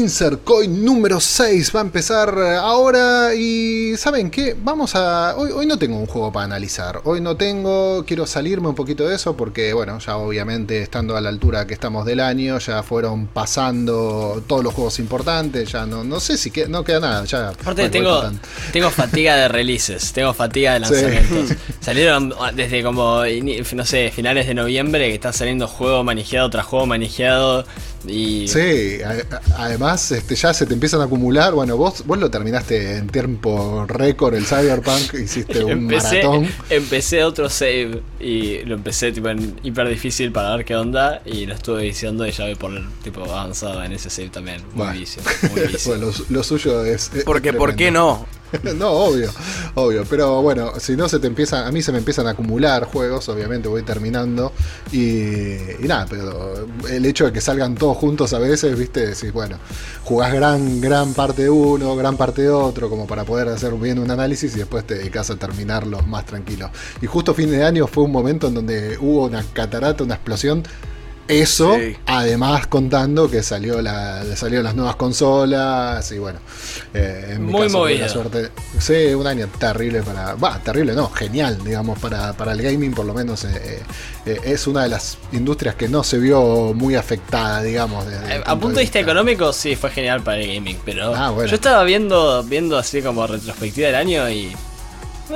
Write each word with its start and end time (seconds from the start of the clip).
Insert 0.00 0.44
Coin 0.44 0.82
número 0.82 1.20
6 1.20 1.76
va 1.76 1.80
a 1.80 1.82
empezar 1.82 2.34
eh, 2.38 2.56
ahora 2.56 3.34
y 3.34 3.94
¿saben 3.98 4.30
qué? 4.30 4.56
Vamos 4.58 4.94
a... 4.94 5.34
Hoy, 5.36 5.50
hoy 5.52 5.66
no 5.66 5.78
tengo 5.78 5.98
un 5.98 6.06
juego 6.06 6.32
para 6.32 6.46
analizar, 6.46 7.02
hoy 7.04 7.20
no 7.20 7.36
tengo, 7.36 8.02
quiero 8.06 8.26
salirme 8.26 8.68
un 8.68 8.74
poquito 8.74 9.06
de 9.06 9.16
eso 9.16 9.36
porque 9.36 9.74
bueno, 9.74 9.98
ya 9.98 10.16
obviamente 10.16 10.80
estando 10.80 11.18
a 11.18 11.20
la 11.20 11.28
altura 11.28 11.66
que 11.66 11.74
estamos 11.74 12.06
del 12.06 12.20
año, 12.20 12.58
ya 12.58 12.82
fueron 12.82 13.26
pasando 13.26 14.42
todos 14.46 14.64
los 14.64 14.72
juegos 14.72 14.98
importantes, 15.00 15.70
ya 15.70 15.84
no, 15.84 16.02
no 16.02 16.18
sé 16.18 16.38
si 16.38 16.50
que, 16.50 16.66
no 16.66 16.82
queda 16.82 17.00
nada, 17.00 17.24
ya... 17.26 17.50
Aparte 17.50 17.90
tengo, 17.90 18.22
tengo 18.72 18.90
fatiga 19.00 19.36
de 19.36 19.48
releases, 19.48 20.14
tengo 20.14 20.32
fatiga 20.32 20.72
de 20.74 20.80
lanzamientos. 20.80 21.56
Salieron 21.80 22.32
desde 22.54 22.82
como, 22.82 23.22
no 23.74 23.84
sé, 23.84 24.10
finales 24.14 24.46
de 24.46 24.54
noviembre 24.54 25.08
que 25.08 25.14
está 25.14 25.34
saliendo 25.34 25.68
juego 25.68 26.02
manejado 26.04 26.48
tras 26.48 26.64
juego 26.64 26.86
manejado 26.86 27.66
y... 28.06 28.48
Sí, 28.48 28.98
además 29.56 30.10
este, 30.12 30.34
ya 30.34 30.54
se 30.54 30.66
te 30.66 30.74
empiezan 30.74 31.00
a 31.00 31.04
acumular. 31.04 31.54
Bueno, 31.54 31.76
vos, 31.76 32.04
vos 32.06 32.18
lo 32.18 32.30
terminaste 32.30 32.96
en 32.96 33.08
tiempo 33.08 33.84
récord 33.86 34.34
el 34.34 34.46
Cyberpunk, 34.46 35.14
hiciste 35.22 35.64
un 35.64 35.86
maratón. 35.86 36.48
Empecé 36.68 37.24
otro 37.24 37.48
save 37.48 38.02
y 38.18 38.58
lo 38.64 38.74
empecé 38.74 39.12
tipo 39.12 39.28
en 39.28 39.58
hiper 39.62 39.88
difícil 39.88 40.32
para 40.32 40.56
ver 40.56 40.64
qué 40.64 40.76
onda 40.76 41.22
y 41.24 41.46
lo 41.46 41.54
estuve 41.54 41.82
diciendo 41.82 42.26
y 42.26 42.32
ya 42.32 42.44
voy 42.44 42.54
por 42.54 42.72
tipo 43.02 43.24
avanzado 43.24 43.82
en 43.82 43.92
ese 43.92 44.10
save 44.10 44.30
también. 44.30 44.62
Muy 44.74 44.98
vicio. 44.98 45.22
Muy 45.50 45.60
vicio. 45.68 45.92
bueno, 45.92 46.12
lo, 46.28 46.42
suyo 46.42 46.84
es. 46.84 47.10
Porque, 47.24 47.52
¿por 47.52 47.76
qué 47.76 47.90
no? 47.90 48.26
no, 48.76 48.90
obvio, 48.90 49.30
obvio. 49.74 50.04
Pero 50.08 50.42
bueno, 50.42 50.72
si 50.78 50.96
no 50.96 51.08
se 51.08 51.18
te 51.18 51.26
empiezan, 51.26 51.66
a 51.66 51.72
mí 51.72 51.82
se 51.82 51.92
me 51.92 51.98
empiezan 51.98 52.26
a 52.26 52.30
acumular 52.30 52.84
juegos, 52.84 53.28
obviamente 53.28 53.68
voy 53.68 53.82
terminando. 53.82 54.52
Y, 54.92 55.56
nada, 55.86 56.06
pero 56.08 56.66
el 56.88 57.06
hecho 57.06 57.26
de 57.26 57.32
que 57.32 57.40
salgan 57.40 57.74
todos 57.74 57.96
juntos 57.96 58.32
a 58.32 58.38
veces, 58.38 58.76
viste, 58.78 59.06
decís, 59.06 59.32
bueno, 59.32 59.56
jugás 60.04 60.32
gran, 60.32 60.80
gran 60.80 61.14
parte 61.14 61.42
de 61.42 61.50
uno, 61.50 61.96
gran 61.96 62.16
parte 62.16 62.42
de 62.42 62.50
otro, 62.50 62.88
como 62.88 63.06
para 63.06 63.24
poder 63.24 63.48
hacer 63.48 63.72
bien 63.74 63.98
un 63.98 64.10
análisis 64.10 64.54
y 64.54 64.58
después 64.58 64.86
te 64.86 64.94
dedicas 64.94 65.30
a 65.30 65.36
terminarlos 65.36 66.06
más 66.06 66.26
tranquilo. 66.26 66.70
Y 67.00 67.06
justo 67.06 67.34
fin 67.34 67.50
de 67.50 67.64
año 67.64 67.86
fue 67.86 68.04
un 68.04 68.12
momento 68.12 68.48
en 68.48 68.54
donde 68.54 68.98
hubo 69.00 69.26
una 69.26 69.44
catarata, 69.52 70.04
una 70.04 70.14
explosión 70.14 70.62
eso, 71.30 71.76
además 72.06 72.66
contando 72.66 73.30
que 73.30 73.42
salió 73.42 73.80
la, 73.80 74.24
salió 74.36 74.62
las 74.62 74.74
nuevas 74.74 74.96
consolas 74.96 76.10
y 76.12 76.18
bueno, 76.18 76.40
eh, 76.92 77.34
en 77.34 77.44
Muy 77.44 77.68
caso, 77.98 78.12
suerte. 78.12 78.50
Sí, 78.78 79.14
un 79.14 79.26
año 79.26 79.48
terrible 79.58 80.02
para, 80.02 80.34
va, 80.34 80.58
terrible 80.58 80.94
no, 80.94 81.10
genial, 81.10 81.62
digamos, 81.64 81.98
para, 81.98 82.32
para 82.32 82.52
el 82.52 82.62
gaming 82.62 82.92
por 82.92 83.06
lo 83.06 83.14
menos 83.14 83.44
eh, 83.44 83.80
eh, 84.26 84.40
es 84.44 84.66
una 84.66 84.82
de 84.82 84.88
las 84.88 85.18
industrias 85.32 85.74
que 85.74 85.88
no 85.88 86.02
se 86.02 86.18
vio 86.18 86.74
muy 86.74 86.94
afectada, 86.96 87.62
digamos. 87.62 88.04
a 88.44 88.58
punto 88.58 88.76
de 88.76 88.82
vista, 88.82 88.98
económico 88.98 89.52
sí 89.52 89.76
fue 89.76 89.90
genial 89.90 90.22
para 90.22 90.38
el 90.38 90.54
gaming, 90.54 90.78
pero 90.84 91.14
ah, 91.14 91.34
yo 91.46 91.54
estaba 91.54 91.84
viendo, 91.84 92.42
viendo 92.42 92.76
así 92.76 93.02
como 93.02 93.26
retrospectiva 93.26 93.86
del 93.86 93.96
año 93.96 94.28
y 94.30 94.52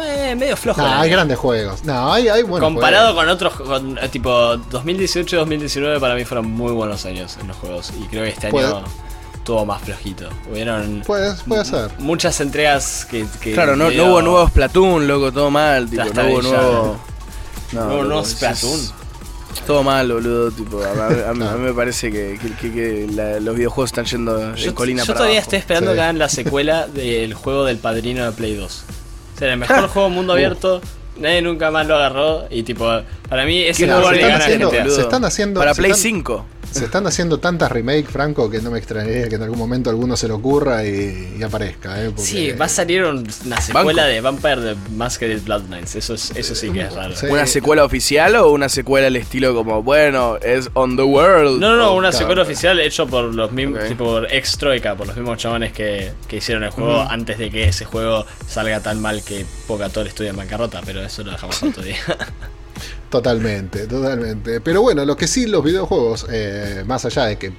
eh, 0.02 0.34
medio 0.34 0.56
flojo. 0.56 0.80
No, 0.80 0.88
hay 0.88 1.10
grandes 1.10 1.38
juegos. 1.38 1.84
No, 1.84 2.12
hay, 2.12 2.28
hay 2.28 2.42
buenos 2.42 2.68
Comparado 2.68 3.14
con 3.14 3.28
otros, 3.28 3.54
con, 3.54 3.98
eh, 3.98 4.08
tipo 4.08 4.30
2018-2019 4.30 6.00
para 6.00 6.14
mí 6.14 6.24
fueron 6.24 6.50
muy 6.50 6.72
buenos 6.72 7.04
años 7.06 7.36
en 7.40 7.48
los 7.48 7.56
juegos. 7.56 7.92
Y 7.98 8.06
creo 8.08 8.24
que 8.24 8.30
este 8.30 8.46
año 8.48 8.84
tuvo 9.44 9.64
más 9.66 9.82
flojito. 9.82 10.28
Hubieron 10.50 11.02
puede, 11.06 11.34
puede 11.46 11.64
ser. 11.64 11.90
muchas 11.98 12.40
entregas 12.40 13.06
que... 13.10 13.26
claro, 13.52 13.76
no, 13.76 13.88
hubo 13.88 14.22
nuevos 14.22 14.50
Splatoon, 14.50 15.06
loco, 15.06 15.32
todo 15.32 15.50
mal. 15.50 15.88
Tipo, 15.88 16.04
no 16.04 16.28
hubo 16.28 16.42
nuevo... 16.42 16.96
No, 17.72 17.88
no, 17.88 18.04
no 18.04 18.24
Splatoon. 18.24 19.04
Todo 19.66 19.82
mal, 19.82 20.12
boludo. 20.12 20.50
Tipo, 20.50 20.82
a, 20.82 21.34
mí, 21.34 21.44
me 21.58 21.72
parece 21.72 22.10
que, 22.10 23.38
los 23.40 23.56
videojuegos 23.56 23.90
están 23.90 24.04
yendo 24.04 24.54
en 24.54 24.72
colina 24.72 25.04
Yo 25.04 25.14
todavía 25.14 25.40
estoy 25.40 25.58
esperando 25.58 25.94
que 25.94 26.00
hagan 26.00 26.18
la 26.18 26.28
secuela 26.30 26.86
del 26.86 27.34
juego 27.34 27.64
del 27.64 27.78
padrino 27.78 28.24
de 28.24 28.32
Play 28.32 28.56
2. 28.56 28.84
O 29.40 29.44
el 29.44 29.56
mejor 29.56 29.88
juego 29.88 30.10
mundo 30.10 30.32
abierto. 30.32 30.80
Nadie 31.16 31.42
nunca 31.42 31.70
más 31.70 31.86
lo 31.86 31.96
agarró. 31.96 32.44
Y 32.50 32.62
tipo, 32.62 32.90
para 33.28 33.44
mí 33.44 33.62
ese 33.62 33.86
juego 33.86 34.10
se, 34.10 34.90
se 34.90 35.00
están 35.00 35.24
haciendo. 35.24 35.60
Para 35.60 35.74
Play 35.74 35.94
5 35.94 36.46
se 36.74 36.86
están 36.86 37.06
haciendo 37.06 37.38
tantas 37.38 37.70
remakes, 37.70 38.10
Franco, 38.10 38.50
que 38.50 38.60
no 38.60 38.70
me 38.70 38.78
extrañaría 38.78 39.28
que 39.28 39.36
en 39.36 39.42
algún 39.42 39.58
momento 39.58 39.90
alguno 39.90 40.16
se 40.16 40.26
le 40.26 40.34
ocurra 40.34 40.84
y, 40.84 41.40
aparezca. 41.42 42.02
¿eh? 42.02 42.12
Sí, 42.16 42.50
va 42.52 42.64
a 42.64 42.68
salir 42.68 43.04
una 43.04 43.60
secuela 43.60 44.06
de 44.06 44.20
Vampire 44.20 44.60
de 44.60 44.76
Masquerade 44.96 45.40
Bloodlines. 45.40 45.94
Eso, 45.94 46.14
es, 46.14 46.32
eso 46.34 46.54
sí 46.54 46.70
que 46.70 46.82
es 46.82 46.92
raro. 46.92 47.14
¿Una 47.30 47.46
secuela 47.46 47.84
oficial 47.84 48.34
o 48.36 48.50
una 48.50 48.68
secuela 48.68 49.06
al 49.06 49.16
estilo 49.16 49.54
como, 49.54 49.82
bueno, 49.82 50.36
es 50.38 50.68
On 50.74 50.96
the 50.96 51.02
World? 51.02 51.60
No, 51.60 51.76
no, 51.76 51.76
no, 51.76 51.94
una 51.94 52.10
secuela 52.10 52.42
oficial 52.42 52.80
hecho 52.80 53.06
por 53.06 53.32
los 53.32 53.52
mismos, 53.52 53.86
tipo 53.86 54.04
por 54.04 54.32
ex 54.32 54.58
Troika, 54.58 54.96
por 54.96 55.06
los 55.06 55.16
mismos 55.16 55.38
chavones 55.38 55.72
que, 55.72 56.12
hicieron 56.30 56.64
el 56.64 56.70
juego 56.70 57.00
antes 57.00 57.38
de 57.38 57.48
que 57.48 57.68
ese 57.68 57.84
juego 57.84 58.26
salga 58.48 58.80
tan 58.80 59.00
mal 59.00 59.22
que 59.22 59.46
Pocator 59.68 60.06
estudie 60.08 60.30
en 60.30 60.36
bancarrota, 60.36 60.80
pero 60.84 61.00
eso 61.02 61.22
lo 61.22 61.30
dejamos 61.30 61.62
otro 61.62 61.82
día. 61.84 61.96
Totalmente, 63.10 63.86
totalmente. 63.86 64.60
Pero 64.60 64.82
bueno, 64.82 65.04
lo 65.04 65.16
que 65.16 65.28
sí, 65.28 65.46
los 65.46 65.62
videojuegos, 65.62 66.26
eh, 66.30 66.82
más 66.86 67.04
allá 67.04 67.26
de 67.26 67.36
que 67.36 67.52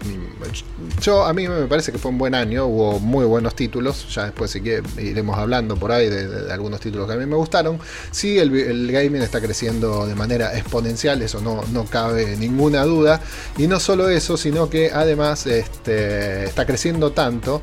yo 1.01 1.25
a 1.25 1.33
mí 1.33 1.47
me 1.47 1.65
parece 1.67 1.91
que 1.91 1.97
fue 1.97 2.11
un 2.11 2.17
buen 2.17 2.35
año, 2.35 2.65
hubo 2.65 2.99
muy 2.99 3.25
buenos 3.25 3.55
títulos, 3.55 4.13
ya 4.13 4.25
después 4.25 4.51
sí 4.51 4.61
que 4.61 4.83
iremos 4.97 5.37
hablando 5.37 5.77
por 5.77 5.91
ahí 5.91 6.09
de, 6.09 6.51
algunos 6.51 6.79
títulos 6.81 7.07
que 7.07 7.13
a 7.13 7.17
mí 7.17 7.25
me 7.25 7.35
gustaron. 7.35 7.79
Sí, 8.11 8.37
el, 8.37 8.91
gaming 8.91 9.21
está 9.21 9.39
creciendo 9.39 10.05
de 10.05 10.15
manera 10.15 10.57
exponencial, 10.57 11.21
eso 11.21 11.39
no, 11.41 11.63
no 11.71 11.85
cabe 11.85 12.35
ninguna 12.37 12.83
duda. 12.83 13.21
Y 13.57 13.67
no 13.67 13.79
solo 13.79 14.09
eso, 14.09 14.37
sino 14.37 14.69
que 14.69 14.91
además 14.91 15.47
este, 15.47 16.45
está 16.45 16.65
creciendo 16.65 17.11
tanto 17.11 17.61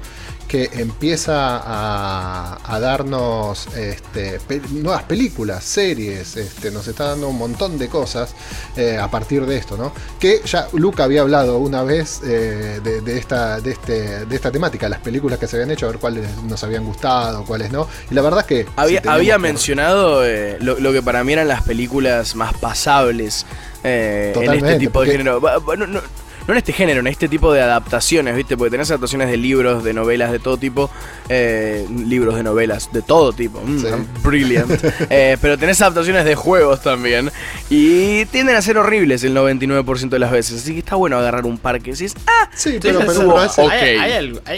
que 0.49 0.69
empieza 0.75 1.61
a, 1.65 2.79
darnos 2.81 3.69
este, 3.77 4.41
nuevas 4.71 5.05
películas, 5.05 5.63
series, 5.65 6.37
este, 6.37 6.71
nos 6.71 6.87
está 6.89 7.09
dando 7.09 7.29
un 7.29 7.39
montón 7.39 7.79
de 7.79 7.89
cosas 7.89 8.35
eh, 8.77 8.99
a 8.99 9.09
partir 9.11 9.47
de 9.47 9.57
esto, 9.57 9.77
¿no? 9.77 9.93
Que 10.19 10.43
ya 10.45 10.69
Luca 10.73 11.05
había 11.05 11.23
hablado 11.23 11.59
una 11.59 11.83
vez 11.83 12.21
eh, 12.25 12.81
de, 12.83 13.19
esta, 13.19 13.61
de, 13.61 13.73
este, 13.73 14.27
de 14.27 14.37
esta 14.37 14.51
temática, 14.51 14.89
las 14.89 15.01
películas 15.01 15.39
que 15.39 15.47
se 15.47 15.57
habían 15.57 15.71
hecho, 15.71 15.87
a 15.87 15.91
ver 15.91 15.99
cuáles 15.99 16.27
nos 16.43 16.63
habían 16.65 16.85
gustado, 16.85 17.45
cuáles 17.45 17.71
no. 17.71 17.89
Y 18.11 18.15
la 18.15 18.23
verdad 18.23 18.41
es 18.41 18.47
que... 18.47 18.67
Había, 18.77 19.03
había 19.07 19.39
mencionado 19.39 20.27
eh, 20.27 20.59
lo, 20.61 20.93
que 20.93 21.03
para 21.03 21.25
mí 21.25 21.33
eran 21.33 21.49
las 21.49 21.63
películas 21.63 22.35
más 22.35 22.55
pasables 22.55 23.47
en 23.85 24.53
este 24.53 24.79
tipo 24.79 25.03
de 25.03 25.13
género 25.13 25.41
no 25.41 26.01
en 26.49 26.57
este 26.57 26.73
género, 26.73 27.01
en 27.01 27.07
este 27.07 27.29
tipo 27.29 27.53
de 27.53 27.61
adaptaciones, 27.61 28.35
¿viste? 28.37 28.57
Porque 28.57 28.71
tenés 28.71 28.91
adaptaciones 28.91 29.31
de 29.31 29.37
libros, 29.37 29.85
de 29.85 29.95
novelas 29.95 30.33
de 30.33 30.39
todo 30.39 30.57
tipo, 30.57 30.91
eh, 31.29 31.87
libros 32.07 32.35
de 32.35 32.43
novelas 32.43 32.93
de 32.93 33.03
todo 33.03 33.33
tipo, 33.33 33.61
mm, 33.61 34.23
brilliant. 34.23 34.73
Eh, 35.11 35.37
pero 35.41 35.59
tenés 35.59 35.81
adaptaciones 35.81 36.25
de 36.25 36.35
juegos 36.35 36.81
también, 36.83 37.31
y 37.69 38.25
tienden 38.27 38.57
a 38.57 38.63
ser 38.63 38.79
horribles 38.79 39.25
el 39.25 39.35
99% 39.35 40.09
de 40.09 40.19
las 40.19 40.31
veces, 40.31 40.63
así 40.63 40.73
que 40.73 40.79
está 40.79 40.97
bueno 40.97 41.19
agarrar 41.19 41.45
un 41.45 41.59
par 41.59 41.81
que 41.83 41.93
decís, 41.93 42.15
ah, 42.27 42.49
sí, 42.55 42.79
pero, 42.81 43.01
parece, 43.01 43.63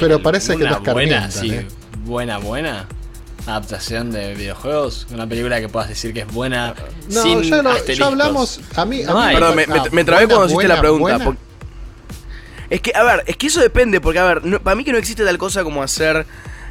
pero 0.00 0.22
parece 0.22 0.56
que 0.56 0.64
nos 0.64 0.82
buena, 0.82 1.30
sí, 1.30 1.50
¿eh? 1.50 1.66
buena, 2.04 2.38
buena 2.38 2.86
adaptación 3.46 4.10
de 4.10 4.34
videojuegos, 4.34 5.06
una 5.12 5.26
película 5.26 5.60
que 5.60 5.68
puedas 5.68 5.88
decir 5.88 6.14
que 6.14 6.20
es 6.20 6.32
buena. 6.32 6.74
No, 7.10 7.42
ya, 7.42 7.62
no, 7.62 7.84
ya 7.84 8.06
hablamos. 8.06 8.60
A 8.74 8.84
mí, 8.84 9.02
a 9.02 9.12
mí 9.12 9.34
Perdón, 9.34 9.56
me, 9.56 9.66
me, 9.90 10.04
trabé 10.04 10.26
cuando 10.26 10.46
hiciste 10.46 10.68
la 10.68 10.80
pregunta. 10.80 11.36
Es 12.70 12.80
que, 12.80 12.92
a 12.94 13.02
ver, 13.02 13.24
es 13.26 13.36
que 13.36 13.48
eso 13.48 13.60
depende, 13.60 14.00
porque, 14.00 14.18
a 14.18 14.24
ver, 14.24 14.60
para 14.60 14.74
mí 14.74 14.84
que 14.84 14.92
no 14.92 14.98
existe 14.98 15.24
tal 15.24 15.38
cosa 15.38 15.64
como 15.64 15.82
hacer 15.82 16.26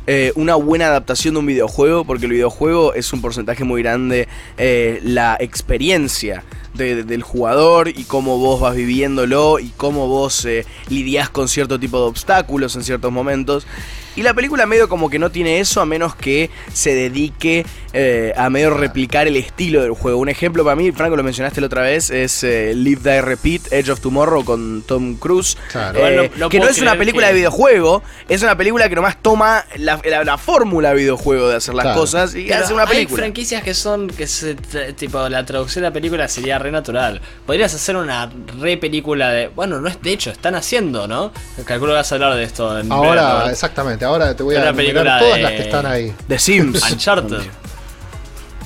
eh, 0.05 0.33
una 0.35 0.55
buena 0.55 0.87
adaptación 0.87 1.35
de 1.35 1.39
un 1.39 1.45
videojuego, 1.45 2.03
porque 2.03 2.25
el 2.25 2.33
videojuego 2.33 2.93
es 2.93 3.13
un 3.13 3.21
porcentaje 3.21 3.63
muy 3.63 3.81
grande 3.81 4.27
eh, 4.57 4.99
la 5.03 5.37
experiencia 5.39 6.43
del 6.73 7.21
jugador 7.21 7.87
y 7.87 8.03
cómo 8.03 8.39
vos 8.39 8.59
vas 8.59 8.75
viviéndolo 8.75 9.59
y 9.59 9.69
cómo 9.77 10.07
vos 10.07 10.43
eh, 10.45 10.65
lidias 10.89 11.29
con 11.29 11.47
cierto 11.47 11.79
tipo 11.79 11.99
de 11.99 12.05
obstáculos 12.05 12.75
en 12.75 12.83
ciertos 12.83 13.11
momentos. 13.11 13.67
Y 14.15 14.21
la 14.21 14.33
película 14.33 14.65
medio 14.65 14.87
como 14.87 15.09
que 15.09 15.19
no 15.19 15.31
tiene 15.31 15.59
eso 15.59 15.81
a 15.81 15.85
menos 15.85 16.15
que 16.15 16.49
se 16.71 16.93
dedique 16.93 17.65
eh, 17.93 18.33
a 18.35 18.49
medio 18.49 18.71
replicar 18.71 19.27
el 19.27 19.35
estilo 19.35 19.81
del 19.81 19.91
juego. 19.91 20.19
Un 20.19 20.29
ejemplo 20.29 20.63
para 20.63 20.75
mí, 20.75 20.91
Franco 20.91 21.15
lo 21.15 21.23
mencionaste 21.23 21.61
la 21.61 21.67
otra 21.67 21.81
vez, 21.81 22.09
es 22.09 22.43
eh, 22.43 22.73
Live 22.75 23.01
Die 23.03 23.21
Repeat, 23.21 23.71
Edge 23.71 23.89
of 23.91 23.99
Tomorrow 23.99 24.43
con 24.43 24.83
Tom 24.83 25.15
Cruise. 25.15 25.57
Eh, 25.95 26.31
que 26.49 26.59
no 26.59 26.67
es 26.67 26.79
una 26.79 26.95
película 26.95 27.27
de 27.27 27.33
videojuego, 27.33 28.03
es 28.27 28.41
una 28.43 28.57
película 28.57 28.89
que 28.89 28.95
nomás 28.95 29.21
toma 29.21 29.65
la, 29.77 30.37
fórmula 30.37 30.93
videojuego 30.93 31.49
de 31.49 31.57
hacer 31.57 31.73
las 31.75 31.95
cosas 31.95 32.35
y 32.35 32.51
hace 32.51 32.73
una 32.73 32.85
película. 32.85 33.17
Hay 33.17 33.25
franquicias 33.25 33.63
que 33.63 33.73
son, 33.73 34.07
que 34.07 34.27
se, 34.27 34.55
tipo, 34.95 35.29
la 35.29 35.45
traducción 35.45 35.83
de 35.83 35.89
la 35.89 35.93
película 35.93 36.27
sería 36.27 36.59
re 36.59 36.71
natural. 36.71 37.21
Podrías 37.45 37.73
hacer 37.73 37.95
una 37.95 38.31
re 38.59 38.77
película 38.77 39.29
de, 39.29 39.47
bueno, 39.47 39.79
no 39.79 39.87
es 39.87 40.01
de 40.01 40.11
hecho, 40.11 40.31
están 40.31 40.55
haciendo, 40.55 41.07
¿no? 41.07 41.31
Calculo 41.65 41.93
que 41.93 41.97
vas 41.97 42.11
a 42.11 42.15
hablar 42.15 42.35
de 42.35 42.43
esto. 42.43 42.79
En 42.79 42.91
Ahora, 42.91 43.49
exactamente 43.49 44.02
ahora 44.03 44.35
te 44.35 44.43
voy 44.43 44.55
a 44.55 44.69
enumerar 44.69 45.19
todas 45.19 45.39
las 45.39 45.51
que 45.51 45.61
están 45.61 45.85
ahí. 45.85 46.13
The 46.27 46.39
Sims. 46.39 46.81
Uncharted. 46.91 47.41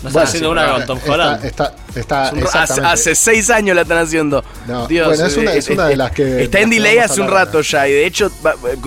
¿No 0.03 0.09
están 0.09 0.23
haciendo 0.23 0.51
una 0.51 0.71
con 0.71 0.85
Tom 0.85 0.99
Holland? 1.07 1.43
Está, 1.43 1.73
está, 1.95 2.31
hace, 2.91 3.15
seis 3.15 3.49
años 3.49 3.75
la 3.75 3.81
están 3.81 3.97
haciendo. 3.97 4.43
Dios, 4.87 5.07
bueno, 5.07 5.25
es 5.25 5.37
una, 5.37 5.53
es 5.53 5.69
una 5.69 5.87
de 5.87 5.95
las 5.95 6.11
que. 6.11 6.43
Está 6.43 6.59
en 6.59 6.69
delay 6.69 6.99
hace 6.99 7.19
un 7.19 7.27
rato 7.27 7.61
ya. 7.61 7.87
Y 7.87 7.93
de 7.93 8.05
hecho, 8.05 8.31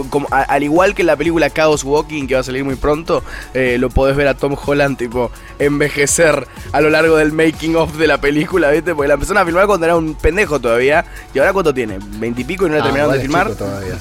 como, 0.08 0.28
al 0.30 0.62
igual 0.62 0.94
que 0.94 1.02
la 1.02 1.16
película 1.16 1.50
Chaos 1.50 1.82
Walking, 1.82 2.26
que 2.26 2.34
va 2.34 2.40
a 2.40 2.44
salir 2.44 2.64
muy 2.64 2.76
pronto, 2.76 3.24
eh, 3.54 3.76
lo 3.78 3.90
podés 3.90 4.16
ver 4.16 4.28
a 4.28 4.34
Tom 4.34 4.56
Holland, 4.64 4.96
tipo, 4.96 5.32
envejecer 5.58 6.46
a 6.72 6.80
lo 6.80 6.90
largo 6.90 7.16
del 7.16 7.32
making 7.32 7.74
of 7.76 7.96
de 7.96 8.06
la 8.06 8.20
película, 8.20 8.70
¿viste? 8.70 8.94
Porque 8.94 9.08
la 9.08 9.14
empezaron 9.14 9.42
a 9.42 9.44
filmar 9.44 9.66
cuando 9.66 9.86
era 9.86 9.96
un 9.96 10.14
pendejo 10.14 10.60
todavía. 10.60 11.04
¿Y 11.34 11.38
ahora 11.40 11.52
cuánto 11.52 11.74
tiene? 11.74 11.98
¿Veintipico 12.00 12.64
y, 12.64 12.68
y 12.68 12.70
no 12.70 12.76
la 12.76 12.82
ah, 12.82 12.84
terminaron 12.84 13.12
de 13.14 13.20
filmar? 13.20 13.54
Todavía, 13.54 13.98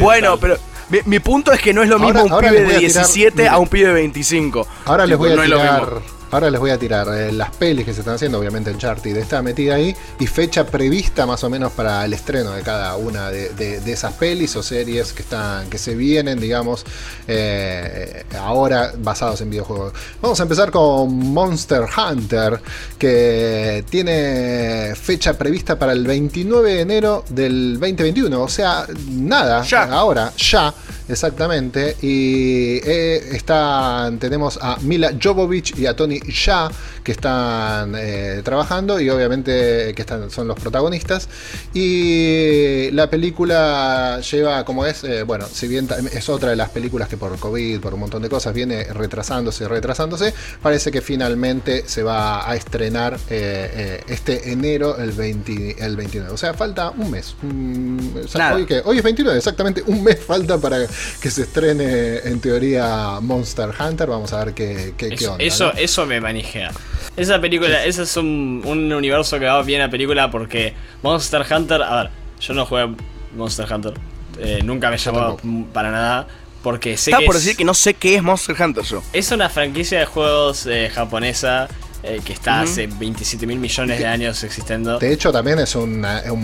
Bueno, 0.00 0.36
pero 0.38 0.58
mi, 1.06 1.18
punto 1.20 1.52
es 1.52 1.60
que 1.60 1.72
no 1.72 1.82
es 1.82 1.88
lo 1.88 1.98
mismo 1.98 2.24
un 2.24 2.38
pibe 2.38 2.62
de 2.62 2.78
17 2.78 3.48
a 3.48 3.58
un 3.58 3.68
pibe 3.68 3.88
de 3.88 3.94
25. 3.94 4.66
Ahora 4.86 5.06
les 5.06 5.18
voy 5.18 5.32
a 5.32 5.42
tirar 5.42 5.88
Ahora 6.34 6.50
les 6.50 6.58
voy 6.58 6.72
a 6.72 6.78
tirar 6.78 7.06
eh, 7.14 7.30
las 7.30 7.52
pelis 7.52 7.84
que 7.84 7.94
se 7.94 8.00
están 8.00 8.16
haciendo, 8.16 8.40
obviamente 8.40 8.68
Uncharted 8.72 9.16
está 9.16 9.40
metida 9.40 9.76
ahí, 9.76 9.94
y 10.18 10.26
fecha 10.26 10.66
prevista 10.66 11.26
más 11.26 11.44
o 11.44 11.48
menos 11.48 11.70
para 11.70 12.04
el 12.04 12.12
estreno 12.12 12.50
de 12.50 12.62
cada 12.62 12.96
una 12.96 13.30
de, 13.30 13.80
esas 13.86 14.14
pelis 14.14 14.56
o 14.56 14.62
series 14.64 15.12
que 15.12 15.22
están 15.22 15.70
que 15.70 15.78
se 15.78 15.94
vienen, 15.94 16.40
digamos, 16.40 16.84
eh, 17.28 18.24
ahora 18.36 18.94
basados 18.98 19.42
en 19.42 19.50
videojuegos. 19.50 19.92
Vamos 20.20 20.40
a 20.40 20.42
empezar 20.42 20.72
con 20.72 21.16
Monster 21.16 21.84
Hunter, 21.84 22.60
que 22.98 23.84
tiene 23.88 24.92
fecha 24.96 25.38
prevista 25.38 25.78
para 25.78 25.92
el 25.92 26.04
29 26.04 26.74
de 26.74 26.80
enero 26.80 27.24
del 27.28 27.74
2021, 27.74 28.42
o 28.42 28.48
sea, 28.48 28.88
nada, 29.08 29.64
ahora, 29.92 30.32
ya. 30.36 30.74
Exactamente. 31.08 31.96
Y 32.00 32.80
eh, 32.84 33.30
están, 33.32 34.18
tenemos 34.18 34.58
a 34.60 34.78
Mila 34.80 35.12
Jovovich 35.22 35.76
y 35.78 35.86
a 35.86 35.94
Tony 35.94 36.20
Ya 36.20 36.70
que 37.02 37.12
están 37.12 37.94
eh, 37.96 38.40
trabajando 38.42 38.98
y 38.98 39.10
obviamente 39.10 39.92
que 39.94 40.02
están, 40.02 40.30
son 40.30 40.48
los 40.48 40.58
protagonistas. 40.58 41.28
Y 41.74 42.90
la 42.92 43.10
película 43.10 44.20
lleva, 44.20 44.64
como 44.64 44.86
es, 44.86 45.04
eh, 45.04 45.22
bueno, 45.22 45.46
si 45.46 45.68
bien 45.68 45.86
es 46.12 46.28
otra 46.28 46.50
de 46.50 46.56
las 46.56 46.70
películas 46.70 47.08
que 47.08 47.18
por 47.18 47.38
COVID, 47.38 47.80
por 47.80 47.94
un 47.94 48.00
montón 48.00 48.22
de 48.22 48.30
cosas, 48.30 48.54
viene 48.54 48.84
retrasándose, 48.84 49.68
retrasándose, 49.68 50.32
parece 50.62 50.90
que 50.90 51.02
finalmente 51.02 51.84
se 51.86 52.02
va 52.02 52.48
a 52.48 52.56
estrenar 52.56 53.18
este 53.28 54.50
enero, 54.52 54.96
el, 54.96 55.12
20, 55.12 55.84
el 55.84 55.96
29. 55.96 56.32
O 56.32 56.36
sea, 56.38 56.54
falta 56.54 56.90
un 56.90 57.10
mes. 57.10 57.36
hoy, 57.42 58.66
hoy 58.84 58.98
es 58.98 59.02
29, 59.02 59.36
exactamente 59.36 59.82
un 59.86 60.02
mes 60.02 60.18
falta 60.24 60.56
para 60.58 60.78
que 61.20 61.30
se 61.30 61.42
estrene 61.42 62.18
en 62.24 62.40
teoría 62.40 63.18
Monster 63.20 63.70
Hunter. 63.78 64.08
Vamos 64.08 64.32
a 64.32 64.44
ver 64.44 64.54
qué, 64.54 64.94
qué, 64.96 65.14
eso, 65.14 65.32
onda. 65.32 65.44
Eso, 65.44 65.72
eso 65.74 66.06
me 66.06 66.20
manijea. 66.20 66.72
Esa 67.16 67.40
película, 67.40 67.84
ese 67.84 68.02
es 68.02 68.16
un, 68.16 68.62
universo 68.64 69.38
que 69.38 69.46
va 69.46 69.62
bien 69.62 69.82
a 69.82 69.90
película 69.90 70.30
porque 70.30 70.74
Monster 71.02 71.44
Hunter, 71.50 71.82
a 71.82 72.02
ver, 72.02 72.10
yo 72.40 72.54
no 72.54 72.66
jugué 72.66 72.88
Monster 73.36 73.72
Hunter, 73.72 73.94
eh, 74.38 74.60
nunca 74.64 74.90
me 74.90 74.98
llamó 74.98 75.36
para 75.72 75.90
nada. 75.90 76.26
Porque 76.62 76.96
sé 76.96 77.10
Está 77.10 77.20
que 77.20 77.26
por 77.26 77.34
decir 77.34 77.56
que 77.56 77.64
no 77.64 77.74
sé 77.74 77.92
qué 77.92 78.16
es 78.16 78.22
Monster 78.22 78.56
Hunter 78.58 78.84
yo. 78.84 79.02
Es 79.12 79.30
una 79.30 79.50
franquicia 79.50 79.98
de 79.98 80.06
juegos 80.06 80.66
eh, 80.66 80.90
japonesa 80.92 81.68
eh, 82.02 82.20
que 82.24 82.32
está 82.32 82.62
hace 82.62 82.86
27 82.86 83.46
mil 83.46 83.58
millones 83.58 83.98
de 83.98 84.06
años 84.06 84.42
existiendo. 84.42 84.98
De 84.98 85.12
hecho, 85.12 85.30
también 85.30 85.58
es 85.58 85.74
un 85.74 86.00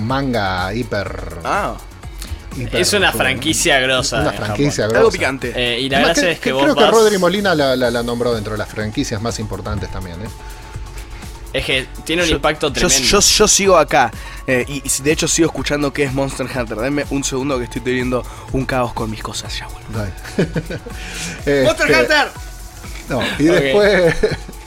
manga 0.07 0.75
hiper. 0.75 1.39
Ah 1.43 1.75
es 2.73 2.93
una 2.93 3.13
franquicia 3.13 3.79
grosa. 3.81 4.21
Una 4.21 4.33
franquicia 4.33 4.85
grosa. 4.85 4.99
Algo 4.99 5.11
picante. 5.11 5.53
Eh, 5.55 5.81
y 5.81 5.89
la 5.89 6.01
gracia 6.01 6.31
es 6.31 6.41
que, 6.41 6.53
vos 6.53 6.63
Creo 6.63 6.75
que 6.77 6.87
Rodri 6.87 7.19
Molina 7.19 7.55
la, 7.55 8.03
nombró 8.03 8.35
dentro 8.35 8.53
de 8.53 8.59
las 8.59 8.69
franquicias 8.69 9.21
más 9.21 9.39
importantes 9.39 9.91
también, 9.91 10.21
¿eh? 10.23 10.29
Es 11.53 11.65
que 11.65 11.89
tiene 12.05 12.23
un 12.23 12.29
impacto 12.29 12.73
tremendo. 12.73 13.21
Yo, 13.21 13.49
sigo 13.49 13.77
acá. 13.77 14.13
Eh, 14.47 14.65
y, 14.69 14.83
de 15.03 15.13
hecho 15.13 15.27
sigo 15.27 15.47
escuchando 15.47 15.93
que 15.93 16.05
es 16.05 16.13
Monster 16.13 16.47
Hunter. 16.47 16.77
Dame 16.79 17.05
un 17.11 17.25
segundo 17.25 17.59
que 17.59 17.65
estoy 17.65 17.81
teniendo 17.83 18.25
un 18.53 18.65
caos 18.65 18.93
con 18.93 19.11
mis 19.11 19.23
cosas 19.23 19.57
ya, 19.59 19.67
¡Monster 19.91 20.51
este, 21.45 21.65
Hunter! 21.67 22.29
No, 23.09 23.23
y 23.39 23.45
después. 23.45 24.15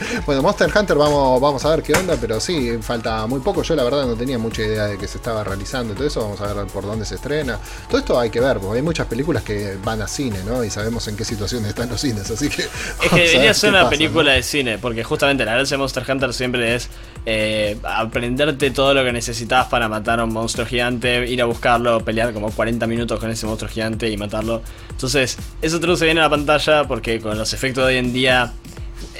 Bueno, 0.26 0.42
Monster 0.42 0.70
Hunter 0.74 0.96
vamos, 0.96 1.40
vamos 1.40 1.64
a 1.64 1.70
ver 1.70 1.82
qué 1.82 1.92
onda, 1.92 2.16
pero 2.20 2.40
sí, 2.40 2.78
falta 2.80 3.26
muy 3.26 3.40
poco. 3.40 3.62
Yo 3.62 3.74
la 3.74 3.84
verdad 3.84 4.06
no 4.06 4.14
tenía 4.14 4.38
mucha 4.38 4.62
idea 4.62 4.86
de 4.86 4.98
que 4.98 5.06
se 5.06 5.18
estaba 5.18 5.44
realizando 5.44 5.92
y 5.92 5.96
todo 5.96 6.06
eso. 6.06 6.20
Vamos 6.20 6.40
a 6.40 6.52
ver 6.52 6.66
por 6.66 6.84
dónde 6.84 7.04
se 7.04 7.16
estrena. 7.16 7.58
Todo 7.88 7.98
esto 7.98 8.18
hay 8.18 8.30
que 8.30 8.40
ver, 8.40 8.58
porque 8.58 8.78
hay 8.78 8.82
muchas 8.82 9.06
películas 9.06 9.42
que 9.42 9.76
van 9.84 10.02
a 10.02 10.08
cine, 10.08 10.38
¿no? 10.44 10.64
Y 10.64 10.70
sabemos 10.70 11.06
en 11.08 11.16
qué 11.16 11.24
situación 11.24 11.64
están 11.66 11.88
los 11.88 12.00
cines, 12.00 12.30
así 12.30 12.48
que... 12.48 12.62
Es 12.62 13.10
que 13.10 13.20
debería 13.20 13.54
ser 13.54 13.70
una 13.70 13.88
película 13.88 14.32
de 14.32 14.42
cine, 14.42 14.78
porque 14.78 15.04
justamente 15.04 15.44
la 15.44 15.54
gracia 15.54 15.76
de 15.76 15.78
Monster 15.78 16.04
Hunter 16.08 16.32
siempre 16.32 16.74
es 16.74 16.88
eh, 17.26 17.78
aprenderte 17.82 18.70
todo 18.70 18.94
lo 18.94 19.04
que 19.04 19.12
necesitas 19.12 19.66
para 19.66 19.88
matar 19.88 20.20
a 20.20 20.24
un 20.24 20.32
monstruo 20.32 20.66
gigante, 20.66 21.26
ir 21.28 21.42
a 21.42 21.44
buscarlo, 21.44 22.02
pelear 22.04 22.32
como 22.32 22.50
40 22.50 22.86
minutos 22.86 23.18
con 23.20 23.30
ese 23.30 23.46
monstruo 23.46 23.70
gigante 23.70 24.08
y 24.08 24.16
matarlo. 24.16 24.62
Entonces, 24.90 25.36
eso 25.62 25.80
traduce 25.80 26.04
bien 26.04 26.18
a 26.18 26.22
la 26.22 26.30
pantalla 26.30 26.84
porque 26.84 27.20
con 27.20 27.36
los 27.36 27.52
efectos 27.52 27.86
de 27.86 27.94
hoy 27.94 27.98
en 27.98 28.12
día 28.12 28.52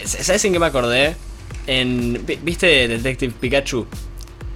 ¿Sabes 0.04 0.44
en 0.44 0.52
qué 0.52 0.58
me 0.58 0.66
acordé? 0.66 1.16
En, 1.66 2.24
¿Viste 2.42 2.88
Detective 2.88 3.34
Pikachu? 3.38 3.86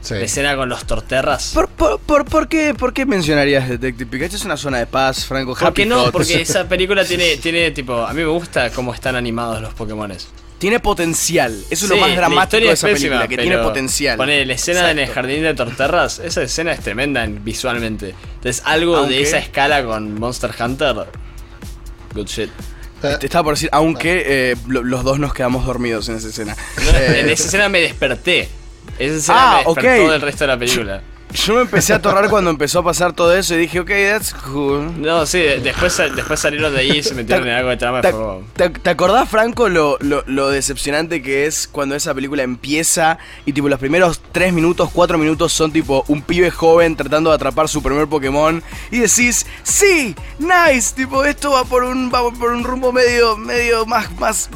Sí. 0.00 0.14
La 0.14 0.20
escena 0.20 0.56
con 0.56 0.68
los 0.68 0.84
torterras. 0.84 1.52
¿Por, 1.54 1.68
por, 1.68 2.24
por, 2.26 2.48
qué, 2.48 2.74
¿Por 2.74 2.92
qué 2.92 3.06
mencionarías 3.06 3.68
Detective 3.68 4.10
Pikachu? 4.10 4.36
Es 4.36 4.44
una 4.44 4.56
zona 4.56 4.78
de 4.78 4.86
paz, 4.86 5.24
Franco. 5.24 5.54
¿Por 5.54 5.72
qué 5.72 5.86
no? 5.86 6.12
Porque 6.12 6.42
esa 6.42 6.68
película 6.68 7.04
tiene, 7.04 7.38
tiene 7.38 7.70
tipo. 7.70 8.04
A 8.04 8.12
mí 8.12 8.20
me 8.20 8.28
gusta 8.28 8.70
cómo 8.70 8.92
están 8.92 9.16
animados 9.16 9.62
los 9.62 9.72
Pokémones. 9.74 10.28
Tiene 10.58 10.80
potencial. 10.80 11.52
Eso 11.68 11.86
es 11.86 11.90
lo 11.90 11.96
más 11.96 12.14
dramático 12.14 12.64
de 12.64 12.72
esa 12.72 12.86
película, 12.86 13.28
que 13.28 13.36
tiene 13.36 13.58
potencial. 13.58 14.16
Pone 14.16 14.46
la 14.46 14.54
escena 14.54 14.90
en 14.90 14.98
el 14.98 15.08
jardín 15.08 15.42
de 15.42 15.54
Torterras. 15.54 16.20
Esa 16.20 16.42
escena 16.42 16.72
es 16.72 16.80
tremenda 16.80 17.26
visualmente. 17.26 18.14
Entonces, 18.36 18.62
algo 18.64 19.04
de 19.06 19.20
esa 19.22 19.38
escala 19.38 19.84
con 19.84 20.18
Monster 20.18 20.52
Hunter. 20.58 21.06
Good 22.14 22.26
shit. 22.26 22.50
Te 23.00 23.26
estaba 23.26 23.44
por 23.44 23.54
decir, 23.54 23.68
aunque 23.72 24.22
eh, 24.26 24.56
los 24.66 25.04
dos 25.04 25.18
nos 25.18 25.34
quedamos 25.34 25.66
dormidos 25.66 26.08
en 26.08 26.16
esa 26.16 26.28
escena. 26.28 26.56
en 26.78 27.28
esa 27.28 27.44
escena 27.44 27.68
me 27.68 27.80
desperté. 27.80 28.48
Esa 28.98 29.16
escena 29.16 29.38
ah, 29.38 29.62
me 29.66 29.74
despertó 29.74 30.12
del 30.12 30.20
resto 30.20 30.44
de 30.44 30.48
la 30.48 30.58
película. 30.58 31.02
Yo 31.34 31.54
me 31.54 31.62
empecé 31.62 31.92
a 31.92 31.96
atorrar 31.96 32.30
cuando 32.30 32.50
empezó 32.50 32.78
a 32.78 32.84
pasar 32.84 33.12
todo 33.12 33.34
eso 33.34 33.54
y 33.54 33.58
dije, 33.58 33.80
ok, 33.80 33.88
that's 33.88 34.32
cool. 34.32 35.02
No, 35.02 35.26
sí, 35.26 35.40
después, 35.40 35.96
después 36.14 36.38
salieron 36.38 36.72
de 36.72 36.80
ahí 36.80 36.98
y 36.98 37.02
se 37.02 37.12
metieron 37.12 37.48
en 37.48 37.54
algo 37.54 37.70
de 37.70 37.76
trama. 37.76 38.02
¿Te, 38.02 38.70
¿te, 38.70 38.90
acordás, 38.90 39.28
Franco, 39.28 39.68
lo, 39.68 39.98
lo, 40.00 40.48
decepcionante 40.48 41.22
que 41.22 41.46
es 41.46 41.66
cuando 41.66 41.96
esa 41.96 42.14
película 42.14 42.44
empieza 42.44 43.18
y 43.44 43.52
tipo 43.52 43.68
los 43.68 43.80
primeros 43.80 44.20
3 44.30 44.52
minutos, 44.52 44.90
4 44.92 45.18
minutos 45.18 45.52
son 45.52 45.72
tipo 45.72 46.04
un 46.06 46.22
pibe 46.22 46.52
joven 46.52 46.94
tratando 46.94 47.30
de 47.30 47.36
atrapar 47.36 47.68
su 47.68 47.82
primer 47.82 48.06
Pokémon 48.06 48.62
y 48.92 49.00
decís, 49.00 49.44
sí, 49.64 50.14
nice, 50.38 50.94
tipo 50.94 51.24
esto 51.24 51.50
va 51.50 51.64
por 51.64 51.82
un, 51.82 52.12
va 52.14 52.30
por 52.30 52.52
un 52.52 52.62
rumbo 52.62 52.92
medio, 52.92 53.36
medio 53.36 53.84
más, 53.86 54.08
más 54.20 54.50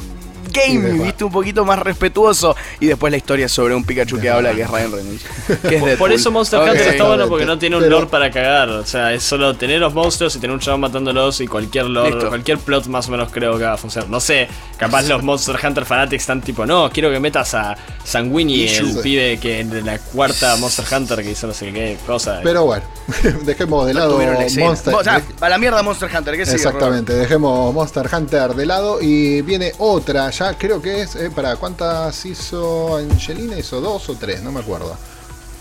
gaming, 0.51 1.03
viste, 1.03 1.23
un 1.23 1.31
poquito 1.31 1.65
más 1.65 1.79
respetuoso. 1.79 2.55
Y 2.79 2.87
después 2.87 3.11
la 3.11 3.17
historia 3.17 3.47
sobre 3.47 3.75
un 3.75 3.83
Pikachu 3.83 4.19
que 4.19 4.29
habla, 4.29 4.53
que 4.53 4.61
es 4.61 4.69
Ryan 4.69 4.91
Reynolds. 4.91 5.97
por, 5.97 6.11
eso 6.11 6.31
Monster 6.31 6.59
Hunter 6.59 6.87
está 6.87 7.03
bueno 7.05 7.27
porque 7.27 7.45
no 7.45 7.57
tiene 7.57 7.77
un 7.77 7.89
lore 7.89 8.07
para 8.07 8.31
cagar. 8.31 8.69
O 8.69 8.85
sea, 8.85 9.13
es 9.13 9.23
solo 9.23 9.55
tener 9.55 9.79
los 9.79 9.93
monstruos 9.93 10.35
y 10.35 10.39
tener 10.39 10.53
un 10.53 10.59
chabón 10.59 10.81
matándolos 10.81 11.41
y 11.41 11.47
cualquier 11.47 11.85
lore, 11.85 12.27
cualquier 12.27 12.57
plot 12.57 12.87
más 12.87 13.07
o 13.07 13.11
menos 13.11 13.31
creo 13.31 13.57
que 13.57 13.63
va 13.63 13.73
a 13.73 13.77
funcionar. 13.77 14.09
No 14.09 14.19
sé, 14.19 14.47
capaz 14.77 15.03
los 15.03 15.23
Monster 15.23 15.57
Hunter 15.61 15.85
fanatics 15.85 16.23
están 16.23 16.41
tipo, 16.41 16.65
no, 16.65 16.89
quiero 16.89 17.11
que 17.11 17.19
metas 17.19 17.53
a 17.53 17.75
Sanguini, 18.03 18.67
el 18.67 18.97
pibe 19.01 19.39
que 19.39 19.63
de 19.63 19.81
la 19.81 19.99
cuarta 19.99 20.55
Monster 20.57 20.85
Hunter 20.91 21.23
que 21.23 21.31
hizo 21.31 21.47
no 21.47 21.53
sé 21.53 21.71
qué 21.71 21.97
cosa. 22.05 22.39
Pero 22.43 22.65
bueno, 22.65 22.83
dejemos 23.43 23.85
de 23.85 23.93
lado 23.93 24.19
Monster. 24.57 24.93
O 24.93 25.03
sea, 25.03 25.21
a 25.39 25.49
la 25.49 25.57
mierda 25.57 25.83
Monster 25.83 26.09
Hunter, 26.15 26.35
¿qué 26.35 26.43
Exactamente, 26.43 27.13
dejemos 27.13 27.73
Monster 27.73 28.09
Hunter 28.11 28.53
de 28.55 28.65
lado 28.65 29.01
y 29.01 29.41
viene 29.41 29.73
otra 29.77 30.31
ya 30.39 30.57
creo 30.57 30.81
que 30.81 31.01
es, 31.01 31.17
eh, 31.17 31.29
¿para 31.29 31.57
cuántas 31.57 32.25
hizo 32.25 32.95
Angelina? 32.95 33.59
Hizo 33.59 33.81
dos 33.81 34.07
o 34.07 34.15
tres, 34.15 34.41
no 34.41 34.53
me 34.53 34.61
acuerdo. 34.61 34.95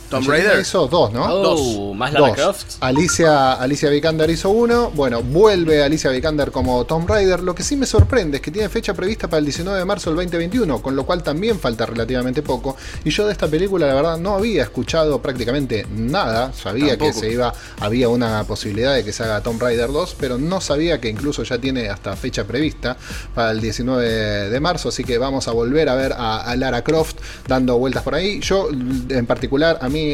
Tomb 0.09 0.27
Raider 0.27 0.59
hizo 0.61 0.87
dos, 0.87 1.13
¿no? 1.13 1.25
Oh, 1.25 1.43
dos. 1.43 1.97
Más 1.97 2.13
Lara 2.13 2.35
Croft. 2.35 2.77
Alicia, 2.81 3.53
Alicia 3.53 3.91
Vikander 3.91 4.31
hizo 4.31 4.49
uno. 4.51 4.91
Bueno, 4.91 5.23
vuelve 5.23 5.83
Alicia 5.83 6.11
Vikander 6.11 6.51
como 6.51 6.85
Tomb 6.87 7.09
Raider. 7.09 7.41
Lo 7.41 7.55
que 7.55 7.63
sí 7.63 7.77
me 7.77 7.85
sorprende 7.85 8.39
es 8.39 8.43
que 8.43 8.51
tiene 8.51 8.69
fecha 8.71 8.95
prevista 8.95 9.29
para 9.29 9.39
el 9.39 9.45
19 9.45 9.79
de 9.79 9.85
marzo 9.85 10.11
del 10.11 10.17
2021, 10.17 10.81
con 10.81 10.97
lo 10.97 11.05
cual 11.05 11.23
también 11.23 11.59
falta 11.59 11.85
relativamente 11.85 12.43
poco. 12.43 12.77
Y 13.05 13.11
yo 13.11 13.27
de 13.27 13.33
esta 13.33 13.49
película, 13.49 13.87
la 13.87 13.95
verdad, 13.95 14.19
no 14.19 14.35
había 14.35 14.63
escuchado 14.63 15.21
prácticamente 15.21 15.87
nada. 15.91 16.53
Sabía 16.55 16.97
que 16.97 17.13
se 17.13 17.31
iba, 17.31 17.53
había 17.81 18.09
una 18.09 18.45
posibilidad 18.45 18.95
de 18.95 19.05
que 19.05 19.13
se 19.13 19.25
haga 19.25 19.43
Tomb 19.43 19.61
Raider 19.61 19.93
2, 19.93 20.17
pero 20.19 20.39
no 20.39 20.61
sabía 20.63 21.01
que 21.01 21.09
incluso 21.09 21.43
ya 21.43 21.59
tiene 21.59 21.91
hasta 21.91 22.17
fecha 22.17 22.45
prevista 22.45 22.97
para 23.35 23.51
el 23.51 23.61
19 23.61 24.49
de 24.49 24.61
marzo. 24.61 24.89
Así 24.89 25.05
que 25.05 25.19
vamos 25.19 25.49
a 25.49 25.53
volver 25.53 25.91
a 25.91 25.95
ver 25.95 26.15
a, 26.15 26.41
a 26.41 26.57
Lara 26.57 26.83
Croft 26.83 27.19
dando 27.47 27.77
vueltas 27.77 28.03
por 28.03 28.15
ahí. 28.15 28.41
Yo, 28.41 28.71
en 28.71 29.27
particular, 29.27 29.79
a 29.83 29.89
mí 29.91 29.98
mí 29.99 30.11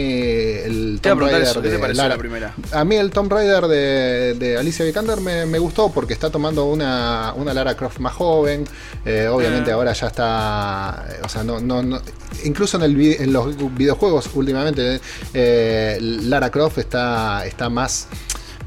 el 0.65 1.01
Tomb 1.01 1.21
Raider 1.21 1.61
de 1.61 1.95
la 1.95 2.17
primera? 2.19 2.55
A 2.73 2.85
mí 2.85 2.97
el 2.97 3.11
Tomb 3.11 3.33
Raider 3.33 3.67
de, 3.67 4.57
Alicia 4.59 4.85
Vikander 4.85 5.21
me, 5.21 5.59
gustó 5.59 5.91
porque 5.91 6.13
está 6.13 6.31
tomando 6.31 6.65
una, 6.67 7.33
una 7.37 7.55
Lara 7.55 7.77
Croft 7.77 7.99
más 7.99 8.15
joven. 8.15 8.65
Eh, 9.05 9.29
obviamente 9.29 9.71
ah. 9.71 9.75
ahora 9.75 9.93
ya 9.93 10.07
está. 10.07 11.07
O 11.25 11.29
sea, 11.29 11.45
no, 11.45 11.61
no, 11.61 12.01
incluso 12.45 12.77
en, 12.77 12.83
el, 12.85 13.01
en 13.01 13.33
los 13.33 13.75
videojuegos 13.75 14.31
últimamente 14.35 15.01
eh, 15.33 15.99
Lara 16.01 16.51
Croft 16.51 16.79
está, 16.79 17.47
está 17.47 17.69
más 17.69 18.09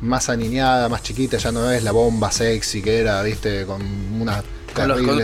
más 0.02 0.30
aniñada, 0.30 0.90
más 0.90 1.02
chiquita, 1.02 1.38
ya 1.38 1.52
no 1.52 1.72
es 1.72 1.84
la 1.84 1.92
bomba 1.92 2.32
sexy 2.32 2.84
que 2.84 3.00
era, 3.00 3.22
viste, 3.24 3.66
con 3.66 3.82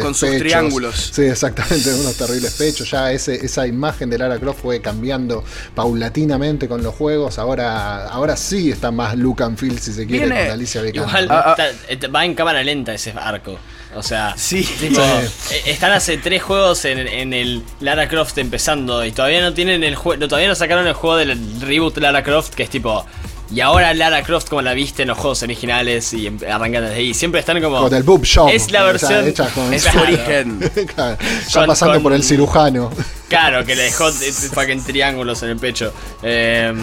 con, 0.02 0.16
sus 0.16 0.38
triángulos. 0.38 1.12
Sí, 1.14 1.24
exactamente, 1.24 1.94
unos 2.00 2.16
terribles 2.16 2.54
pechos. 2.54 2.90
Ya 2.90 3.12
ese, 3.12 3.46
esa 3.46 3.68
imagen 3.68 4.10
de 4.10 4.18
Lara 4.18 4.40
Croft 4.40 4.62
fue 4.62 4.82
cambiando 4.82 5.44
paulatinamente 5.76 6.68
con 6.68 6.84
los 6.84 6.94
juegos. 6.96 7.40
Ahora, 7.40 8.08
ahora 8.08 8.36
sí 8.36 8.72
está 8.72 8.92
más 8.92 9.18
look 9.18 9.44
and 9.44 9.58
feel, 9.58 9.78
si 9.80 9.94
se 9.94 10.06
quiere, 10.06 10.28
con 10.28 10.52
Alicia 10.52 10.82
Vikander. 10.82 11.28
Ah, 11.30 11.56
ah. 11.58 12.08
va 12.14 12.26
en 12.26 12.36
cámara 12.36 12.64
lenta 12.64 12.94
ese 12.94 13.12
arco. 13.12 13.58
O 13.96 14.02
sea, 14.02 14.34
sí. 14.38 14.68
Eh, 14.82 15.30
están 15.66 15.92
hace 15.92 16.18
tres 16.18 16.42
juegos 16.42 16.86
en, 16.86 17.34
el 17.34 17.64
Lara 17.80 18.08
Croft 18.08 18.38
empezando 18.38 19.06
y 19.06 19.12
todavía 19.12 19.42
no 19.42 19.54
tienen 19.54 19.84
el 19.84 19.96
juego, 19.96 20.28
todavía 20.28 20.50
no 20.50 20.56
sacaron 20.56 20.88
el 20.88 20.94
juego 20.94 21.18
del 21.18 21.62
reboot 21.62 21.98
Lara 21.98 22.24
Croft 22.24 22.54
que 22.56 22.64
es 22.64 22.70
tipo 22.70 23.06
y 23.54 23.62
ahora 23.62 23.94
Lara 23.94 24.24
Croft 24.24 24.50
como 24.50 24.62
la 24.62 24.74
viste 24.74 25.04
en 25.04 25.10
los 25.10 25.18
juegos 25.18 25.44
originales 25.44 26.12
y 26.14 26.28
em, 26.28 26.40
arrancan 26.50 26.84
desde 26.84 26.96
ahí. 26.96 27.14
Siempre 27.14 27.40
están 27.40 27.62
como. 27.62 27.82
Con 27.82 27.94
el 27.94 28.04
boob 28.04 28.24
shop. 28.24 28.50
Es 28.50 28.72
la 28.72 28.84
versión. 28.84 29.28
es 29.72 29.84
su 29.84 30.00
origen. 30.00 30.60
ya 31.50 31.66
pasando 31.68 32.02
por 32.02 32.14
el 32.14 32.24
cirujano. 32.24 32.90
Claro, 33.28 33.64
que 33.66 33.76
le 33.76 33.84
dejó 33.84 34.12
fucking 34.12 34.84
triángulos 34.84 35.44
en 35.44 35.50
el 35.50 35.58
pecho. 35.58 35.94
Em, 36.22 36.80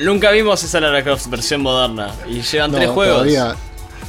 nunca 0.00 0.30
vimos 0.30 0.62
esa 0.62 0.80
Lara 0.80 1.02
Croft 1.02 1.26
versión 1.26 1.60
moderna. 1.60 2.14
Y 2.26 2.40
llevan 2.40 2.72
tres 2.72 2.88
juegos. 2.88 3.16
Todavía, 3.16 3.56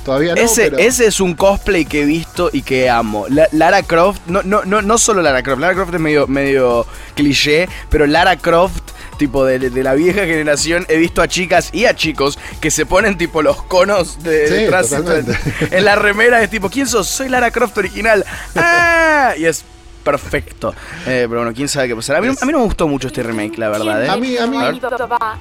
Todavía 0.04 0.36
no, 0.36 0.42
ese, 0.42 0.72
ese 0.78 1.08
es 1.08 1.22
un 1.22 1.34
cosplay 1.34 1.86
que 1.86 2.02
he 2.02 2.06
visto 2.06 2.50
y 2.52 2.62
que 2.62 2.90
amo. 2.90 3.26
Lara 3.52 3.84
Croft, 3.84 4.22
no, 4.28 4.44
no, 4.44 4.64
no, 4.66 4.82
no 4.82 4.98
solo 4.98 5.22
Lara 5.22 5.44
Croft, 5.44 5.62
Lara 5.62 5.74
Croft 5.74 5.94
es 5.94 6.00
medio, 6.00 6.28
medio 6.28 6.86
cliché, 7.16 7.70
pero 7.90 8.06
Lara 8.06 8.36
Croft 8.36 8.93
tipo 9.18 9.46
de, 9.46 9.60
la 9.84 9.94
vieja 9.94 10.26
generación, 10.26 10.86
he 10.90 10.98
visto 10.98 11.22
a 11.22 11.28
chicas 11.28 11.70
y 11.74 11.86
a 11.86 11.96
chicos 11.96 12.40
que 12.62 12.72
se 12.72 12.86
ponen 12.86 13.18
tipo 13.18 13.42
los 13.42 13.62
conos 13.64 14.24
de 14.24 14.50
detrás 14.50 14.92
en, 14.92 15.86
la 15.86 15.96
remera, 15.96 16.42
es 16.42 16.50
tipo, 16.50 16.70
¿quién 16.70 16.88
sos? 16.88 17.08
Soy 17.08 17.30
Lara 17.30 17.52
Croft 17.52 17.78
original. 17.78 18.26
¡Ah! 18.56 19.34
Y 19.38 19.46
es 19.46 19.64
perfecto. 20.04 20.74
Eh, 21.08 21.26
pero 21.30 21.42
bueno, 21.42 21.54
quién 21.54 21.68
sabe 21.68 21.88
qué 21.88 21.96
pasará. 21.96 22.20
A 22.20 22.22
mí, 22.22 22.28
a 22.28 22.46
mí, 22.46 22.52
no 22.52 22.60
me 22.60 22.66
gustó 22.66 22.88
mucho 22.88 23.08
este 23.08 23.24
remake, 23.24 23.58
la 23.58 23.70
verdad. 23.70 24.04
¿eh? 24.04 24.10
A 24.10 24.18
mí, 24.18 24.38
a 24.38 24.46
mí. 24.46 24.58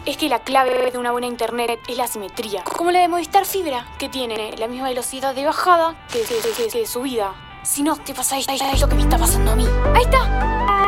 es 0.06 0.16
que 0.16 0.28
la 0.28 0.40
clave 0.40 0.90
de 0.90 0.98
una 0.98 1.10
buena 1.10 1.26
internet 1.26 1.80
es 1.88 1.96
la 1.96 2.06
simetría. 2.06 2.62
Como 2.64 2.90
la 2.90 3.00
de 3.00 3.08
Movistar 3.08 3.44
Fibra, 3.44 3.86
que 3.98 4.08
tiene 4.08 4.54
la 4.56 4.68
misma 4.68 4.88
velocidad 4.88 5.34
de 5.34 5.44
bajada 5.44 5.96
que 6.10 6.20
de, 6.20 6.86
subida. 6.86 7.34
Si 7.64 7.82
no, 7.82 7.96
te 7.96 8.14
pasa 8.14 8.36
lo 8.80 8.88
que 8.88 8.94
me 8.94 9.02
está 9.02 9.18
pasando 9.18 9.52
a 9.52 9.56
mí. 9.56 9.66
Ahí 9.94 10.02
está. 10.02 10.81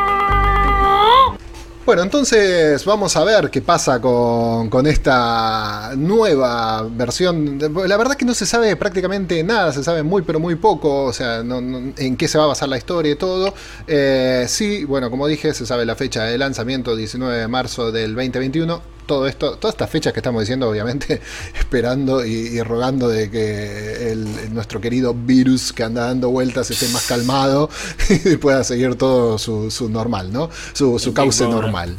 Bueno, 1.86 2.02
entonces 2.02 2.82
vamos 2.86 3.14
a 3.14 3.24
ver 3.24 3.50
qué 3.50 3.60
pasa 3.60 4.00
con, 4.00 4.86
esta 4.86 5.92
nueva 5.94 6.88
versión. 6.90 7.58
La 7.86 7.98
verdad 7.98 8.14
que 8.14 8.24
no 8.24 8.32
se 8.32 8.46
sabe 8.46 8.74
prácticamente 8.76 9.44
nada, 9.44 9.70
se 9.70 9.84
sabe 9.84 10.02
muy 10.02 10.22
pero 10.22 10.40
muy 10.40 10.54
poco, 10.54 11.04
o 11.04 11.12
sea, 11.12 11.40
en 11.40 12.16
qué 12.16 12.26
se 12.26 12.38
va 12.38 12.44
a 12.44 12.46
basar 12.46 12.70
la 12.70 12.78
historia 12.78 13.12
y 13.12 13.16
todo. 13.16 13.52
Eh, 13.86 14.46
sí, 14.48 14.84
bueno, 14.84 15.10
como 15.10 15.26
dije, 15.26 15.52
se 15.52 15.66
sabe 15.66 15.84
la 15.84 15.94
fecha 15.94 16.24
de 16.24 16.38
lanzamiento, 16.38 16.96
19 16.96 17.36
de 17.36 17.48
marzo 17.48 17.92
del 17.92 18.14
2021 18.14 18.93
todo 19.06 19.26
esto, 19.26 19.56
todas 19.56 19.74
estas 19.74 19.90
fechas 19.90 20.12
que 20.12 20.20
estamos 20.20 20.42
diciendo, 20.42 20.68
obviamente, 20.68 21.20
esperando 21.58 22.24
y, 22.24 22.60
rogando 22.62 23.08
de 23.08 23.30
que 23.30 24.12
el, 24.12 24.54
nuestro 24.54 24.80
querido 24.80 25.14
virus 25.14 25.72
que 25.72 25.82
anda 25.82 26.06
dando 26.06 26.30
vueltas 26.30 26.70
esté 26.70 26.88
más 26.88 27.06
calmado 27.06 27.68
y 28.24 28.36
pueda 28.36 28.64
seguir 28.64 28.94
todo 28.96 29.38
su, 29.38 29.70
su 29.70 29.88
normal, 29.88 30.32
¿no? 30.32 30.50
Su, 30.72 30.98
su 30.98 31.12
cauce 31.12 31.46
normal. 31.46 31.96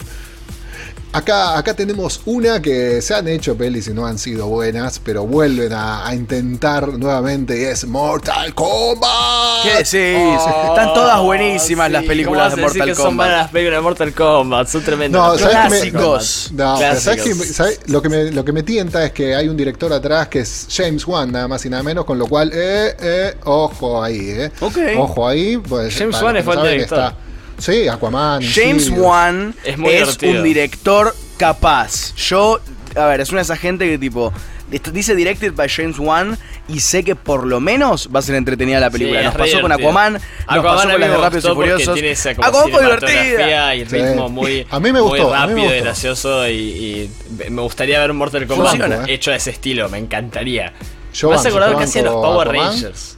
Acá, 1.16 1.58
acá 1.58 1.74
tenemos 1.74 2.20
una 2.26 2.62
que 2.62 3.02
se 3.02 3.14
han 3.14 3.26
hecho 3.30 3.56
pelis 3.56 3.88
y 3.88 3.94
no 3.94 4.06
han 4.06 4.20
sido 4.20 4.48
buenas, 4.48 5.00
pero 5.00 5.26
vuelven 5.26 5.72
a, 5.72 6.14
intentar 6.14 6.90
nuevamente 6.90 7.58
y 7.58 7.64
es 7.64 7.88
Mortal 7.88 8.54
Kombat. 8.54 9.64
¿Qué 9.64 9.70
decís? 9.78 10.42
Oh. 10.44 10.68
Están 10.68 10.94
todas 10.94 11.22
buenísimas 11.22 11.90
las 11.90 12.04
películas 12.04 12.54
de 12.54 12.62
Mortal 12.62 12.80
Kombat. 12.90 12.98
Son 12.98 13.16
buenas 13.16 13.38
las 13.38 13.50
películas 13.50 13.78
de 13.78 13.82
Mortal 13.82 14.14
Kombat, 14.14 14.68
son 14.68 14.84
tremendas. 14.84 15.22
No, 15.22 15.38
clásicos. 15.38 16.52
no, 16.52 16.78
¿sabes, 16.78 17.80
Lo, 17.88 18.02
que 18.02 18.10
me, 18.10 18.32
lo 18.32 18.44
que 18.44 18.52
me 18.52 18.64
tienta 18.64 19.06
es 19.06 19.14
que 19.14 19.36
hay 19.36 19.48
un 19.48 19.56
director 19.56 19.94
atrás 19.94 20.28
que 20.28 20.40
es 20.40 20.68
James 20.70 21.08
Wan, 21.08 21.32
nada 21.32 21.48
más 21.48 21.66
y 21.66 21.70
nada 21.70 21.82
menos, 21.82 22.04
con 22.04 22.20
lo 22.20 22.28
cual, 22.28 22.52
eh, 22.54 22.94
eh, 23.00 23.36
ojo 23.46 24.04
ahí, 24.04 24.32
eh. 24.32 24.52
Ojo 24.98 25.26
ahí. 25.26 25.56
Pues, 25.56 25.98
James 25.98 26.22
Wan 26.22 26.36
es 26.36 26.46
el 26.46 26.62
director. 26.62 27.25
Sí, 27.58 27.88
Aquaman. 27.88 28.42
James 28.44 28.90
Wan 28.90 29.56
es, 29.64 29.78
un 30.24 30.44
director 30.44 31.16
capaz. 31.38 32.14
Yo, 32.16 32.60
a 32.96 33.06
ver, 33.06 33.22
es 33.22 33.30
una 33.30 33.40
de 33.40 33.44
esas 33.44 33.60
gente 33.60 33.88
que 33.88 33.98
tipo 33.98 34.34
dice 34.92 35.16
directed 35.16 35.54
by 35.54 35.70
James 35.70 36.00
Wan 36.00 36.38
y 36.68 36.80
sé 36.80 37.04
que 37.04 37.16
por 37.16 37.46
lo 37.46 37.60
menos 37.60 38.10
va 38.14 38.20
a 38.20 38.24
ser 38.24 38.36
entretenida 38.36 38.80
la 38.80 38.90
película. 38.90 39.22
nos 39.22 39.36
pasó 39.36 39.62
con 39.62 39.72
Aquaman, 39.72 40.14
nos 40.14 40.66
pasó 40.66 40.90
con 40.90 41.00
las 41.00 41.10
de 41.10 41.18
Rápidos 41.18 41.46
y 41.46 41.54
Furiosos. 41.54 42.26
Aquaman 42.26 42.72
fue 42.72 42.84
divertida. 42.84 43.76
Y 43.76 43.82
el 43.82 43.90
ritmo 43.90 44.30
muy, 44.30 44.66
a 44.70 44.80
mí 44.80 44.92
me 44.92 45.02
gustó, 45.02 45.24
muy 45.24 45.34
rápido 45.34 45.76
y 45.76 45.80
gracioso 45.82 46.50
y, 46.50 47.10
me 47.50 47.62
gustaría 47.62 48.00
ver 48.00 48.12
un 48.12 48.18
Mortal 48.18 48.48
Kombat 48.48 49.08
hecho 49.08 49.32
a 49.32 49.36
ese 49.36 49.52
estilo, 49.52 49.90
me 49.90 49.98
encantaría. 49.98 50.74
Yo 51.14 51.30
me 51.30 51.36
vas 51.36 51.46
a 51.46 51.50
acordar 51.50 51.78
que 51.78 51.84
hacían 51.84 52.06
los 52.06 52.16
Power 52.16 52.50
Rangers. 52.50 53.18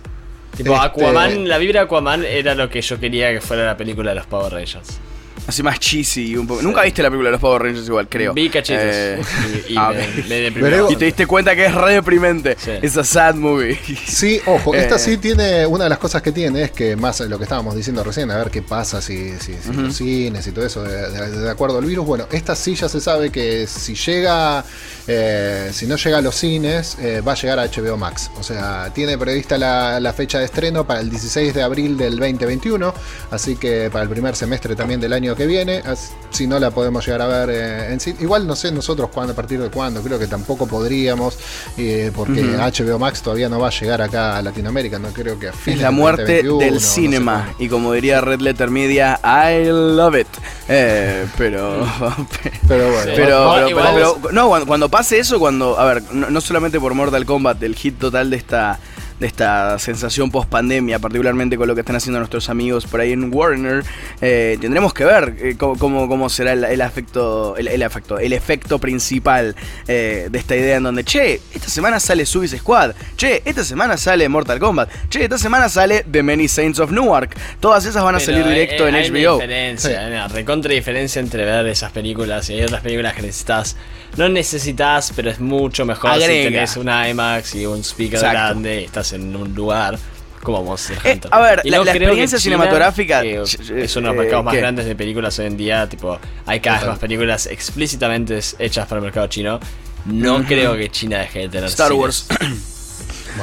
Tipo, 0.57 0.73
este, 0.73 0.85
Aquaman, 0.85 1.47
la 1.47 1.57
vibra 1.59 1.81
de 1.81 1.85
Aquaman 1.85 2.25
era 2.25 2.55
lo 2.55 2.69
que 2.69 2.81
yo 2.81 2.99
quería 2.99 3.31
que 3.31 3.41
fuera 3.41 3.63
la 3.63 3.77
película 3.77 4.11
de 4.11 4.15
los 4.15 4.25
Power 4.25 4.51
Rangers. 4.51 4.99
Así 5.47 5.63
más 5.63 5.79
cheesy 5.79 6.35
un 6.35 6.45
poco. 6.45 6.61
Nunca 6.61 6.81
viste 6.81 7.01
la 7.01 7.09
película 7.09 7.29
de 7.29 7.31
los 7.31 7.41
Power 7.41 7.61
Rangers 7.61 7.87
igual, 7.87 8.09
creo. 8.09 8.33
Vi 8.33 8.49
cachitos. 8.49 8.83
Eh, 8.83 9.21
y, 9.69 9.75
ah, 9.77 9.93
me, 10.27 10.47
y, 10.89 10.95
te 10.97 11.05
diste 11.05 11.25
cuenta 11.25 11.55
que 11.55 11.67
es 11.67 11.73
re 11.73 11.93
deprimente. 11.93 12.57
Es 12.81 12.97
a 12.97 13.03
sad 13.05 13.35
movie. 13.35 13.79
Sí, 14.05 14.41
ojo, 14.45 14.75
esta 14.75 14.95
eh. 14.95 14.99
sí 14.99 15.17
tiene. 15.17 15.65
Una 15.65 15.85
de 15.85 15.89
las 15.89 15.99
cosas 15.99 16.21
que 16.21 16.33
tiene 16.33 16.63
es 16.63 16.71
que, 16.71 16.97
más 16.97 17.21
lo 17.21 17.37
que 17.37 17.43
estábamos 17.43 17.75
diciendo 17.75 18.03
recién, 18.03 18.29
a 18.29 18.37
ver 18.37 18.49
qué 18.51 18.61
pasa 18.61 19.01
si, 19.01 19.31
si, 19.39 19.55
los 19.73 19.95
cines 19.95 20.45
y 20.47 20.51
todo 20.51 20.65
eso, 20.65 20.83
de, 20.83 21.49
acuerdo 21.49 21.77
al 21.77 21.85
virus. 21.85 22.05
Bueno, 22.05 22.27
esta 22.29 22.53
sí 22.53 22.75
ya 22.75 22.89
se 22.89 22.99
sabe 22.99 23.31
que 23.31 23.67
si 23.67 23.95
llega. 23.95 24.65
Eh, 25.07 25.69
si 25.73 25.87
no 25.87 25.95
llega 25.95 26.17
a 26.17 26.21
los 26.21 26.35
cines, 26.35 26.97
va 27.25 27.31
a 27.31 27.35
llegar 27.35 27.59
a 27.59 27.65
HBO 27.65 27.97
Max. 27.97 28.29
O 28.39 28.43
sea, 28.43 28.91
tiene 28.93 29.17
prevista 29.17 29.57
la, 29.57 29.99
la 29.99 30.13
fecha 30.13 30.39
de 30.39 30.45
estreno 30.45 30.85
para 30.85 30.99
el 30.99 31.09
16 31.09 31.53
de 31.53 31.63
abril 31.63 31.97
del 31.97 32.17
2021. 32.17 32.93
Así 33.31 33.55
que 33.55 33.89
para 33.91 34.03
el 34.03 34.09
primer 34.09 34.35
semestre 34.35 34.75
también 34.75 34.99
del 34.99 35.13
año 35.13 35.35
que 35.35 35.45
viene. 35.45 35.81
Si 36.29 36.47
no 36.47 36.59
la 36.59 36.71
podemos 36.71 37.05
llegar 37.05 37.21
a 37.21 37.27
ver 37.27 37.49
eh, 37.49 37.93
en 37.93 37.99
sí. 37.99 38.15
Igual 38.19 38.47
no 38.47 38.55
sé 38.55 38.71
nosotros 38.71 39.09
cuándo, 39.13 39.33
a 39.33 39.35
partir 39.35 39.59
de 39.61 39.69
cuándo. 39.69 40.01
Creo 40.01 40.19
que 40.19 40.27
tampoco 40.27 40.67
podríamos. 40.67 41.37
Eh, 41.77 42.11
porque 42.15 42.41
HBO 42.41 42.99
Max 42.99 43.21
todavía 43.21 43.49
no 43.49 43.59
va 43.59 43.67
a 43.67 43.71
llegar 43.71 44.01
acá 44.01 44.37
a 44.37 44.41
Latinoamérica. 44.41 44.99
No 44.99 45.09
creo 45.09 45.39
que 45.39 45.49
a 45.49 45.53
Es 45.65 45.81
la 45.81 45.91
muerte 45.91 46.43
del 46.43 46.79
cinema. 46.79 47.53
y 47.59 47.69
como 47.69 47.93
diría 47.93 48.21
Red 48.21 48.41
Letter 48.41 48.69
Media, 48.69 49.19
I 49.23 49.65
love 49.67 50.15
it. 50.15 50.27
Eh, 50.69 51.25
pero. 51.37 51.79
pero 52.67 52.91
bueno. 52.91 53.11
Pero, 53.15 54.31
no, 54.31 54.65
cuando, 54.65 54.89
pase 54.97 55.19
eso, 55.19 55.37
cuando. 55.37 55.79
A 55.79 55.85
ver, 55.85 56.01
no 56.11 56.41
solamente 56.41 56.79
por 56.79 56.95
Mortal 56.95 57.23
Kombat, 57.23 57.61
el 57.61 57.75
hit 57.75 57.99
total 57.99 58.31
de 58.31 58.37
esta 58.37 58.79
de 59.19 59.27
esta 59.27 59.79
sensación 59.79 60.29
post 60.29 60.49
pandemia, 60.49 60.99
particularmente 60.99 61.57
con 61.57 61.67
lo 61.67 61.73
que 61.73 61.81
están 61.81 61.95
haciendo 61.95 62.19
nuestros 62.19 62.49
amigos 62.49 62.85
por 62.85 62.99
ahí 62.99 63.13
en 63.13 63.33
Warner, 63.33 63.83
eh, 64.21 64.57
tendremos 64.61 64.93
que 64.93 65.05
ver 65.05 65.35
eh, 65.39 65.55
cómo, 65.57 66.07
cómo, 66.07 66.29
será 66.29 66.53
el, 66.53 66.63
el 66.63 66.81
afecto, 66.81 67.57
el, 67.57 67.67
el, 67.67 67.81
el 67.81 68.33
efecto 68.33 68.79
principal 68.79 69.55
eh, 69.87 70.27
de 70.29 70.37
esta 70.37 70.55
idea 70.55 70.77
en 70.77 70.83
donde, 70.83 71.03
che, 71.03 71.41
esta 71.53 71.69
semana 71.69 71.99
sale 71.99 72.25
Suicide 72.25 72.59
Squad, 72.59 72.93
che, 73.15 73.41
esta 73.43 73.63
semana 73.63 73.97
sale 73.97 74.29
Mortal 74.29 74.59
Kombat, 74.59 74.89
che, 75.09 75.23
esta 75.23 75.37
semana 75.37 75.67
sale 75.67 76.05
The 76.09 76.21
Many 76.21 76.47
Saints 76.47 76.79
of 76.79 76.91
Newark. 76.91 77.35
Todas 77.59 77.85
esas 77.85 78.03
van 78.03 78.15
a 78.15 78.19
salir 78.19 78.45
directo 78.45 78.87
en 78.87 78.93
HBO. 78.93 79.41
Hay 79.41 79.47
diferencia, 79.47 80.05
una 80.07 80.27
recontra 80.27 80.71
diferencia 80.73 81.19
entre 81.19 81.43
ver 81.43 81.65
esas 81.67 81.91
películas 81.91 82.49
y 82.49 82.53
hay 82.53 82.63
otras 82.63 82.81
películas 82.81 83.15
que 83.15 83.23
necesitas 83.23 83.75
no 84.17 84.29
necesitas, 84.29 85.13
pero 85.15 85.29
es 85.29 85.39
mucho 85.39 85.85
mejor 85.85 86.13
si 86.15 86.27
tenés 86.27 86.75
una 86.77 87.07
IMAX 87.09 87.55
y 87.55 87.65
un 87.65 87.83
speaker 87.83 88.19
grande 88.19 88.81
y 88.81 88.85
estás 88.85 89.13
en 89.13 89.35
un 89.35 89.53
lugar 89.53 89.97
como 90.43 90.63
Monster 90.63 90.97
eh, 91.03 91.13
Hunter. 91.13 91.31
a 91.33 91.41
ver, 91.41 91.61
la, 91.65 91.77
experiencia 91.77 92.39
cinematográfica 92.39 93.23
es 93.23 93.55
uno 93.95 94.09
de 94.09 94.15
los 94.15 94.15
eh, 94.15 94.17
mercados 94.17 94.45
más 94.45 94.55
grandes 94.55 94.85
de 94.85 94.95
películas 94.95 95.37
hoy 95.39 95.47
en 95.47 95.57
día. 95.57 95.87
Tipo, 95.89 96.19
hay 96.45 96.59
cada 96.59 96.79
vez 96.79 96.87
más 96.87 96.99
películas 96.99 97.47
explícitamente 97.47 98.39
hechas 98.59 98.87
para 98.87 98.99
el 98.99 99.03
mercado 99.03 99.27
chino. 99.27 99.59
No 100.05 100.43
creo 100.45 100.75
que 100.77 100.89
China 100.89 101.19
deje 101.19 101.39
de 101.39 101.49
tener 101.49 101.69
Star 101.69 101.91
Wars. 101.93 102.27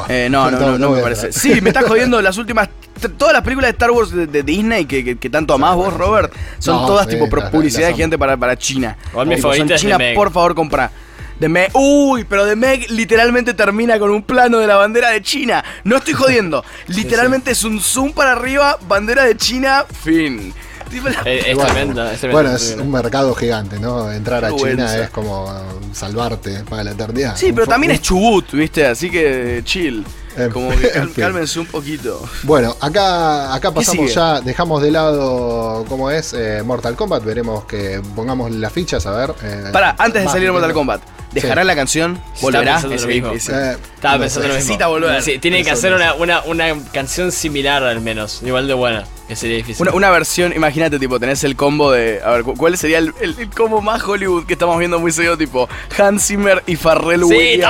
Eh, 0.09 0.29
no, 0.31 0.51
no, 0.51 0.59
no, 0.59 0.79
no, 0.79 0.91
me 0.91 1.03
parece. 1.03 1.33
Sí, 1.33 1.61
me 1.61 1.71
estás 1.71 1.85
jodiendo 1.85 2.21
las 2.21 2.37
últimas 2.39 2.69
todas 3.19 3.35
las 3.35 3.43
películas 3.43 3.69
de 3.69 3.73
Star 3.73 3.91
Wars 3.91 4.11
de, 4.11 4.43
Disney 4.43 4.87
que, 4.87 5.31
tanto 5.31 5.55
amás 5.55 5.75
vos, 5.77 5.93
Robert, 5.93 6.33
son 6.59 6.87
todas 6.87 7.07
tipo 7.07 7.29
publicidad 7.29 7.89
de 7.89 7.95
gente 7.95 8.19
para, 8.19 8.37
para 8.37 8.57
China. 8.57 8.97
mi 9.27 9.37
favorita 9.37 9.77
China, 9.77 9.99
por 10.15 10.33
favor, 10.33 10.55
compra. 10.55 10.91
De 11.39 11.49
Meg. 11.49 11.71
Uy, 11.75 12.25
pero 12.25 12.45
de 12.45 12.55
Meg 12.55 12.89
literalmente 12.91 13.55
termina 13.55 13.99
con 13.99 14.11
un 14.11 14.23
plano 14.23 14.59
de 14.59 14.69
la 14.69 14.77
bandera 14.77 15.11
de 15.11 15.21
China. 15.21 15.65
No 15.83 15.97
estoy 15.97 16.15
jodiendo. 16.15 16.65
Literalmente 16.87 17.51
es 17.51 17.65
un 17.65 17.81
zoom 17.81 18.13
para 18.13 18.33
arriba, 18.33 18.79
bandera 18.87 19.25
de 19.25 19.37
China, 19.37 19.85
fin. 20.05 20.55
Es, 21.25 21.59
tremendo, 21.59 22.05
Bueno, 22.31 22.55
es 22.55 22.77
un 22.79 22.91
mercado 22.91 23.35
gigante, 23.35 23.79
¿no? 23.79 24.11
Entrar 24.13 24.45
a 24.45 24.55
China 24.55 24.97
es 24.97 25.11
como 25.11 25.53
salvarte 25.93 26.65
para 26.69 26.85
la 26.85 26.91
eternidad. 26.93 27.37
Sí, 27.37 27.53
pero 27.53 27.67
también 27.67 27.93
es 27.93 28.03
Chubut, 28.03 28.53
¿viste? 28.53 28.87
Así 28.87 29.11
que 29.11 29.63
chill. 29.65 30.05
Como 30.53 30.71
que 30.71 30.91
cálmense 31.17 31.61
un 31.61 31.67
poquito. 31.67 32.21
Bueno, 32.43 32.77
acá, 32.81 33.55
acá 33.55 33.73
pasamos 33.73 34.13
ya, 34.13 34.41
dejamos 34.41 34.83
de 34.83 34.91
lado 34.91 35.85
cómo 35.89 36.11
es 36.11 36.33
eh, 36.33 36.63
Mortal 36.65 36.97
Kombat. 36.97 37.25
Veremos 37.25 37.65
que 37.65 38.03
pongamos 38.17 38.51
las 38.51 38.73
fichas 38.73 39.07
a 39.07 39.13
ver. 39.13 39.35
Eh, 39.43 39.71
Para, 39.73 39.95
antes 39.99 40.25
de 40.25 40.29
salir 40.29 40.51
Mortal 40.51 40.73
Kombat, 40.73 41.03
¿dejará 41.33 41.63
la 41.63 41.77
canción? 41.77 42.21
¿Volverá? 42.41 42.77
Estaba 42.77 42.89
pensando 42.89 43.03
lo 43.03 43.15
mismo. 43.15 43.33
Eh, 43.33 43.77
Estaba 43.95 44.19
pensando 44.19 44.49
lo 44.49 44.55
mismo. 44.55 44.59
Necesita 44.59 44.87
volver. 44.89 45.23
Sí, 45.23 45.39
tiene 45.39 45.63
que 45.63 45.71
hacer 45.71 45.95
una, 45.95 46.15
una, 46.15 46.43
una 46.43 46.75
canción 46.93 47.31
similar 47.31 47.85
al 47.85 48.01
menos, 48.01 48.43
igual 48.43 48.67
de 48.67 48.75
buena. 48.75 49.05
Que 49.29 49.37
sería 49.37 49.57
difícil. 49.57 49.89
Una, 49.93 50.11
versión, 50.11 50.53
imagínate, 50.55 50.99
tipo, 50.99 51.19
tenés 51.19 51.45
el 51.45 51.57
combo 51.57 51.91
de. 51.91 52.21
A 52.23 52.33
ver, 52.33 52.43
¿cuál 52.43 52.77
sería 52.77 52.99
el, 52.99 53.15
el, 53.21 53.49
combo 53.51 53.81
más 53.81 54.03
Hollywood 54.03 54.45
que 54.45 54.53
estamos 54.53 54.79
viendo 54.79 54.99
muy 54.99 55.13
seguido? 55.13 55.39
Tipo, 55.39 55.67
Hans 55.97 56.27
Zimmer 56.27 56.63
y 56.67 56.77
Williams. 56.77 57.31
Sí, 57.31 57.63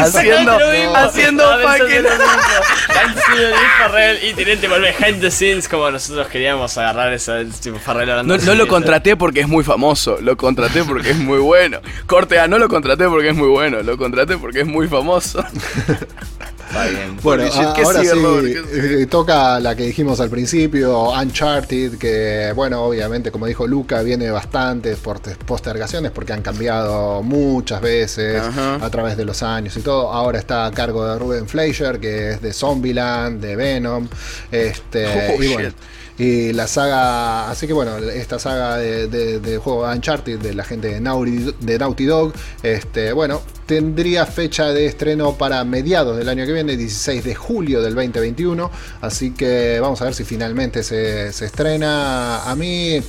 haciendo, 0.00 0.58
lo 0.58 0.70
mismo. 0.70 0.96
Haciendo 0.96 1.44
fucking. 1.44 2.06
Hans 2.06 3.24
Zimmer 3.24 3.54
y 3.54 3.82
Pharrell 3.82 4.24
y 4.24 4.34
tienen 4.34 4.60
tipo 4.60 4.74
el 4.76 4.82
behind 4.82 5.20
the 5.20 5.30
scenes 5.30 5.68
como 5.68 5.90
nosotros 5.90 6.28
queríamos 6.28 6.78
agarrar 6.78 7.12
eso, 7.12 7.32
tipo 7.60 7.78
Pharrell 7.78 8.26
No, 8.26 8.36
no 8.36 8.54
lo 8.54 8.68
contraté 8.68 9.16
porque 9.16 9.40
es 9.40 9.48
muy 9.48 9.64
famoso, 9.64 10.18
lo 10.20 10.36
contraté 10.36 10.84
porque 10.84 11.10
es 11.10 11.18
muy 11.18 11.38
bueno. 11.38 11.80
Corte 12.06 12.38
A, 12.38 12.46
no 12.46 12.58
lo 12.58 12.68
contraté 12.68 13.08
porque 13.08 13.30
es 13.30 13.36
muy 13.36 13.48
bueno, 13.48 13.82
lo 13.82 13.96
contraté 13.96 14.38
porque 14.38 14.60
es 14.60 14.66
muy 14.66 14.86
famoso. 14.86 15.44
Bueno, 17.22 17.44
ahora 17.52 18.00
sí, 18.02 18.08
eh, 18.72 19.06
toca 19.10 19.60
la 19.60 19.74
que 19.74 19.84
dijimos 19.84 20.20
al 20.20 20.30
principio, 20.30 21.10
Uncharted, 21.10 21.98
que 21.98 22.52
bueno, 22.54 22.82
obviamente 22.82 23.30
como 23.30 23.46
dijo 23.46 23.66
Luca, 23.66 24.02
viene 24.02 24.30
bastante 24.30 24.96
por 24.96 25.20
postergaciones 25.20 26.10
porque 26.12 26.32
han 26.32 26.42
cambiado 26.42 27.22
muchas 27.22 27.80
veces 27.80 28.42
a 28.56 28.90
través 28.90 29.16
de 29.16 29.24
los 29.24 29.42
años 29.42 29.76
y 29.76 29.80
todo. 29.80 30.12
Ahora 30.12 30.38
está 30.38 30.66
a 30.66 30.70
cargo 30.70 31.06
de 31.06 31.18
Ruben 31.18 31.48
Fleischer, 31.48 31.98
que 31.98 32.32
es 32.32 32.42
de 32.42 32.52
Zombieland, 32.52 33.40
de 33.40 33.56
Venom. 33.56 34.08
Este, 34.50 35.34
oh, 35.36 35.42
y 35.42 35.52
bueno, 35.52 35.70
y 36.20 36.52
la 36.52 36.66
saga, 36.66 37.50
así 37.50 37.66
que 37.66 37.72
bueno, 37.72 37.96
esta 37.96 38.38
saga 38.38 38.76
de, 38.76 39.08
de, 39.08 39.56
juego 39.56 39.90
Uncharted 39.90 40.38
de 40.38 40.52
la 40.52 40.64
gente 40.64 40.88
de 40.88 41.00
Naughty, 41.00 41.54
de 41.60 41.78
Naughty 41.78 42.04
Dog, 42.04 42.34
este, 42.62 43.14
bueno, 43.14 43.40
tendría 43.64 44.26
fecha 44.26 44.66
de 44.66 44.84
estreno 44.84 45.38
para 45.38 45.64
mediados 45.64 46.18
del 46.18 46.28
año 46.28 46.44
que 46.44 46.52
viene, 46.52 46.76
16 46.76 47.24
de 47.24 47.34
julio 47.34 47.80
del 47.80 47.94
2021. 47.94 48.70
Así 49.00 49.30
que 49.30 49.80
vamos 49.80 50.02
a 50.02 50.04
ver 50.04 50.14
si 50.14 50.24
finalmente 50.24 50.82
se, 50.82 51.32
se 51.32 51.46
estrena. 51.46 52.42
A 52.42 52.54
mí 52.54 53.00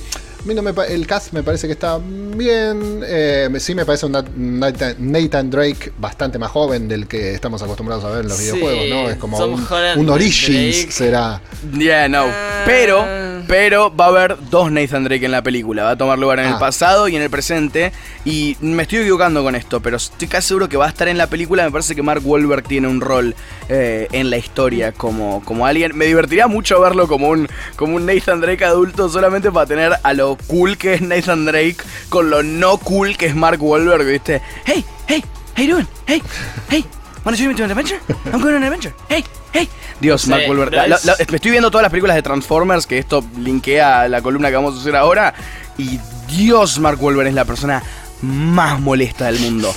el 0.88 1.06
cast 1.06 1.32
me 1.32 1.42
parece 1.42 1.66
que 1.66 1.72
está 1.72 1.98
bien. 1.98 3.02
Eh, 3.04 3.48
sí 3.58 3.74
me 3.74 3.84
parece 3.84 4.06
un 4.06 4.12
Nathan, 4.12 5.50
Drake 5.50 5.92
bastante 5.98 6.38
más 6.38 6.50
joven 6.50 6.88
del 6.88 7.06
que 7.06 7.34
estamos 7.34 7.62
acostumbrados 7.62 8.04
a 8.04 8.10
ver 8.10 8.22
en 8.22 8.28
los 8.28 8.38
videojuegos, 8.38 8.88
¿no? 8.88 9.10
Es 9.10 9.16
como 9.16 9.38
un, 9.38 10.08
Origins 10.08 10.94
será. 10.94 11.40
Yeah, 11.76 12.08
no. 12.08 12.24
Ah. 12.24 12.62
Pero, 12.66 13.04
pero 13.46 13.94
va 13.94 14.06
a 14.06 14.08
haber 14.08 14.36
dos 14.50 14.70
Nathan 14.70 15.04
Drake 15.04 15.24
en 15.24 15.32
la 15.32 15.42
película. 15.42 15.84
Va 15.84 15.90
a 15.90 15.96
tomar 15.96 16.18
lugar 16.18 16.38
en 16.40 16.46
el 16.46 16.54
ah. 16.54 16.58
pasado 16.58 17.08
y 17.08 17.16
en 17.16 17.22
el 17.22 17.30
presente. 17.30 17.92
Y 18.24 18.56
me 18.60 18.82
estoy 18.82 18.98
equivocando 18.98 19.42
con 19.42 19.54
esto, 19.54 19.80
pero 19.80 19.96
estoy 19.96 20.28
casi 20.28 20.48
seguro 20.48 20.68
que 20.68 20.76
va 20.76 20.86
a 20.86 20.88
estar 20.88 21.08
en 21.08 21.18
la 21.18 21.26
película. 21.28 21.64
Me 21.64 21.70
parece 21.70 21.94
que 21.94 22.02
Mark 22.02 22.22
Wahlberg 22.24 22.64
tiene 22.64 22.88
un 22.88 23.00
rol 23.00 23.34
eh, 23.68 24.08
en 24.12 24.30
la 24.30 24.36
historia 24.36 24.92
como, 24.92 25.42
como 25.44 25.66
alguien. 25.66 25.96
Me 25.96 26.06
divertiría 26.06 26.46
mucho 26.46 26.80
verlo 26.80 27.08
como 27.08 27.28
un, 27.28 27.48
como 27.76 27.96
un 27.96 28.06
Nathan 28.06 28.40
Drake 28.40 28.64
adulto 28.64 29.08
solamente 29.08 29.50
para 29.50 29.66
tener 29.66 29.92
a 30.02 30.12
lo 30.12 30.31
cool 30.46 30.76
que 30.76 30.94
es 30.94 31.00
Nathan 31.00 31.44
Drake 31.44 31.78
con 32.08 32.30
lo 32.30 32.42
no 32.42 32.78
cool 32.78 33.16
que 33.16 33.26
es 33.26 33.34
Mark 33.34 33.62
Wahlberg, 33.62 34.04
¿viste? 34.04 34.42
Hey, 34.64 34.84
hey, 35.08 35.22
how 35.56 35.64
you 35.64 35.72
doing? 35.74 35.88
Hey, 36.06 36.22
hey, 36.70 36.84
wanna 37.24 37.36
join 37.36 37.48
me 37.48 37.54
to 37.54 37.64
an 37.64 37.70
adventure? 37.70 38.00
I'm 38.32 38.40
going 38.40 38.54
on 38.54 38.62
an 38.62 38.64
adventure. 38.64 38.94
Hey, 39.08 39.24
hey. 39.52 39.68
Dios, 40.00 40.26
Mark 40.26 40.42
Wahlberg. 40.48 40.72
me 40.72 41.36
estoy 41.36 41.50
viendo 41.50 41.70
todas 41.70 41.82
las 41.82 41.90
películas 41.90 42.16
de 42.16 42.22
Transformers, 42.22 42.86
que 42.86 42.98
esto 42.98 43.24
linkea 43.38 44.02
a 44.02 44.08
la 44.08 44.20
columna 44.20 44.48
que 44.48 44.56
vamos 44.56 44.76
a 44.76 44.80
hacer 44.80 44.96
ahora. 44.96 45.34
Y 45.78 46.00
Dios, 46.28 46.78
Mark 46.78 47.02
Wahlberg 47.02 47.28
es 47.28 47.34
la 47.34 47.44
persona 47.44 47.82
más 48.22 48.80
molesta 48.80 49.26
del 49.26 49.38
mundo. 49.40 49.72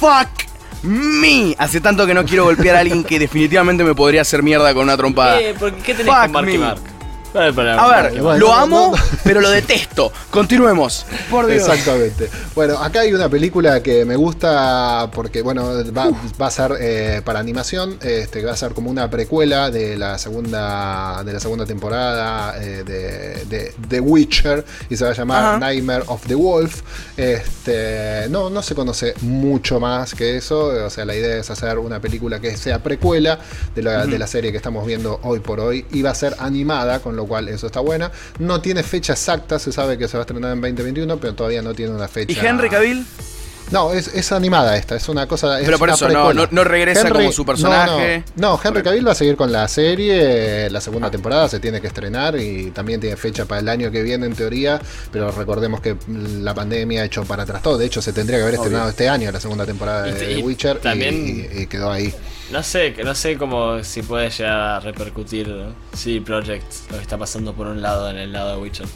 Fuck 0.00 0.44
me. 0.84 1.54
Hace 1.58 1.80
tanto 1.80 2.06
que 2.06 2.14
no 2.14 2.24
quiero 2.24 2.44
golpear 2.44 2.76
a 2.76 2.80
alguien 2.80 3.04
que 3.04 3.18
definitivamente 3.18 3.84
me 3.84 3.94
podría 3.94 4.22
hacer 4.22 4.42
mierda 4.42 4.72
con 4.74 4.84
una 4.84 4.96
trompada. 4.96 5.40
Eh, 5.40 5.54
¿Qué 5.84 5.94
tenés 5.94 6.12
con 6.14 6.32
Mark 6.32 6.48
y 6.48 6.58
Mark? 6.58 6.80
A 7.34 8.02
ver, 8.02 8.38
lo 8.38 8.52
amo, 8.52 8.94
pero 9.24 9.40
lo 9.40 9.50
detesto. 9.50 10.12
Continuemos. 10.30 11.04
Por 11.28 11.46
Dios. 11.46 11.68
Exactamente. 11.68 12.30
Bueno, 12.54 12.78
acá 12.78 13.00
hay 13.00 13.12
una 13.12 13.28
película 13.28 13.82
que 13.82 14.04
me 14.04 14.14
gusta 14.14 15.10
porque, 15.12 15.42
bueno, 15.42 15.68
va, 15.92 16.46
a 16.46 16.50
ser 16.50 16.76
eh, 16.80 17.22
para 17.24 17.40
animación, 17.40 17.98
este, 18.02 18.44
va 18.44 18.52
a 18.52 18.56
ser 18.56 18.72
como 18.72 18.88
una 18.88 19.10
precuela 19.10 19.70
de 19.70 19.96
la 19.96 20.16
segunda, 20.18 21.24
de 21.24 21.32
la 21.32 21.40
segunda 21.40 21.66
temporada 21.66 22.54
eh, 22.62 22.84
de, 22.84 23.74
The 23.88 24.00
Witcher 24.00 24.64
y 24.88 24.96
se 24.96 25.04
va 25.04 25.10
a 25.10 25.14
llamar 25.14 25.58
Nightmare 25.58 26.04
of 26.06 26.24
the 26.28 26.36
Wolf. 26.36 26.82
Este, 27.16 28.28
no, 28.30 28.48
no 28.48 28.62
se 28.62 28.76
conoce 28.76 29.14
mucho 29.22 29.80
más 29.80 30.14
que 30.14 30.36
eso. 30.36 30.66
O 30.86 30.90
sea, 30.90 31.04
la 31.04 31.16
idea 31.16 31.38
es 31.38 31.50
hacer 31.50 31.78
una 31.78 32.00
película 32.00 32.40
que 32.40 32.56
sea 32.56 32.80
precuela 32.80 33.40
de 33.74 33.82
la, 33.82 34.06
de 34.06 34.18
la 34.20 34.28
serie 34.28 34.52
que 34.52 34.58
estamos 34.58 34.86
viendo 34.86 35.18
hoy 35.24 35.40
por 35.40 35.58
hoy 35.58 35.84
y 35.90 36.02
va 36.02 36.10
a 36.10 36.14
ser 36.14 36.36
animada, 36.38 37.00
con 37.00 37.16
lo 37.16 37.23
cual 37.26 37.48
eso 37.48 37.66
está 37.66 37.80
buena. 37.80 38.10
No 38.38 38.60
tiene 38.60 38.82
fecha 38.82 39.14
exacta, 39.14 39.58
se 39.58 39.72
sabe 39.72 39.98
que 39.98 40.08
se 40.08 40.16
va 40.16 40.22
a 40.22 40.24
estrenar 40.24 40.52
en 40.52 40.60
2021, 40.60 41.18
pero 41.18 41.34
todavía 41.34 41.62
no 41.62 41.74
tiene 41.74 41.94
una 41.94 42.08
fecha. 42.08 42.32
¿Y 42.32 42.46
Henry 42.46 42.68
Cavill? 42.68 43.04
No, 43.70 43.92
es, 43.92 44.32
animada 44.32 44.76
esta, 44.76 44.96
es 44.96 45.08
una 45.08 45.26
cosa. 45.26 45.58
Pero 45.64 45.78
por 45.78 45.90
eso 45.90 46.08
no, 46.08 46.32
no, 46.32 46.64
regresa 46.64 47.10
como 47.10 47.32
su 47.32 47.44
personaje. 47.44 48.24
No, 48.36 48.60
Henry 48.62 48.82
Cavill 48.82 49.06
va 49.06 49.12
a 49.12 49.14
seguir 49.14 49.36
con 49.36 49.50
la 49.52 49.66
serie. 49.68 50.68
La 50.70 50.80
segunda 50.80 51.10
temporada 51.10 51.48
se 51.48 51.60
tiene 51.60 51.80
que 51.80 51.86
estrenar 51.86 52.38
y 52.38 52.70
también 52.70 53.00
tiene 53.00 53.16
fecha 53.16 53.46
para 53.46 53.60
el 53.60 53.68
año 53.68 53.90
que 53.90 54.02
viene 54.02 54.26
en 54.26 54.34
teoría. 54.34 54.80
Pero 55.10 55.30
recordemos 55.30 55.80
que 55.80 55.96
la 56.08 56.54
pandemia 56.54 57.02
ha 57.02 57.04
hecho 57.04 57.24
para 57.24 57.44
atrás 57.44 57.62
todo. 57.62 57.78
De 57.78 57.86
hecho, 57.86 58.02
se 58.02 58.12
tendría 58.12 58.38
que 58.38 58.42
haber 58.42 58.54
estrenado 58.54 58.88
este 58.88 59.08
año 59.08 59.30
la 59.32 59.40
segunda 59.40 59.66
temporada 59.66 60.02
de 60.02 60.42
Witcher 60.42 60.80
y, 60.94 61.66
quedó 61.66 61.90
ahí. 61.90 62.12
No 62.52 62.62
sé, 62.62 62.94
no 63.02 63.14
sé 63.14 63.36
cómo 63.36 63.82
si 63.82 64.02
puede 64.02 64.30
llegar 64.30 64.52
a 64.52 64.80
repercutir 64.80 65.50
si 65.94 66.20
Project 66.20 66.90
lo 66.90 66.96
que 66.98 67.02
está 67.02 67.16
pasando 67.16 67.54
por 67.54 67.66
un 67.66 67.80
lado 67.80 68.10
en 68.10 68.18
el 68.18 68.32
lado 68.32 68.56
de 68.56 68.62
Witcher. 68.62 68.86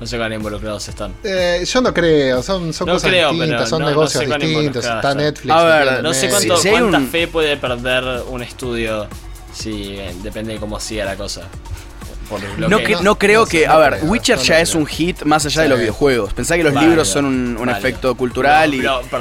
No 0.00 0.06
sé 0.06 0.18
cuán 0.18 0.32
involucrados 0.32 0.88
están. 0.88 1.14
Eh, 1.22 1.64
yo 1.64 1.80
no 1.80 1.94
creo, 1.94 2.42
son, 2.42 2.72
son 2.72 2.88
cosas 2.88 3.10
distintas, 3.12 3.68
son 3.68 3.84
negocios 3.84 4.24
distintos. 4.26 4.84
Está 4.84 5.14
Netflix. 5.14 5.54
A 5.54 5.64
ver, 5.64 6.02
no 6.02 6.12
sé 6.12 6.28
cuánto, 6.28 6.56
cuánta 6.68 7.00
fe 7.00 7.28
puede 7.28 7.56
perder 7.56 8.22
un 8.28 8.42
estudio 8.42 9.06
si 9.52 9.96
eh, 9.96 10.14
depende 10.22 10.54
de 10.54 10.58
cómo 10.58 10.80
siga 10.80 11.04
la 11.04 11.16
cosa. 11.16 11.42
No, 12.58 12.78
no, 13.02 13.18
creo 13.18 13.46
que. 13.46 13.66
a 13.66 13.76
ver, 13.78 14.00
Witcher 14.02 14.38
ya 14.38 14.60
es 14.60 14.74
un 14.74 14.86
hit 14.86 15.22
más 15.22 15.46
allá 15.46 15.62
de 15.62 15.68
los 15.68 15.78
videojuegos. 15.78 16.32
Pensá 16.34 16.56
que 16.56 16.64
los 16.64 16.74
libros 16.74 17.08
son 17.08 17.24
un, 17.24 17.68
efecto 17.68 18.14
cultural 18.14 18.72
y, 18.74 18.78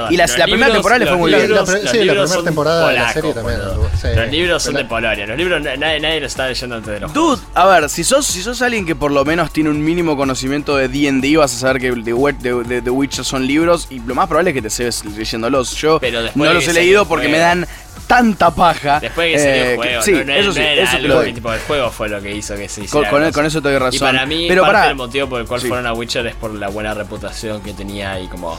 y 0.10 0.18
la, 0.18 0.28
primera 0.46 0.72
temporada 0.72 1.00
le 1.00 1.08
fue 1.08 1.18
muy 1.18 1.34
bien. 1.34 1.48
sí, 1.90 2.04
la 2.04 2.14
primera 2.14 2.44
temporada 2.44 2.90
de 2.90 2.94
la 2.94 3.14
serie 3.14 3.34
también. 3.34 3.60
los 3.60 4.32
libros 4.32 4.64
son 4.64 4.76
de 4.76 4.86
Polonia. 4.86 5.26
Los 5.26 5.38
libros 5.38 5.62
nadie, 5.62 6.00
nadie 6.00 6.20
lo 6.20 6.28
está 6.28 6.48
leyendo 6.48 6.76
antes 6.76 6.94
de 6.94 7.00
los 7.00 7.14
Dude, 7.14 7.42
a 7.54 7.66
ver, 7.68 7.90
si 7.90 8.04
sos, 8.04 8.26
si 8.26 8.42
sos 8.42 8.62
alguien 8.62 8.86
que 8.86 8.96
por 8.96 9.12
lo 9.12 9.26
menos 9.26 9.52
tiene 9.52 9.70
un 9.70 9.84
mínimo 9.84 10.16
conocimiento 10.16 10.78
de 10.78 10.88
DD, 10.88 11.38
vas 11.38 11.54
a 11.56 11.58
saber 11.58 11.82
que 11.82 11.92
The, 11.92 12.82
The 12.82 12.90
Witcher 12.90 13.26
son 13.26 13.46
libros 13.46 13.88
y 13.90 14.00
lo 14.00 14.16
más 14.16 14.28
probable 14.28 14.52
es 14.52 14.54
que 14.56 14.62
te 14.62 14.68
estés 14.68 15.06
leyéndolos. 15.06 15.76
Yo 15.76 16.00
no 16.36 16.54
los 16.54 16.68
he 16.68 16.74
leído 16.74 17.06
porque 17.08 17.28
me 17.28 17.38
dan 17.38 17.68
tanta 18.08 18.52
paja. 18.52 19.00
Después 19.00 19.34
que 19.34 19.40
salió 19.40 19.64
el 19.64 19.72
eh, 19.72 19.76
juego. 19.76 20.02
Sí, 20.02 20.12
eso 20.12 20.54
sí, 20.54 20.62
eso 20.62 21.00
lo, 21.00 21.24
tipo, 21.24 21.54
el 21.54 21.60
juego 21.62 21.90
fue 21.90 22.10
lo 22.10 22.22
que 22.22 22.36
hizo 22.36 22.56
que 22.56 22.70
se 22.70 22.84
hiciera. 22.84 23.10
Con, 23.10 23.32
con, 23.32 23.46
eso 23.46 23.62
te 23.62 23.70
doy 23.70 23.78
razón. 23.78 23.96
Y 23.96 24.00
para 24.00 24.26
mí, 24.26 24.46
Pero 24.48 24.64
parte 24.64 24.88
del 24.88 24.96
motivo 24.96 25.30
por 25.30 25.42
el 25.42 25.48
cual 25.48 25.62
fueron 25.62 25.86
a 25.86 25.94
Witcher 25.94 26.28
es 26.28 26.36
por 26.36 26.54
la 26.54 26.70
buena 26.70 26.94
reputación 26.94 27.62
que 27.62 27.74
tenía 27.74 28.20
y 28.20 28.28
como 28.28 28.58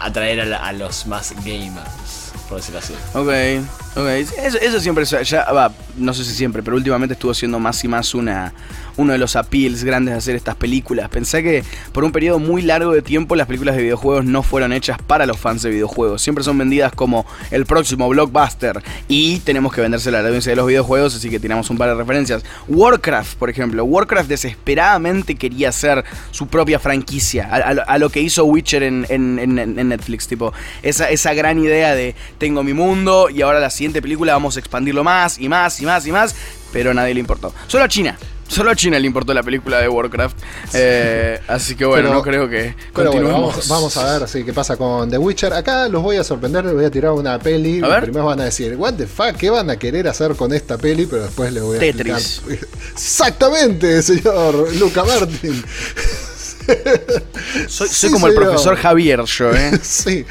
atraer 0.00 0.54
a, 0.54 0.72
los 0.72 1.06
más 1.06 1.34
gamers, 1.44 2.32
por 2.48 2.58
decirlo 2.58 2.80
así. 2.80 2.94
Ok. 3.14 3.85
Eso, 3.96 4.80
siempre, 4.80 5.06
ya, 5.06 5.50
va, 5.52 5.72
no 5.96 6.12
sé 6.12 6.22
si 6.24 6.34
siempre, 6.34 6.62
pero 6.62 6.76
últimamente 6.76 7.14
estuvo 7.14 7.32
siendo 7.32 7.58
más 7.58 7.82
y 7.82 7.88
más 7.88 8.14
una, 8.14 8.52
uno 8.98 9.12
de 9.12 9.18
los 9.18 9.36
appeals 9.36 9.84
grandes 9.84 10.12
de 10.12 10.18
hacer 10.18 10.36
estas 10.36 10.54
películas. 10.54 11.08
Pensé 11.08 11.42
que 11.42 11.64
por 11.92 12.04
un 12.04 12.12
periodo 12.12 12.38
muy 12.38 12.60
largo 12.60 12.92
de 12.92 13.00
tiempo 13.00 13.36
las 13.36 13.46
películas 13.46 13.74
de 13.74 13.82
videojuegos 13.82 14.26
no 14.26 14.42
fueron 14.42 14.74
hechas 14.74 14.98
para 15.00 15.24
los 15.24 15.38
fans 15.38 15.62
de 15.62 15.70
videojuegos. 15.70 16.20
Siempre 16.20 16.44
son 16.44 16.58
vendidas 16.58 16.92
como 16.92 17.24
el 17.50 17.64
próximo 17.64 18.06
blockbuster 18.08 18.82
y 19.08 19.38
tenemos 19.40 19.72
que 19.72 19.80
vendérsela 19.80 20.18
a 20.18 20.22
la 20.22 20.28
audiencia 20.28 20.52
de 20.52 20.56
los 20.56 20.66
videojuegos, 20.66 21.14
así 21.14 21.30
que 21.30 21.40
tiramos 21.40 21.70
un 21.70 21.78
par 21.78 21.88
de 21.88 21.94
referencias. 21.94 22.44
Warcraft, 22.68 23.38
por 23.38 23.48
ejemplo. 23.48 23.84
Warcraft 23.84 24.28
desesperadamente 24.28 25.36
quería 25.36 25.70
hacer 25.70 26.04
su 26.30 26.48
propia 26.48 26.78
franquicia, 26.78 27.48
a, 27.50 27.98
lo 27.98 28.10
que 28.10 28.20
hizo 28.20 28.44
Witcher 28.44 28.82
en, 28.82 29.06
Netflix. 29.88 30.26
Tipo, 30.26 30.52
esa, 30.82 31.08
esa 31.10 31.34
gran 31.34 31.58
idea 31.58 31.94
de 31.94 32.14
tengo 32.38 32.62
mi 32.62 32.74
mundo 32.74 33.30
y 33.30 33.42
ahora 33.42 33.60
la 33.60 33.70
siguiente 33.86 34.02
película 34.02 34.32
vamos 34.32 34.56
a 34.56 34.58
expandirlo 34.58 35.04
más 35.04 35.38
y 35.38 35.48
más 35.48 35.80
y 35.80 35.86
más 35.86 36.04
y 36.06 36.10
más, 36.10 36.34
pero 36.72 36.90
a 36.90 36.94
nadie 36.94 37.14
le 37.14 37.20
importó. 37.20 37.54
Solo 37.68 37.84
a 37.84 37.88
China. 37.88 38.18
Solo 38.48 38.70
a 38.70 38.76
China 38.76 38.98
le 38.98 39.06
importó 39.06 39.32
la 39.32 39.44
película 39.44 39.80
de 39.80 39.88
Warcraft. 39.88 40.36
Eh, 40.74 41.40
así 41.46 41.76
que 41.76 41.84
bueno, 41.84 42.12
no 42.12 42.22
creo 42.22 42.48
que 42.48 42.74
continuemos. 42.92 43.68
vamos, 43.68 43.96
a 43.96 44.12
ver 44.12 44.22
así, 44.24 44.44
qué 44.44 44.52
pasa 44.52 44.76
con 44.76 45.08
The 45.08 45.18
Witcher. 45.18 45.52
Acá 45.52 45.88
los 45.88 46.02
voy 46.02 46.16
a 46.16 46.24
sorprender, 46.24 46.64
les 46.64 46.74
voy 46.74 46.84
a 46.84 46.90
tirar 46.90 47.12
una 47.12 47.38
peli. 47.38 47.80
Primero 48.00 48.26
van 48.26 48.40
a 48.40 48.44
decir, 48.44 48.74
what 48.76 48.94
the 48.94 49.06
fuck, 49.06 49.36
¿qué 49.36 49.50
van 49.50 49.70
a 49.70 49.76
querer 49.76 50.08
hacer 50.08 50.34
con 50.34 50.52
esta 50.52 50.78
peli? 50.78 51.06
Pero 51.06 51.22
después 51.22 51.52
les 51.52 51.62
voy 51.62 51.76
a 51.76 51.80
Tetris. 51.80 52.42
Exactamente, 52.92 54.02
señor 54.02 54.74
Luca 54.74 55.04
Martin. 55.04 55.64
soy, 57.68 58.10
como 58.10 58.26
el 58.26 58.34
profesor 58.34 58.76
Javier 58.76 59.22
yo, 59.24 59.52
¿eh? 59.52 59.78
sí. 59.82 60.24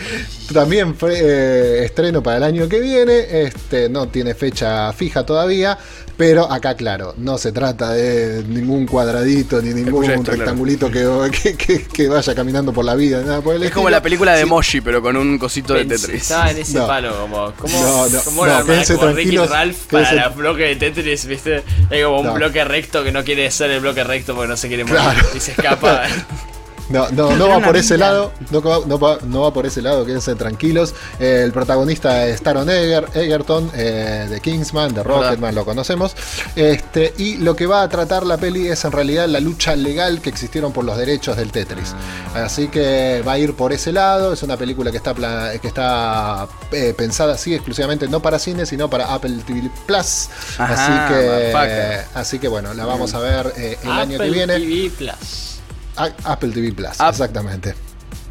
También 0.53 0.95
fue 0.95 1.19
eh, 1.19 1.85
estreno 1.85 2.21
para 2.21 2.37
el 2.37 2.43
año 2.43 2.69
que 2.69 2.79
viene. 2.79 3.43
Este 3.43 3.89
no 3.89 4.07
tiene 4.07 4.35
fecha 4.35 4.91
fija 4.93 5.25
todavía. 5.25 5.77
Pero 6.17 6.49
acá, 6.49 6.75
claro, 6.75 7.13
no 7.17 7.37
se 7.37 7.51
trata 7.51 7.91
de 7.91 8.43
ningún 8.47 8.85
cuadradito 8.85 9.61
ni 9.61 9.73
ningún 9.73 10.05
rectangulito 10.25 10.89
que, 10.89 12.07
vaya 12.07 12.35
caminando 12.35 12.71
por 12.71 12.85
la 12.85 12.95
vida. 12.95 13.21
Nada 13.21 13.43
es 13.61 13.71
como 13.71 13.89
la 13.89 14.01
película 14.01 14.33
de 14.33 14.45
Moshi, 14.45 14.81
pero 14.81 15.01
con 15.01 15.17
un 15.17 15.37
cosito 15.37 15.73
de 15.73 15.85
Tetris. 15.85 16.21
Estaba 16.21 16.51
en 16.51 16.57
ese 16.59 16.79
palo, 16.79 17.17
como. 17.19 17.51
como 17.53 17.81
no, 17.81 18.09
no, 18.09 18.21
como, 18.21 18.45
no, 18.45 18.65
como 18.65 19.07
Ricky 19.07 19.37
Ralph 19.37 19.77
para 19.91 20.27
el 20.27 20.33
bloque 20.33 20.63
de 20.63 20.75
Tetris, 20.75 21.25
¿viste? 21.25 21.63
Es 21.89 22.05
como 22.05 22.21
un 22.21 22.33
bloque 22.33 22.63
recto 22.63 23.03
que 23.03 23.11
no 23.11 23.23
quiere 23.23 23.49
ser 23.51 23.71
el 23.71 23.81
bloque 23.81 24.03
recto 24.03 24.35
porque 24.35 24.47
no 24.47 24.57
se 24.57 24.67
quiere 24.67 24.85
morir 24.85 25.01
y 25.35 25.39
se 25.39 25.51
escapa. 25.51 26.03
No, 26.89 27.09
no, 27.09 27.35
no 27.35 27.49
va 27.49 27.59
por 27.59 27.75
ese 27.77 27.97
lado, 27.97 28.31
no, 28.51 28.61
va, 28.61 29.17
no 29.25 29.41
va 29.41 29.53
por 29.53 29.65
ese 29.65 29.81
lado, 29.81 30.05
quédense 30.05 30.35
tranquilos. 30.35 30.93
Eh, 31.19 31.41
el 31.43 31.51
protagonista 31.51 32.27
es 32.27 32.41
Taron 32.41 32.69
Egerton, 32.69 33.71
eh, 33.73 34.27
de 34.29 34.39
Kingsman, 34.39 34.93
de 34.93 35.01
Rocketman, 35.01 35.55
lo 35.55 35.65
conocemos. 35.65 36.15
Este, 36.55 37.13
y 37.17 37.37
lo 37.37 37.55
que 37.55 37.65
va 37.65 37.81
a 37.81 37.89
tratar 37.89 38.25
la 38.25 38.37
peli 38.37 38.67
es 38.67 38.85
en 38.85 38.91
realidad 38.91 39.27
la 39.27 39.39
lucha 39.39 39.75
legal 39.75 40.21
que 40.21 40.29
existieron 40.29 40.71
por 40.73 40.85
los 40.85 40.97
derechos 40.97 41.37
del 41.37 41.51
Tetris. 41.51 41.95
Así 42.35 42.67
que 42.67 43.23
va 43.27 43.33
a 43.33 43.39
ir 43.39 43.55
por 43.55 43.73
ese 43.73 43.91
lado. 43.91 44.33
Es 44.33 44.43
una 44.43 44.57
película 44.57 44.91
que 44.91 44.97
está, 44.97 45.13
que 45.59 45.67
está 45.67 46.47
eh, 46.71 46.93
pensada 46.95 47.33
así 47.33 47.53
exclusivamente 47.53 48.07
no 48.07 48.21
para 48.21 48.37
cine, 48.37 48.65
sino 48.65 48.89
para 48.89 49.13
Apple 49.13 49.37
TV 49.45 49.71
Plus. 49.87 50.29
así 50.59 51.13
que, 51.13 52.01
así 52.13 52.39
que 52.39 52.47
bueno, 52.47 52.73
la 52.73 52.85
vamos 52.85 53.13
a 53.15 53.19
ver 53.19 53.53
el 53.83 53.91
año 53.91 54.19
que 54.19 54.29
viene. 54.29 54.59
TV 54.59 54.91
Plus. 54.95 55.54
Apple 55.97 56.49
TV 56.49 56.71
Plus, 56.73 56.99
exactamente. 56.99 57.75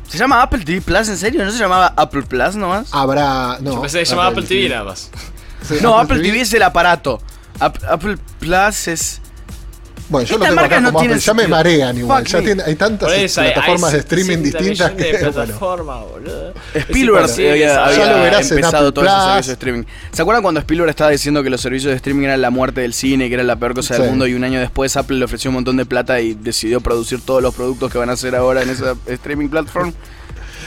¿Se 0.09 0.19
llama 0.19 0.43
Apple 0.43 0.65
TV 0.65 0.81
Plus 0.81 1.09
en 1.09 1.17
serio? 1.17 1.45
¿No 1.45 1.51
se 1.51 1.59
llamaba 1.59 1.93
Apple 1.97 2.23
Plus 2.23 2.55
nomás? 2.57 2.89
Habrá. 2.93 3.59
No, 3.61 3.75
Yo 3.75 3.81
pensé 3.81 3.99
que 4.01 4.07
se 4.07 4.11
llamaba 4.11 4.31
Apple 4.31 4.45
TV, 4.45 4.69
nada 4.69 4.85
más. 4.85 5.11
no, 5.83 5.99
Apple, 5.99 6.21
TV 6.21 6.41
es 6.41 6.53
el 6.53 6.63
aparato. 6.63 7.21
Apple 7.59 8.19
Plus 8.39 8.89
es. 8.89 9.21
Bueno, 10.15 10.29
yo 10.29 10.39
lo 10.39 10.45
tengo 10.47 10.61
acá 10.61 10.77
como 10.81 11.01
Apple, 11.01 11.19
ya 11.19 11.35
me 11.35 11.49
marean 11.49 11.99
igual. 11.99 12.25
Ya 12.25 12.41
tiene, 12.41 12.63
hay 12.63 12.77
tantas 12.77 13.11
plataformas 13.33 13.93
de 13.93 13.99
streaming 13.99 14.43
distintas 14.45 14.93
que. 14.93 15.19
Plataforma, 15.25 16.05
boludo. 16.05 16.55
Spielberg 16.73 17.31
había, 17.31 17.91
ya 17.93 18.13
lo 18.13 18.23
verás 18.23 18.51
empezado 18.51 18.93
todos 18.93 19.09
esos 19.09 19.25
servicios 19.25 19.47
de 19.47 19.53
streaming. 19.55 19.83
¿Se 20.13 20.23
acuerdan 20.23 20.43
cuando 20.43 20.61
Spielberg 20.61 20.91
estaba 20.91 21.11
diciendo 21.11 21.43
que 21.43 21.51
los 21.51 21.61
servicios 21.61 21.91
de 21.91 21.97
streaming 21.97 22.27
eran 22.27 22.41
la 22.41 22.51
muerte 22.51 22.83
del 22.83 22.95
cine, 22.95 23.29
que 23.29 23.35
era 23.35 23.43
la 23.43 23.57
peor 23.57 23.75
cosa 23.75 23.99
del 23.99 24.11
mundo? 24.11 24.29
Y 24.29 24.35
un 24.35 24.45
año 24.45 24.61
después 24.61 24.97
Apple 24.97 25.17
le 25.19 25.25
ofreció 25.25 25.51
un 25.51 25.55
montón 25.57 25.77
de 25.77 25.85
plata 25.85 26.21
y 26.21 26.35
decidió 26.35 26.81
producir 26.81 27.21
todos 27.21 27.43
los 27.43 27.53
productos 27.53 27.91
que 27.91 27.99
van 27.99 28.11
a 28.11 28.13
hacer 28.13 28.37
ahora 28.37 28.63
en 28.63 28.71
esa 28.71 28.95
streaming 29.07 29.49
platform. 29.49 29.93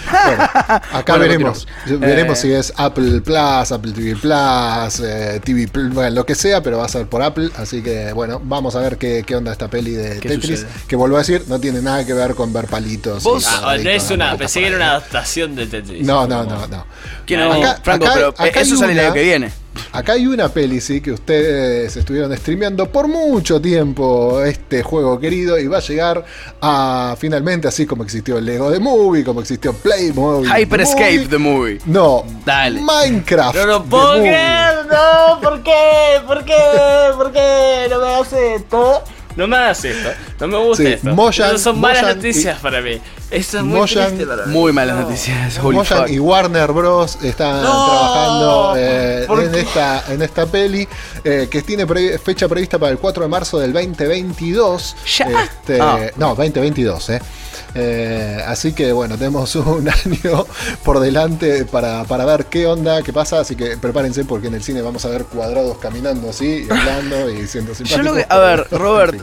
acá 0.93 1.17
veremos. 1.17 1.67
Veremos 1.85 2.39
eh, 2.39 2.41
si 2.41 2.51
es 2.51 2.73
Apple 2.75 3.21
Plus, 3.21 3.71
Apple 3.71 3.91
TV 3.91 4.15
Plus, 4.15 4.99
eh, 4.99 5.39
TV 5.43 5.67
Plus, 5.67 5.93
bueno, 5.93 6.15
lo 6.15 6.25
que 6.25 6.35
sea, 6.35 6.61
pero 6.61 6.77
va 6.77 6.85
a 6.85 6.89
ser 6.89 7.07
por 7.07 7.21
Apple. 7.21 7.49
Así 7.57 7.81
que 7.81 8.13
bueno, 8.13 8.41
vamos 8.43 8.75
a 8.75 8.79
ver 8.79 8.97
qué, 8.97 9.23
onda 9.35 9.51
esta 9.51 9.69
peli 9.69 9.91
de 9.91 10.19
Tetris. 10.19 10.65
Que 10.87 10.95
vuelvo 10.95 11.17
a 11.17 11.19
decir, 11.19 11.43
no 11.47 11.59
tiene 11.59 11.81
nada 11.81 12.05
que 12.05 12.13
ver 12.13 12.35
con 12.35 12.53
ver 12.53 12.67
palitos. 12.67 13.23
Ah, 13.45 13.75
no 13.81 13.89
es 13.89 14.09
una, 14.11 14.37
pensé 14.37 14.61
que 14.61 14.67
era 14.67 14.75
una 14.75 14.89
adaptación 14.91 15.55
de 15.55 15.67
Tetris. 15.67 16.05
No, 16.05 16.27
no, 16.27 16.43
no, 16.43 16.67
no. 16.67 16.85
Franco, 17.83 18.07
pero 18.13 18.33
eso 18.53 18.77
sale 18.77 18.93
el 18.93 18.99
año 18.99 19.13
que 19.13 19.23
viene. 19.23 19.66
Acá 19.91 20.13
hay 20.13 20.27
una 20.27 20.49
peli, 20.49 20.81
sí, 20.81 21.01
que 21.01 21.11
ustedes 21.11 21.95
estuvieron 21.95 22.35
streameando 22.35 22.89
por 22.89 23.07
mucho 23.07 23.61
tiempo 23.61 24.43
este 24.43 24.83
juego 24.83 25.19
querido 25.19 25.57
y 25.59 25.67
va 25.67 25.77
a 25.77 25.81
llegar 25.81 26.25
a 26.61 27.15
finalmente, 27.17 27.67
así 27.67 27.85
como 27.85 28.03
existió 28.03 28.39
Lego 28.39 28.71
The 28.71 28.79
Movie, 28.79 29.23
como 29.23 29.41
existió 29.41 29.73
Playmobil. 29.73 30.49
Hyper 30.49 30.81
Escape 30.81 31.27
The 31.29 31.37
Movie. 31.37 31.79
No, 31.85 32.23
Dale. 32.45 32.81
Minecraft. 32.81 33.55
No 33.55 33.65
lo 33.65 33.83
puedo 33.83 34.13
creer, 34.19 34.85
no, 34.85 35.41
¿por 35.41 35.63
qué? 35.63 36.21
¿Por 36.25 36.43
qué? 36.45 36.55
¿Por 37.15 37.31
qué? 37.31 37.87
No 37.89 37.99
me 37.99 38.15
hace 38.15 38.55
esto. 38.55 39.03
No 39.37 39.47
me 39.47 39.55
hagas 39.55 39.85
esto, 39.85 40.09
no 40.39 40.47
me 40.47 40.57
gusta 40.57 40.89
esto. 40.89 41.57
son 41.59 41.79
malas 41.79 42.15
noticias 42.15 42.59
para 42.59 42.81
mí. 42.81 42.99
Eso 43.29 43.57
es 43.57 43.63
muy 43.63 43.87
triste 43.87 44.25
para 44.25 44.45
mí. 44.45 44.53
Muy 44.53 44.71
malas 44.71 45.01
noticias. 45.01 45.61
Mojang 45.61 46.09
y 46.09 46.19
Warner 46.19 46.71
Bros. 46.71 47.17
están 47.23 47.61
trabajando 47.61 48.73
eh, 48.77 49.27
en, 49.29 49.55
esta, 49.55 50.03
en 50.07 50.21
esta 50.21 50.45
peli 50.45 50.87
eh, 51.23 51.47
que 51.51 51.61
tiene 51.61 51.85
fecha 52.19 52.47
prevista 52.47 52.79
para 52.79 52.91
el 52.91 52.97
4 52.97 53.23
de 53.23 53.29
marzo 53.29 53.59
del 53.59 53.73
2022. 53.73 54.95
¿Ya? 55.17 55.43
Este, 55.43 55.81
ah. 55.81 55.99
No, 56.15 56.29
2022, 56.29 57.09
eh. 57.09 57.21
Eh, 57.75 58.41
así 58.47 58.73
que 58.73 58.91
bueno, 58.91 59.17
tenemos 59.17 59.55
un 59.55 59.87
año 59.89 60.45
por 60.83 60.99
delante 60.99 61.65
para, 61.65 62.03
ver 62.03 62.45
qué 62.45 62.65
onda, 62.65 63.03
qué 63.03 63.13
pasa. 63.13 63.39
Así 63.39 63.55
que 63.55 63.77
prepárense 63.77 64.25
porque 64.25 64.47
en 64.47 64.55
el 64.55 64.63
cine 64.63 64.81
vamos 64.81 65.05
a 65.05 65.09
ver 65.09 65.25
cuadrados 65.25 65.77
caminando 65.79 66.29
así, 66.29 66.65
y 66.67 66.71
hablando 66.71 67.29
y 67.29 67.47
siendo 67.47 67.75
simpáticos. 67.75 68.25
a 68.29 68.37
ver, 68.39 68.67
Robert, 68.71 69.21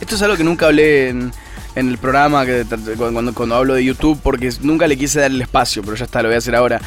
esto 0.00 0.14
es 0.14 0.22
algo 0.22 0.36
que 0.36 0.44
nunca 0.44 0.66
hablé 0.66 1.10
en, 1.10 1.32
el 1.74 1.98
programa, 1.98 2.44
que, 2.44 2.64
cuando, 2.96 3.34
cuando 3.34 3.56
hablo 3.56 3.74
de 3.74 3.84
YouTube, 3.84 4.18
porque 4.22 4.50
nunca 4.60 4.86
le 4.86 4.96
quise 4.96 5.20
dar 5.20 5.30
el 5.30 5.40
espacio, 5.40 5.82
pero 5.82 5.96
ya 5.96 6.04
está, 6.04 6.22
lo 6.22 6.28
voy 6.28 6.36
a 6.36 6.38
hacer 6.38 6.54
ahora. 6.54 6.80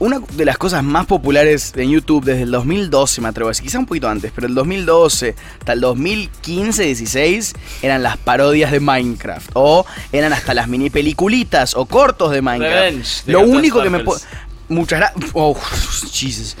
Una 0.00 0.18
de 0.18 0.44
las 0.44 0.58
cosas 0.58 0.82
más 0.82 1.06
populares 1.06 1.72
en 1.76 1.90
YouTube 1.90 2.24
desde 2.24 2.42
el 2.42 2.50
2012, 2.50 3.20
me 3.20 3.28
atrevo 3.28 3.48
a 3.48 3.52
decir, 3.52 3.64
quizá 3.64 3.78
un 3.78 3.86
poquito 3.86 4.08
antes, 4.08 4.32
pero 4.34 4.48
el 4.48 4.54
2012 4.54 5.36
hasta 5.60 5.72
el 5.72 5.82
2015-16 5.82 7.54
eran 7.80 8.02
las 8.02 8.16
parodias 8.16 8.72
de 8.72 8.80
Minecraft. 8.80 9.50
O 9.54 9.86
eran 10.10 10.32
hasta 10.32 10.52
las 10.52 10.66
mini 10.68 10.90
peliculitas 10.90 11.76
o 11.76 11.86
cortos 11.86 12.32
de 12.32 12.42
Minecraft. 12.42 13.28
Lo 13.28 13.40
único 13.42 13.82
que 13.82 13.90
me 13.90 14.04
Muchas 14.68 14.98
gracias. 14.98 15.30
Oh, 15.34 15.54
Jesus. 16.10 16.56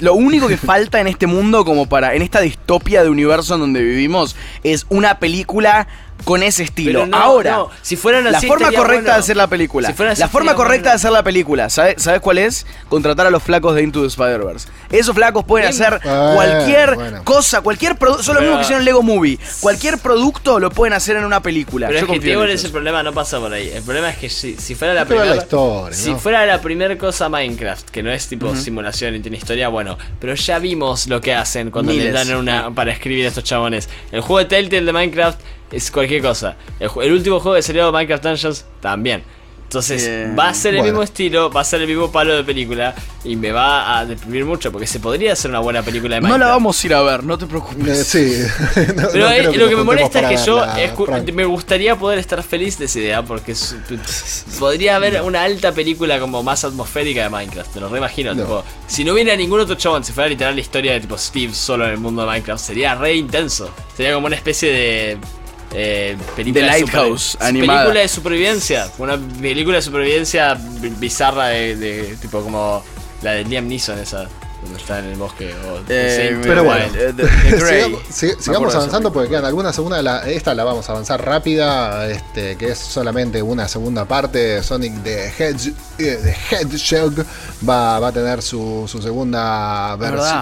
Lo, 0.00 0.14
único 0.14 0.48
que 0.48 0.58
falta 0.58 1.00
en 1.00 1.06
este 1.06 1.26
mundo, 1.26 1.64
como 1.64 1.88
para. 1.88 2.14
En 2.14 2.22
esta 2.22 2.40
distopia 2.40 3.02
de 3.02 3.08
universo 3.08 3.54
en 3.54 3.60
donde 3.60 3.82
vivimos, 3.82 4.36
es 4.62 4.86
una 4.90 5.18
película 5.18 5.88
con 6.24 6.42
ese 6.42 6.62
estilo. 6.62 7.08
Ahora, 7.12 7.66
si 7.82 7.96
fueran 7.96 8.30
la 8.30 8.40
forma 8.40 8.72
correcta 8.72 9.14
de 9.14 9.18
hacer 9.18 9.36
la 9.36 9.46
película. 9.46 9.94
la 10.16 10.28
forma 10.28 10.54
correcta 10.54 10.90
de 10.90 10.96
hacer 10.96 11.12
la 11.12 11.22
película, 11.22 11.70
¿sabes, 11.70 11.96
cuál 12.20 12.38
es? 12.38 12.66
Contratar 12.88 13.26
a 13.26 13.30
los 13.30 13.42
flacos 13.42 13.74
de 13.74 13.82
Into 13.82 14.02
the 14.02 14.08
Spider-Verse. 14.08 14.68
Esos 14.90 15.14
flacos 15.14 15.44
pueden 15.44 15.68
hacer 15.68 16.00
cualquier 16.02 17.22
cosa, 17.24 17.60
cualquier 17.60 17.96
producto. 17.96 18.22
Son 18.22 18.34
lo 18.34 18.40
mismo 18.40 18.56
que 18.56 18.62
hicieron 18.62 18.84
Lego 18.84 19.02
Movie. 19.02 19.38
Cualquier 19.60 19.98
producto 19.98 20.58
lo 20.58 20.70
pueden 20.70 20.92
hacer 20.92 21.16
en 21.16 21.24
una 21.24 21.40
película. 21.40 21.88
Pero 21.88 22.00
es 22.00 22.20
que 22.20 22.52
es 22.52 22.64
el 22.64 22.70
problema, 22.70 23.02
no 23.02 23.12
pasa 23.12 23.38
por 23.38 23.52
ahí. 23.52 23.70
El 23.70 23.82
problema 23.82 24.10
es 24.10 24.18
que 24.18 24.28
si, 24.28 24.74
fuera 24.74 24.94
la 24.94 25.04
primera. 25.04 25.46
Si 25.90 26.14
fuera 26.14 26.46
la 26.46 26.60
primera 26.60 26.96
cosa 26.98 27.28
Minecraft, 27.28 27.90
que 27.90 28.02
no 28.02 28.10
es 28.10 28.28
tipo 28.28 28.54
simulación 28.56 29.14
y 29.14 29.20
tiene 29.20 29.36
historia, 29.36 29.68
bueno. 29.68 29.96
Pero 30.20 30.34
ya 30.34 30.58
vimos 30.58 31.06
lo 31.06 31.20
que 31.20 31.34
hacen 31.34 31.70
cuando 31.70 31.92
le 31.92 32.10
dan 32.10 32.32
una 32.34 32.70
para 32.74 32.92
escribir 32.92 33.24
a 33.24 33.28
estos 33.28 33.44
chabones. 33.44 33.88
El 34.10 34.20
juego 34.20 34.38
de 34.38 34.44
Telltale 34.46 34.84
de 34.84 34.92
Minecraft 34.92 35.40
es 35.72 35.90
cualquier 35.90 36.22
cosa. 36.22 36.56
El, 36.78 37.12
último 37.12 37.40
juego 37.40 37.54
de 37.54 37.62
salió 37.62 37.90
Minecraft 37.90 38.22
Dungeons 38.22 38.64
también. 38.80 39.24
Entonces, 39.72 40.06
va 40.38 40.50
a 40.50 40.54
ser 40.54 40.74
el 40.74 40.82
mismo 40.82 41.02
estilo, 41.02 41.50
va 41.50 41.62
a 41.62 41.64
ser 41.64 41.80
el 41.80 41.88
mismo 41.88 42.12
palo 42.12 42.36
de 42.36 42.44
película 42.44 42.94
y 43.24 43.36
me 43.36 43.52
va 43.52 43.98
a 43.98 44.04
deprimir 44.04 44.44
mucho 44.44 44.70
porque 44.70 44.86
se 44.86 45.00
podría 45.00 45.32
hacer 45.32 45.50
una 45.50 45.60
buena 45.60 45.82
película 45.82 46.16
de 46.16 46.20
Minecraft. 46.20 46.40
No 46.40 46.46
la 46.46 46.52
vamos 46.52 46.84
a 46.84 46.86
ir 46.86 46.92
a 46.92 47.00
ver, 47.00 47.24
no 47.24 47.38
te 47.38 47.46
preocupes. 47.46 48.14
Eh, 48.14 48.44
sí. 48.44 48.84
Pero 49.12 49.52
lo 49.52 49.68
que 49.70 49.76
me 49.76 49.82
molesta 49.82 50.30
es 50.30 50.40
que 50.40 50.46
yo 50.46 50.62
me 51.32 51.46
gustaría 51.46 51.96
poder 51.96 52.18
estar 52.18 52.42
feliz 52.42 52.78
de 52.78 52.84
esa 52.84 52.98
idea 52.98 53.22
porque 53.22 53.54
podría 54.58 54.96
haber 54.96 55.22
una 55.22 55.42
alta 55.42 55.72
película 55.72 56.20
como 56.20 56.42
más 56.42 56.64
atmosférica 56.64 57.22
de 57.22 57.30
Minecraft. 57.30 57.72
Te 57.72 57.80
lo 57.80 57.88
reimagino. 57.88 58.36
Tipo, 58.36 58.62
si 58.86 59.04
no 59.04 59.14
hubiera 59.14 59.34
ningún 59.36 59.60
otro 59.60 59.76
chabón, 59.76 60.04
si 60.04 60.12
fuera 60.12 60.28
literal 60.28 60.54
la 60.54 60.60
historia 60.60 60.92
de 60.92 61.00
tipo 61.00 61.16
Steve 61.16 61.54
solo 61.54 61.86
en 61.86 61.92
el 61.92 61.98
mundo 61.98 62.20
de 62.20 62.28
Minecraft, 62.28 62.62
sería 62.62 62.94
re 62.94 63.14
intenso. 63.14 63.70
Sería 63.96 64.12
como 64.12 64.26
una 64.26 64.36
especie 64.36 64.70
de 64.70 65.18
eh, 65.74 66.16
película 66.36 66.66
The 66.66 66.70
Lighthouse 66.70 67.36
de 67.38 67.46
animada. 67.46 67.80
Película 67.80 68.00
de 68.00 68.08
supervivencia. 68.08 68.90
Una 68.98 69.18
película 69.18 69.76
de 69.76 69.82
supervivencia 69.82 70.58
bizarra 70.98 71.48
de, 71.48 72.16
tipo 72.20 72.42
como 72.42 72.82
la 73.22 73.32
de 73.32 73.44
Liam 73.44 73.66
Neeson 73.66 73.98
esa. 73.98 74.28
Donde 74.62 74.78
está 74.78 75.00
en 75.00 75.06
el 75.06 75.16
bosque. 75.16 75.52
Eh, 75.88 76.38
pero 76.42 76.62
bueno, 76.62 76.84
eh, 76.94 77.12
sigamos, 78.38 78.74
avanzando 78.74 79.12
porque 79.12 79.30
quedan 79.30 79.44
algunas. 79.44 79.76
Una, 79.78 80.20
esta 80.22 80.54
la 80.54 80.62
vamos 80.62 80.88
a 80.88 80.92
avanzar 80.92 81.24
rápida, 81.24 82.08
este, 82.08 82.56
que 82.56 82.70
es 82.70 82.78
solamente 82.78 83.42
una 83.42 83.66
segunda 83.66 84.04
parte. 84.04 84.62
Sonic 84.62 85.02
the, 85.02 85.32
Hedge, 85.36 85.72
the 85.96 86.36
Hedgehog 86.50 87.24
va, 87.68 87.98
va 87.98 88.08
a 88.08 88.12
tener 88.12 88.40
su, 88.40 88.84
su 88.86 89.02
segunda 89.02 89.98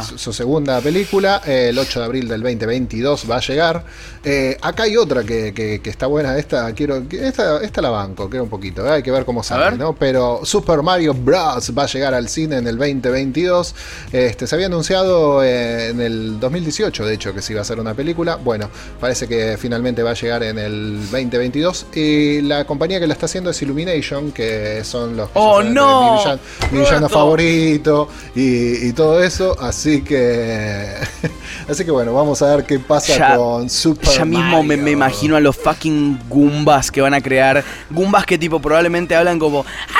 su, 0.06 0.18
su, 0.18 0.32
segunda 0.32 0.80
película. 0.80 1.40
el 1.46 1.78
8 1.78 2.00
de 2.00 2.04
abril 2.04 2.28
del 2.28 2.42
2022 2.42 3.30
va 3.30 3.36
a 3.36 3.40
llegar. 3.40 3.84
Eh, 4.22 4.58
acá 4.60 4.82
hay 4.82 4.96
otra 4.96 5.24
que, 5.24 5.80
está 5.84 6.06
buena. 6.06 6.36
Esta 6.36 6.72
quiero 6.74 7.02
esta, 7.10 7.62
esta 7.62 7.80
la 7.80 7.90
banco, 7.90 8.28
queda 8.28 8.42
un 8.42 8.48
poquito. 8.48 8.86
Eh, 8.86 8.90
hay 8.90 9.02
que 9.02 9.10
ver 9.10 9.24
cómo 9.24 9.42
sale, 9.42 9.76
¿no? 9.76 9.94
Pero 9.94 10.40
Super 10.44 10.82
Mario 10.82 11.14
Bros. 11.14 11.72
va 11.76 11.84
a 11.84 11.86
llegar 11.86 12.12
al 12.12 12.28
cine 12.28 12.58
en 12.58 12.66
el 12.66 12.76
2022. 12.76 13.74
Este, 14.12 14.46
se 14.46 14.54
había 14.56 14.66
anunciado 14.66 15.44
eh, 15.44 15.90
en 15.90 16.00
el 16.00 16.40
2018, 16.40 17.06
de 17.06 17.14
hecho, 17.14 17.32
que 17.32 17.42
se 17.42 17.52
iba 17.52 17.60
a 17.60 17.62
hacer 17.62 17.78
una 17.78 17.94
película. 17.94 18.36
Bueno, 18.36 18.68
parece 18.98 19.28
que 19.28 19.56
finalmente 19.56 20.02
va 20.02 20.10
a 20.10 20.14
llegar 20.14 20.42
en 20.42 20.58
el 20.58 21.00
2022. 21.10 21.86
Y 21.94 22.40
la 22.42 22.64
compañía 22.64 22.98
que 22.98 23.06
la 23.06 23.12
está 23.12 23.26
haciendo 23.26 23.50
es 23.50 23.62
Illumination, 23.62 24.32
que 24.32 24.82
son 24.84 25.16
los 25.16 25.30
¡Oh, 25.34 25.62
no! 25.62 26.20
mi 26.72 26.80
villano, 26.80 27.08
favorito 27.08 28.08
y, 28.34 28.88
y, 28.88 28.92
todo 28.92 29.22
eso. 29.22 29.56
Así 29.60 30.02
que. 30.02 30.94
así 31.68 31.84
que 31.84 31.90
bueno, 31.90 32.12
vamos 32.12 32.42
a 32.42 32.56
ver 32.56 32.64
qué 32.64 32.78
pasa 32.78 33.36
con 33.36 33.70
Super 33.70 34.08
ya 34.08 34.24
mismo 34.24 34.62
me, 34.62 34.90
imagino 34.90 35.36
a 35.36 35.40
los 35.40 35.56
fucking 35.56 36.20
Goombas 36.28 36.90
que 36.90 37.00
van 37.00 37.14
a 37.14 37.20
crear. 37.20 37.64
Goombas 37.90 38.26
que 38.26 38.38
tipo 38.38 38.60
probablemente 38.60 39.14
hablan 39.14 39.38
como, 39.38 39.64
ah, 39.94 39.99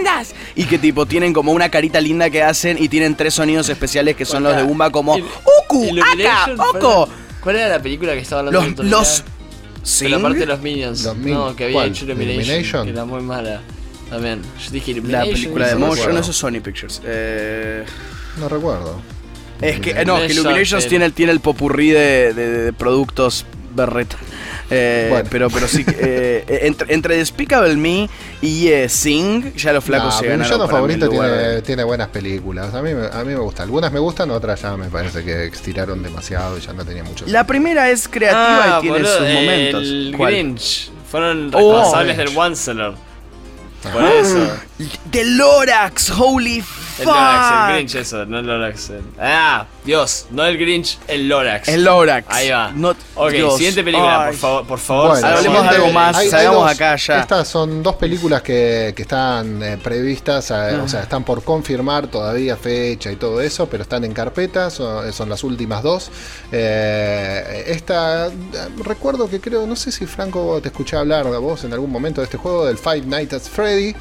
andas? 0.00 0.34
Y 0.54 0.64
que 0.64 0.78
tipo 0.78 1.06
tienen 1.06 1.32
como 1.32 1.52
una 1.52 1.68
carita 1.68 2.00
linda 2.00 2.30
que 2.30 2.42
hacen 2.42 2.76
y 2.82 2.88
tienen 2.88 3.14
tres 3.14 3.34
sonidos 3.34 3.68
especiales 3.68 4.16
que 4.16 4.24
son 4.24 4.42
los 4.42 4.56
de 4.56 4.62
Goomba 4.62 4.90
como, 4.90 5.16
Uku, 5.16 5.96
Aka, 6.00 6.54
Oko. 6.74 7.08
¿Cuál 7.40 7.56
era 7.56 7.68
la 7.68 7.82
película 7.82 8.12
que 8.12 8.20
estaba 8.20 8.40
hablando? 8.40 8.82
Los... 8.82 9.24
los 9.82 10.00
Pero 10.00 10.16
aparte 10.16 10.38
de 10.40 10.46
los 10.46 10.60
Minions. 10.60 11.14
no, 11.16 11.56
que 11.56 11.64
había 11.64 11.86
hecho 11.86 12.04
Illumination, 12.04 12.84
Que 12.84 12.90
era 12.90 13.04
muy 13.04 13.22
mala. 13.22 13.60
También. 14.10 14.42
Yo 14.64 14.70
dije 14.72 14.90
Illumination. 14.90 15.28
La 15.28 15.34
película 15.34 15.68
de 15.68 15.74
Motion, 15.76 16.18
eso 16.18 16.30
es 16.30 16.36
Sony 16.36 16.60
Pictures. 16.62 17.00
Eh... 17.04 17.84
No 18.38 18.48
recuerdo. 18.48 19.00
Es 19.60 19.80
que, 19.80 20.04
no, 20.04 20.16
que 20.16 20.32
Illuminations 20.32 20.86
tiene, 20.88 21.04
el, 21.04 21.12
tiene 21.12 21.32
el 21.32 21.40
popurrí 21.40 21.90
de, 21.90 22.72
productos 22.76 23.44
berreta. 23.70 24.16
Eh, 24.70 25.24
pero, 25.30 25.50
pero 25.50 25.66
sí, 25.66 25.84
eh, 25.86 26.60
entre, 26.62 26.94
entre, 26.94 27.16
Despicable 27.16 27.76
Me 27.76 28.08
y 28.40 28.68
eh, 28.68 28.88
Sing, 28.88 29.54
ya 29.54 29.72
los 29.72 29.82
flacos 29.82 30.18
se 30.18 30.28
ganaron. 30.28 30.60
Mi 30.60 30.68
favorito 30.68 31.08
tiene, 31.08 31.62
tiene, 31.62 31.84
buenas 31.84 32.08
películas. 32.08 32.72
A 32.74 32.82
mí, 32.82 32.90
a 32.90 33.24
mí 33.24 33.34
me 33.34 33.40
gusta. 33.40 33.62
Algunas 33.62 33.92
me 33.92 33.98
gustan, 33.98 34.30
otras 34.30 34.62
ya 34.62 34.76
me 34.76 34.88
parece 34.88 35.24
que 35.24 35.46
estiraron 35.46 36.02
demasiado 36.02 36.56
y 36.56 36.60
ya 36.60 36.72
no 36.72 36.84
tenía 36.84 37.04
mucho. 37.04 37.24
La 37.26 37.46
primera 37.46 37.90
es 37.90 38.06
creativa 38.06 38.66
y 38.66 38.70
ah, 38.70 38.78
tiene 38.80 39.04
sus 39.04 39.20
momentos. 39.20 39.82
El 39.82 40.16
Grinch. 40.16 40.90
Fueron 41.10 41.50
responsables 41.50 42.16
del 42.16 42.36
One 42.36 42.56
Seller. 42.56 42.92
Por 43.92 44.04
eso. 44.04 44.52
The 45.10 45.24
Lorax, 45.24 46.10
holy 46.10 46.64
el 47.00 47.06
Lorax, 47.06 47.68
el 47.68 47.74
Grinch, 47.74 47.94
eso, 47.94 48.26
no 48.26 48.38
el 48.38 48.46
Lorax. 48.46 48.92
Ah, 49.18 49.66
Dios, 49.84 50.26
no 50.30 50.44
el 50.44 50.58
Grinch, 50.58 50.98
el 51.08 51.28
Lorax. 51.28 51.68
El 51.68 51.84
Lorax. 51.84 52.26
Ahí 52.28 52.50
va. 52.50 52.72
ok, 53.14 53.32
siguiente 53.56 53.82
película, 53.82 54.26
por 54.26 54.36
favor. 54.36 54.66
Por 54.66 54.78
favor 54.78 55.24
hablemos 55.24 55.62
de 55.62 55.68
algo 55.68 55.92
más, 55.92 56.28
salgamos 56.28 56.70
acá 56.70 56.96
ya. 56.96 57.20
Estas 57.20 57.48
son 57.48 57.82
dos 57.82 57.96
películas 57.96 58.42
que, 58.42 58.92
que 58.94 59.02
están 59.02 59.62
eh, 59.62 59.78
previstas, 59.82 60.50
eh, 60.50 60.76
o 60.76 60.88
sea, 60.88 61.02
están 61.02 61.24
por 61.24 61.42
confirmar 61.42 62.08
todavía 62.08 62.56
fecha 62.56 63.10
y 63.10 63.16
todo 63.16 63.40
eso, 63.40 63.68
pero 63.68 63.82
están 63.82 64.04
en 64.04 64.12
carpeta, 64.12 64.70
son, 64.70 65.10
son 65.12 65.28
las 65.28 65.42
últimas 65.42 65.82
dos. 65.82 66.10
Eh, 66.52 67.64
esta, 67.66 68.30
recuerdo 68.84 69.28
que 69.28 69.40
creo, 69.40 69.66
no 69.66 69.76
sé 69.76 69.90
si 69.90 70.06
Franco 70.06 70.60
te 70.60 70.68
escuché 70.68 70.96
hablar 70.96 71.26
a 71.26 71.38
vos 71.38 71.64
en 71.64 71.72
algún 71.72 71.90
momento 71.90 72.20
de 72.20 72.26
este 72.26 72.36
juego, 72.36 72.66
del 72.66 72.78
Five 72.78 73.02
Nights 73.06 73.34
at 73.34 73.42
Freddy, 73.42 73.94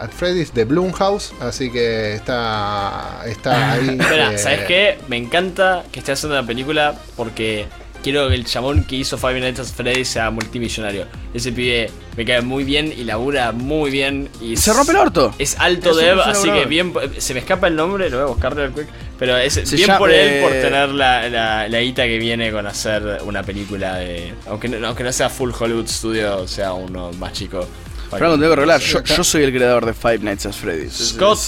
at 0.00 0.10
Freddy's 0.10 0.52
de 0.52 0.64
Blumhouse. 0.64 1.32
Así 1.40 1.70
que 1.70 2.14
está, 2.14 3.22
está 3.26 3.72
ahí. 3.72 3.96
Espera, 4.00 4.32
eh, 4.32 4.38
¿sabes 4.38 4.64
qué? 4.64 4.98
Me 5.08 5.16
encanta 5.16 5.84
que 5.92 6.00
esté 6.00 6.12
haciendo 6.12 6.38
una 6.38 6.46
película 6.46 6.94
porque 7.16 7.66
quiero 8.06 8.28
que 8.28 8.36
el 8.36 8.44
chamón 8.44 8.84
que 8.84 8.94
hizo 8.94 9.18
Five 9.18 9.40
Nights 9.40 9.58
at 9.58 9.66
Freddy 9.66 10.04
sea 10.04 10.30
multimillonario. 10.30 11.06
Ese 11.34 11.50
pibe 11.50 11.90
me 12.16 12.24
cae 12.24 12.40
muy 12.40 12.62
bien 12.62 12.92
y 12.96 13.02
labura 13.02 13.50
muy 13.50 13.90
bien. 13.90 14.28
Y 14.40 14.56
se 14.56 14.72
rompe 14.72 14.92
el 14.92 14.98
orto. 14.98 15.34
Es 15.38 15.58
alto 15.58 15.92
dev, 15.92 16.20
así 16.20 16.48
que 16.48 16.66
bien. 16.66 16.94
Se 17.18 17.34
me 17.34 17.40
escapa 17.40 17.66
el 17.66 17.74
nombre, 17.74 18.08
lo 18.08 18.18
voy 18.18 18.24
a 18.24 18.28
buscar 18.28 18.54
real 18.54 18.72
quick. 18.72 18.86
Pero 19.18 19.36
es 19.38 19.70
bien 19.72 19.90
por 19.98 20.12
él 20.12 20.40
por 20.40 20.52
tener 20.52 20.90
la, 20.90 21.28
la, 21.28 21.68
la, 21.68 21.80
guita 21.80 22.04
que 22.04 22.18
viene 22.18 22.52
con 22.52 22.66
hacer 22.68 23.18
una 23.24 23.42
película 23.42 23.96
de. 23.96 24.34
Aunque 24.46 24.68
no, 24.68 24.86
aunque 24.86 25.02
no 25.02 25.12
sea 25.12 25.28
full 25.28 25.50
Hollywood 25.58 25.88
Studio, 25.88 26.46
sea 26.46 26.74
uno 26.74 27.10
más 27.14 27.32
chico. 27.32 27.66
Franco, 28.10 28.34
tengo 28.34 28.48
que 28.48 28.52
arreglar. 28.52 28.80
Yo, 28.80 29.02
yo, 29.02 29.24
soy 29.24 29.44
el 29.44 29.52
creador 29.52 29.86
de 29.86 29.94
Five 29.94 30.18
Nights 30.18 30.46
at 30.46 30.52
Freddy's. 30.52 31.14
Scott 31.14 31.38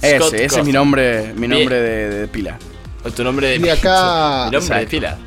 Ese, 0.00 0.44
ese 0.44 0.60
es 0.60 0.64
mi 0.64 0.72
nombre, 0.72 1.32
mi 1.34 1.48
nombre 1.48 1.80
de, 1.80 2.28
pila. 2.28 2.58
O 3.04 3.10
tu 3.10 3.24
nombre 3.24 3.58
de 3.58 3.66
Y 3.66 3.68
acá. 3.68 4.46
Mi 4.46 4.56
nombre 4.56 4.78
de 4.78 4.86
pila. 4.86 5.18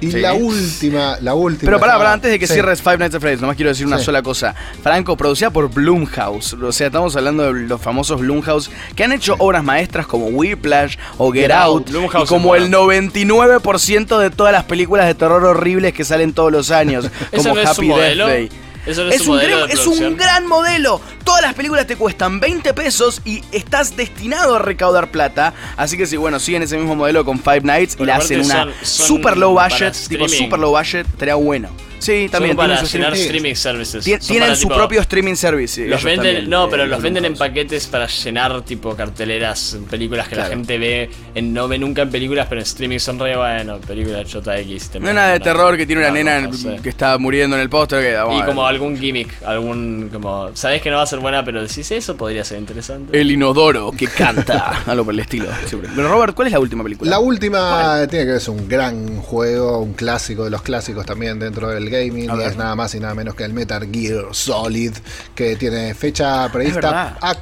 Y 0.00 0.10
la 0.12 0.34
última, 0.34 1.16
la 1.20 1.34
última. 1.34 1.70
Pero 1.70 1.80
pará, 1.80 1.96
pará, 1.96 2.12
antes 2.12 2.30
de 2.30 2.38
que 2.38 2.46
cierres 2.46 2.82
Five 2.82 2.98
Nights 2.98 3.14
at 3.14 3.20
Freddy's, 3.20 3.40
nomás 3.40 3.56
quiero 3.56 3.70
decir 3.70 3.86
una 3.86 3.98
sola 3.98 4.22
cosa. 4.22 4.54
Franco, 4.82 5.16
producida 5.16 5.50
por 5.50 5.70
Bloomhouse. 5.72 6.54
O 6.54 6.72
sea, 6.72 6.88
estamos 6.88 7.16
hablando 7.16 7.52
de 7.52 7.62
los 7.62 7.80
famosos 7.80 8.20
Bloomhouse 8.20 8.70
que 8.94 9.04
han 9.04 9.12
hecho 9.12 9.36
obras 9.38 9.64
maestras 9.64 10.06
como 10.06 10.26
Whiplash 10.26 10.96
o 11.16 11.32
Get, 11.32 11.50
Out. 11.50 11.90
y 11.90 12.26
como 12.26 12.54
el 12.54 12.70
99% 12.70 14.18
de 14.18 14.30
todas 14.30 14.52
las 14.52 14.64
películas 14.64 15.06
de 15.06 15.14
terror 15.14 15.42
horribles 15.44 15.94
que 15.94 16.04
salen 16.04 16.32
todos 16.32 16.52
los 16.52 16.70
años. 16.70 17.08
como 17.36 17.56
Happy 17.56 17.88
Death 17.88 18.16
Day 18.18 18.50
es, 18.86 18.98
un 19.26 19.38
gran, 19.38 19.70
es, 19.70 19.86
un 19.86 20.16
gran, 20.16 20.46
modelo. 20.46 21.00
Todas 21.24 21.42
las 21.42 21.54
películas 21.54 21.86
te 21.86 21.96
cuestan 21.96 22.40
20 22.40 22.74
pesos 22.74 23.22
y 23.24 23.42
estás 23.52 23.96
destinado 23.96 24.56
a 24.56 24.58
recaudar 24.58 25.10
plata. 25.10 25.54
Así 25.76 25.96
que 25.96 26.06
si, 26.06 26.16
bueno, 26.16 26.38
siguen 26.38 26.62
ese 26.62 26.76
mismo 26.76 26.94
modelo 26.94 27.24
con 27.24 27.38
Five 27.38 27.62
Nights 27.62 27.96
y 27.98 28.04
la 28.04 28.16
hacen 28.16 28.40
una 28.40 28.68
super 28.82 29.36
low 29.36 29.52
budget, 29.52 29.94
tipo 30.08 30.28
super 30.28 30.58
low 30.58 30.76
budget, 30.76 31.06
estaría 31.06 31.34
bueno. 31.34 31.68
Sí, 32.04 32.28
también. 32.30 32.56
para 32.56 32.82
llenar 32.82 33.14
streaming 33.14 33.54
services. 33.54 34.04
tienen 34.26 34.56
su 34.56 34.68
propio 34.68 35.00
streaming 35.00 35.34
service. 35.34 35.86
Los 35.86 36.04
venden, 36.04 36.48
no, 36.48 36.68
pero 36.68 36.86
los 36.86 37.00
venden 37.00 37.24
en 37.24 37.34
paquetes 37.34 37.86
para 37.86 38.06
llenar 38.06 38.62
tipo 38.62 38.94
carteleras, 38.94 39.78
películas 39.90 40.28
que 40.28 40.36
la 40.36 40.46
gente 40.46 40.78
ve, 40.78 41.10
en, 41.34 41.52
no 41.52 41.68
ve 41.68 41.78
nunca 41.78 42.02
en 42.02 42.10
películas, 42.10 42.46
pero 42.48 42.60
en 42.60 42.66
streaming 42.66 42.98
son 42.98 43.18
re 43.18 43.36
bueno, 43.36 43.78
películas 43.78 44.30
JX. 44.30 45.00
No 45.00 45.12
nada 45.12 45.32
de 45.32 45.40
terror 45.40 45.76
que 45.76 45.86
tiene 45.86 46.02
una 46.02 46.10
nena 46.10 46.50
que 46.82 46.88
está 46.88 47.16
muriendo 47.18 47.56
en 47.56 47.62
el 47.62 47.70
póster. 47.70 48.18
Y 48.30 48.42
como 48.42 48.66
algún 48.66 48.98
gimmick, 48.98 49.42
algún 49.44 50.10
como, 50.12 50.50
sabes 50.54 50.82
que 50.82 50.90
no 50.90 50.96
va 50.96 51.02
a 51.02 51.06
ser 51.06 51.20
buena, 51.20 51.44
pero 51.44 51.62
decís 51.62 51.90
eso 51.90 52.16
podría 52.16 52.44
ser 52.44 52.58
interesante. 52.58 53.18
El 53.18 53.30
inodoro 53.30 53.92
que 53.92 54.06
canta, 54.06 54.82
algo 54.86 55.04
por 55.04 55.14
el 55.14 55.20
estilo. 55.20 55.46
Pero 55.70 56.08
Robert, 56.08 56.34
¿cuál 56.34 56.48
es 56.48 56.52
la 56.52 56.60
última 56.60 56.82
película? 56.82 57.10
La 57.10 57.18
última 57.18 58.06
tiene 58.08 58.24
que 58.24 58.32
ver, 58.32 58.40
es 58.40 58.48
un 58.48 58.68
gran 58.68 59.20
juego, 59.20 59.78
un 59.78 59.94
clásico 59.94 60.44
de 60.44 60.50
los 60.50 60.62
clásicos 60.62 61.06
también 61.06 61.38
dentro 61.38 61.68
del 61.68 61.88
gaming 61.94 62.30
y 62.38 62.42
es 62.42 62.56
nada 62.56 62.74
más 62.74 62.94
y 62.94 63.00
nada 63.00 63.14
menos 63.14 63.34
que 63.34 63.44
el 63.44 63.52
Metal 63.52 63.88
Gear 63.90 64.26
Solid, 64.32 64.92
que 65.34 65.56
tiene 65.56 65.94
fecha 65.94 66.50
prevista, 66.50 67.16
a 67.20 67.36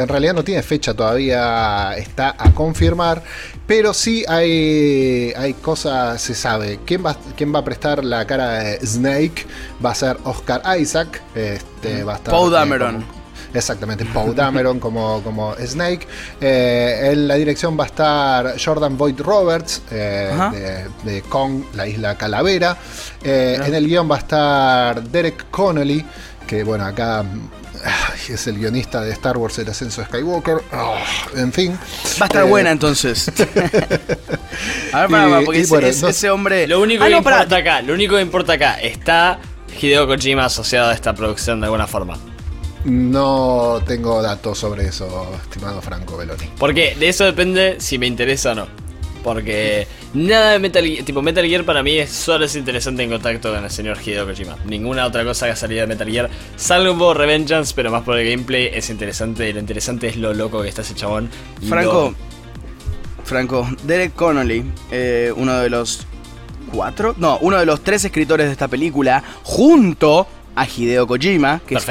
en 0.00 0.08
realidad 0.08 0.34
no 0.34 0.44
tiene 0.44 0.62
fecha 0.62 0.94
todavía, 0.94 1.96
está 1.96 2.34
a 2.38 2.52
confirmar, 2.52 3.22
pero 3.66 3.94
sí 3.94 4.24
hay, 4.28 5.32
hay 5.36 5.54
cosas, 5.54 6.20
se 6.20 6.34
sabe. 6.34 6.80
¿Quién 6.84 7.04
va, 7.04 7.16
¿Quién 7.36 7.54
va 7.54 7.60
a 7.60 7.64
prestar 7.64 8.04
la 8.04 8.26
cara 8.26 8.50
de 8.58 8.86
Snake? 8.86 9.46
Va 9.84 9.92
a 9.92 9.94
ser 9.94 10.16
Oscar 10.24 10.62
Isaac, 10.78 11.22
este, 11.34 12.04
va 12.04 12.14
a 12.14 12.16
estar... 12.16 12.32
Paul 12.32 12.50
Dameron. 12.50 13.21
Exactamente, 13.54 14.04
Paul 14.06 14.34
Dameron 14.34 14.80
como, 14.80 15.22
como 15.22 15.54
Snake. 15.56 16.06
Eh, 16.40 17.10
en 17.12 17.28
la 17.28 17.34
dirección 17.34 17.78
va 17.78 17.84
a 17.84 17.86
estar 17.86 18.54
Jordan 18.62 18.96
Boyd 18.96 19.20
Roberts 19.20 19.82
de, 19.90 20.86
de, 21.04 21.22
Kong, 21.22 21.64
la 21.74 21.86
isla 21.86 22.16
Calavera. 22.16 22.76
en 23.22 23.74
el 23.74 23.86
guion 23.86 24.10
va 24.10 24.16
a 24.16 24.20
estar 24.20 25.02
Derek 25.02 25.50
Connolly, 25.50 26.04
que 26.46 26.64
bueno, 26.64 26.84
acá 26.84 27.24
es 28.28 28.46
el 28.46 28.58
guionista 28.58 29.02
de 29.02 29.12
Star 29.12 29.36
Wars 29.36 29.58
El 29.58 29.68
ascenso 29.68 30.00
de 30.00 30.06
Skywalker. 30.06 30.58
Ah, 30.72 31.02
en 31.36 31.52
fin. 31.52 31.78
Va 32.20 32.24
a 32.24 32.26
estar 32.26 32.44
buena 32.44 32.70
entonces. 32.70 33.30
a 34.92 35.06
ver, 35.06 35.44
porque 35.44 35.60
ese, 35.60 36.30
hombre. 36.30 36.66
Lo 36.66 36.80
único 36.80 37.04
ah, 37.04 37.08
que 37.08 37.16
importa 37.16 37.56
acá, 37.56 37.82
lo 37.82 37.94
único 37.94 38.16
que 38.16 38.22
importa 38.22 38.54
acá, 38.54 38.80
está 38.80 39.38
Hideo 39.80 40.06
Kojima 40.06 40.44
asociado 40.44 40.90
a 40.90 40.94
esta 40.94 41.14
producción 41.14 41.60
de 41.60 41.66
alguna 41.66 41.86
forma. 41.86 42.18
No 42.84 43.80
tengo 43.86 44.20
datos 44.22 44.58
sobre 44.58 44.86
eso, 44.86 45.30
estimado 45.40 45.80
Franco 45.80 46.16
Beloni. 46.16 46.50
Porque 46.58 46.96
de 46.98 47.08
eso 47.08 47.24
depende 47.24 47.76
si 47.78 47.98
me 47.98 48.06
interesa 48.06 48.52
o 48.52 48.54
no. 48.56 48.66
Porque 49.22 49.86
nada 50.14 50.50
de 50.50 50.58
Metal 50.58 50.84
Gear, 50.84 51.04
tipo 51.04 51.22
Metal 51.22 51.46
Gear 51.46 51.64
para 51.64 51.84
mí 51.84 51.96
es 51.96 52.10
solo 52.10 52.44
es 52.44 52.56
interesante 52.56 53.04
en 53.04 53.10
contacto 53.10 53.52
con 53.52 53.62
el 53.62 53.70
señor 53.70 53.98
Hideo 54.04 54.26
Kojima. 54.26 54.56
Ninguna 54.64 55.06
otra 55.06 55.24
cosa 55.24 55.46
que 55.46 55.52
ha 55.52 55.56
salido 55.56 55.82
de 55.82 55.86
Metal 55.86 56.10
Gear, 56.10 56.28
salvo 56.56 56.92
un 56.92 56.98
poco 56.98 57.14
Revengeance, 57.14 57.72
pero 57.76 57.92
más 57.92 58.02
por 58.02 58.18
el 58.18 58.28
gameplay 58.28 58.70
es 58.72 58.90
interesante. 58.90 59.48
Y 59.48 59.52
lo 59.52 59.60
interesante 59.60 60.08
es 60.08 60.16
lo 60.16 60.34
loco 60.34 60.62
que 60.62 60.68
está 60.68 60.82
ese 60.82 60.96
chabón. 60.96 61.30
Franco, 61.68 62.14
Franco, 63.24 63.68
Derek 63.84 64.14
Connolly, 64.14 64.64
eh, 64.90 65.32
uno 65.36 65.56
de 65.58 65.70
los 65.70 66.04
cuatro, 66.72 67.14
no, 67.18 67.38
uno 67.42 67.58
de 67.58 67.66
los 67.66 67.82
tres 67.82 68.04
escritores 68.04 68.46
de 68.46 68.52
esta 68.52 68.66
película, 68.66 69.22
junto 69.44 70.26
a 70.54 70.66
Hideo 70.66 71.06
Kojima, 71.06 71.60
que, 71.66 71.76
es, 71.76 71.86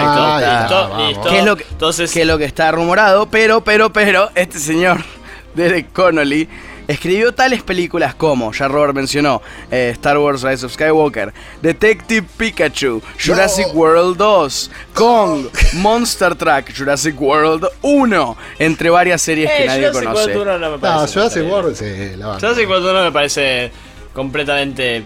lo 1.45 1.55
que, 1.55 1.65
Entonces... 1.69 2.11
que 2.11 2.21
es 2.21 2.27
lo 2.27 2.37
que 2.37 2.45
está 2.45 2.71
rumorado, 2.71 3.27
pero, 3.27 3.61
pero, 3.63 3.91
pero, 3.91 4.29
este 4.35 4.59
señor, 4.59 5.03
Derek 5.55 5.91
Connolly, 5.93 6.47
Escribió 6.91 7.33
tales 7.33 7.63
películas 7.63 8.15
como, 8.15 8.51
ya 8.51 8.67
Robert 8.67 8.93
mencionó, 8.93 9.41
eh, 9.71 9.91
Star 9.93 10.17
Wars 10.17 10.41
Rise 10.41 10.65
of 10.65 10.73
Skywalker, 10.73 11.31
Detective 11.61 12.27
Pikachu, 12.37 13.01
Jurassic 13.17 13.67
World 13.73 14.17
2, 14.17 14.71
Kong, 14.93 15.45
Monster 15.75 16.35
Truck, 16.35 16.73
Jurassic 16.75 17.19
World 17.21 17.65
1, 17.81 18.37
entre 18.59 18.89
varias 18.89 19.21
series 19.21 19.49
que 19.49 19.63
eh, 19.63 19.67
nadie 19.67 19.91
conoce. 19.91 20.35
no, 20.35 21.07
Jurassic 21.07 21.49
World, 21.49 21.75
sí, 21.75 22.17
la 22.17 22.33
Jurassic 22.39 22.67
World 22.67 22.85
1 22.85 23.03
me 23.05 23.11
parece 23.13 23.71
completamente 24.13 25.05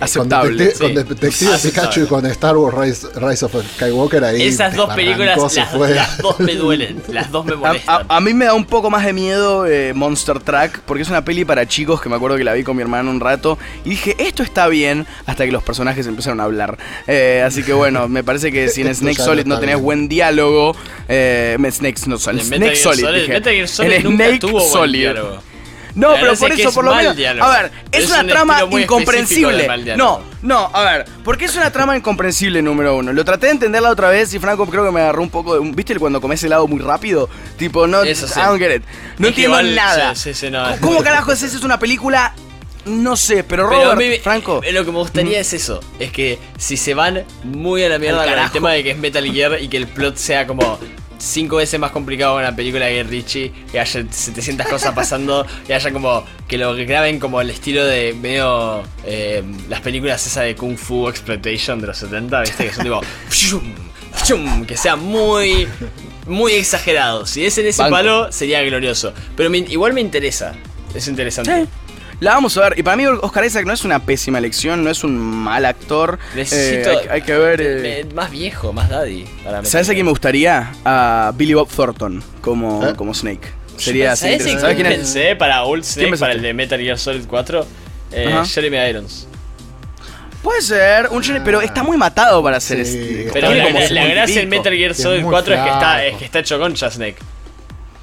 Aceptable. 0.00 0.72
Con, 0.72 0.94
Detective 0.94 1.58
Pikachu 1.62 2.02
y 2.02 2.06
con 2.06 2.26
Star 2.26 2.56
Wars 2.56 3.04
Rise, 3.14 3.44
of 3.44 3.54
Skywalker 3.74 4.24
ahí. 4.24 4.42
Esas 4.42 4.74
dos 4.74 4.92
películas, 4.94 5.38
las, 5.38 6.18
dos 6.18 6.40
me 6.40 6.54
duelen, 6.54 7.02
las 7.08 7.30
dos 7.30 7.44
me 7.44 7.56
molestan. 7.56 8.06
A, 8.08 8.20
mí 8.20 8.34
me 8.34 8.46
da 8.46 8.54
un 8.54 8.64
poco 8.64 8.90
más 8.90 9.04
de 9.04 9.12
miedo 9.12 9.66
eh, 9.66 9.92
Monster 9.94 10.40
Truck, 10.40 10.80
porque 10.86 11.02
es 11.02 11.08
una 11.08 11.24
peli 11.24 11.44
para 11.44 11.66
chicos 11.66 12.00
que 12.00 12.08
me 12.08 12.16
acuerdo 12.16 12.36
que 12.36 12.44
la 12.44 12.52
vi 12.54 12.64
con 12.64 12.76
mi 12.76 12.82
hermano 12.82 13.10
un 13.10 13.20
rato 13.20 13.58
y 13.84 13.90
dije, 13.90 14.16
esto 14.18 14.42
está 14.42 14.68
bien, 14.68 15.06
hasta 15.26 15.44
que 15.44 15.52
los 15.52 15.62
personajes 15.62 16.06
empezaron 16.06 16.40
a 16.40 16.44
hablar. 16.44 16.78
Eh, 17.06 17.42
así 17.44 17.62
que 17.62 17.72
bueno, 17.72 18.08
me 18.08 18.24
parece 18.24 18.52
que 18.52 18.68
si 18.68 18.82
en 18.82 18.94
Snake 18.94 19.20
Solid 19.20 19.46
no 19.46 19.58
tenés 19.58 19.80
buen 19.80 20.08
diálogo, 20.08 20.76
eh, 21.08 21.56
Snake, 21.70 21.96
no, 22.06 22.18
Solid, 22.18 22.42
Snake 22.42 22.76
Solid, 22.76 23.06
dije. 23.14 23.66
Snake 23.66 23.66
Solid. 24.70 25.08
No, 25.98 26.14
pero 26.14 26.34
por 26.36 26.52
eso, 26.52 26.72
por 26.72 26.84
lo 26.84 26.94
menos. 26.94 27.16
A 27.40 27.50
ver, 27.50 27.72
es, 27.90 28.10
una 28.10 28.26
trama 28.26 28.62
incomprensible. 28.70 29.68
No, 29.96 30.20
no, 30.42 30.70
a 30.72 30.84
ver, 30.84 31.04
porque 31.24 31.46
es 31.46 31.56
una 31.56 31.72
trama 31.72 31.96
incomprensible, 31.96 32.62
número 32.62 32.96
uno. 32.96 33.12
Lo 33.12 33.24
traté 33.24 33.46
de 33.46 33.52
entenderla 33.52 33.90
otra 33.90 34.08
vez 34.08 34.32
y 34.32 34.38
Franco 34.38 34.66
creo 34.66 34.84
que 34.84 34.92
me 34.92 35.00
agarró 35.00 35.22
un 35.22 35.30
poco 35.30 35.58
de. 35.58 35.70
¿Viste 35.72 35.98
cuando 35.98 36.20
comes 36.20 36.42
helado 36.44 36.68
muy 36.68 36.80
rápido? 36.80 37.28
Tipo, 37.56 37.86
no. 37.86 38.04
I 38.04 38.14
don't 38.14 38.58
get 38.58 38.76
it. 38.76 38.82
No 39.18 39.28
entiendo 39.28 39.60
nada. 39.62 40.14
¿Cómo, 40.80 41.02
carajo 41.02 41.32
es 41.32 41.42
eso? 41.42 41.56
Es 41.56 41.64
una 41.64 41.78
película 41.78 42.32
no 42.84 43.16
sé, 43.16 43.44
pero 43.44 43.68
Robert, 43.68 44.22
Franco. 44.22 44.60
Lo 44.72 44.84
que 44.84 44.92
me 44.92 44.98
gustaría 44.98 45.40
es 45.40 45.52
eso: 45.52 45.80
es 45.98 46.12
que 46.12 46.38
si 46.56 46.76
se 46.76 46.94
van 46.94 47.24
muy 47.44 47.82
a 47.82 47.88
la 47.88 47.98
mierda 47.98 48.24
con 48.24 48.38
el 48.38 48.50
tema 48.50 48.72
de 48.72 48.82
que 48.82 48.92
es 48.92 48.98
Metal 48.98 49.24
Gear 49.30 49.60
y 49.60 49.68
que 49.68 49.76
el 49.76 49.86
plot 49.86 50.16
sea 50.16 50.46
como 50.46 50.78
cinco 51.18 51.56
veces 51.56 51.78
más 51.78 51.90
complicado 51.90 52.36
que 52.36 52.44
una 52.44 52.56
película 52.56 52.86
de 52.86 53.02
Richie, 53.02 53.52
que 53.70 53.80
haya 53.80 54.04
700 54.10 54.66
cosas 54.66 54.94
pasando, 54.94 55.46
y 55.68 55.72
haya 55.72 55.92
como 55.92 56.24
que 56.46 56.56
lo 56.58 56.74
graben 56.74 57.18
como 57.18 57.40
el 57.40 57.50
estilo 57.50 57.84
de 57.84 58.14
medio 58.14 58.82
eh, 59.04 59.42
las 59.68 59.80
películas 59.80 60.26
esa 60.26 60.42
de 60.42 60.56
Kung 60.56 60.76
Fu 60.76 61.08
Exploitation 61.08 61.80
de 61.80 61.88
los 61.88 61.98
70, 61.98 62.40
¿viste? 62.40 62.66
Que 62.66 62.72
son 62.72 62.84
tipo 62.84 63.00
que 64.66 64.76
sea 64.76 64.96
muy 64.96 65.68
muy 66.26 66.52
exagerado. 66.52 67.26
Si 67.26 67.44
es 67.44 67.56
en 67.58 67.66
ese 67.66 67.84
palo 67.84 68.30
sería 68.32 68.62
glorioso, 68.62 69.12
pero 69.36 69.54
igual 69.54 69.92
me 69.92 70.00
interesa. 70.00 70.54
Es 70.94 71.06
interesante. 71.08 71.66
La 72.20 72.34
vamos 72.34 72.56
a 72.56 72.68
ver. 72.68 72.78
Y 72.78 72.82
para 72.82 72.96
mí 72.96 73.06
Oscar 73.06 73.44
Isaac 73.44 73.64
no 73.64 73.72
es 73.72 73.84
una 73.84 74.00
pésima 74.00 74.38
elección, 74.38 74.82
no 74.82 74.90
es 74.90 75.04
un 75.04 75.16
mal 75.18 75.64
actor. 75.64 76.18
Necesito. 76.34 76.90
Eh, 76.90 77.08
hay, 77.10 77.22
que 77.22 77.36
ver. 77.36 77.60
Eh, 77.62 78.06
más 78.14 78.30
viejo, 78.30 78.72
más 78.72 78.88
daddy. 78.88 79.24
¿Sabes 79.62 79.88
a 79.88 79.94
quién 79.94 80.04
me 80.04 80.10
gustaría? 80.10 80.72
A 80.84 81.32
Billy 81.36 81.54
Bob 81.54 81.68
Thornton 81.68 82.22
como, 82.40 82.86
¿Eh? 82.86 82.94
como 82.96 83.14
Snake. 83.14 83.48
Sería 83.76 84.12
así. 84.12 84.38
¿Sabes 84.40 84.74
quién 84.74 84.88
pensé 84.88 85.36
para 85.36 85.62
Old 85.62 85.84
Snake, 85.84 86.16
para 86.16 86.32
el 86.32 86.42
de 86.42 86.52
Metal 86.54 86.80
Gear 86.80 86.98
Solid 86.98 87.24
4? 87.28 87.66
Jeremy 88.46 88.76
Irons. 88.88 89.28
Puede 90.42 90.62
ser, 90.62 91.08
un 91.10 91.22
pero 91.44 91.60
está 91.60 91.82
muy 91.82 91.96
matado 91.96 92.42
para 92.42 92.56
hacer 92.56 92.80
este. 92.80 93.28
Pero 93.32 93.52
la, 93.52 94.06
gracia 94.06 94.40
en 94.40 94.48
Metal 94.48 94.72
Gear 94.72 94.94
Solid 94.94 95.24
4 95.24 95.54
es 95.54 95.60
que, 95.60 95.68
está, 95.68 96.04
es 96.04 96.16
que 96.16 96.24
está 96.24 96.38
hecho 96.40 96.58
concha 96.58 96.90
Snake. 96.90 97.16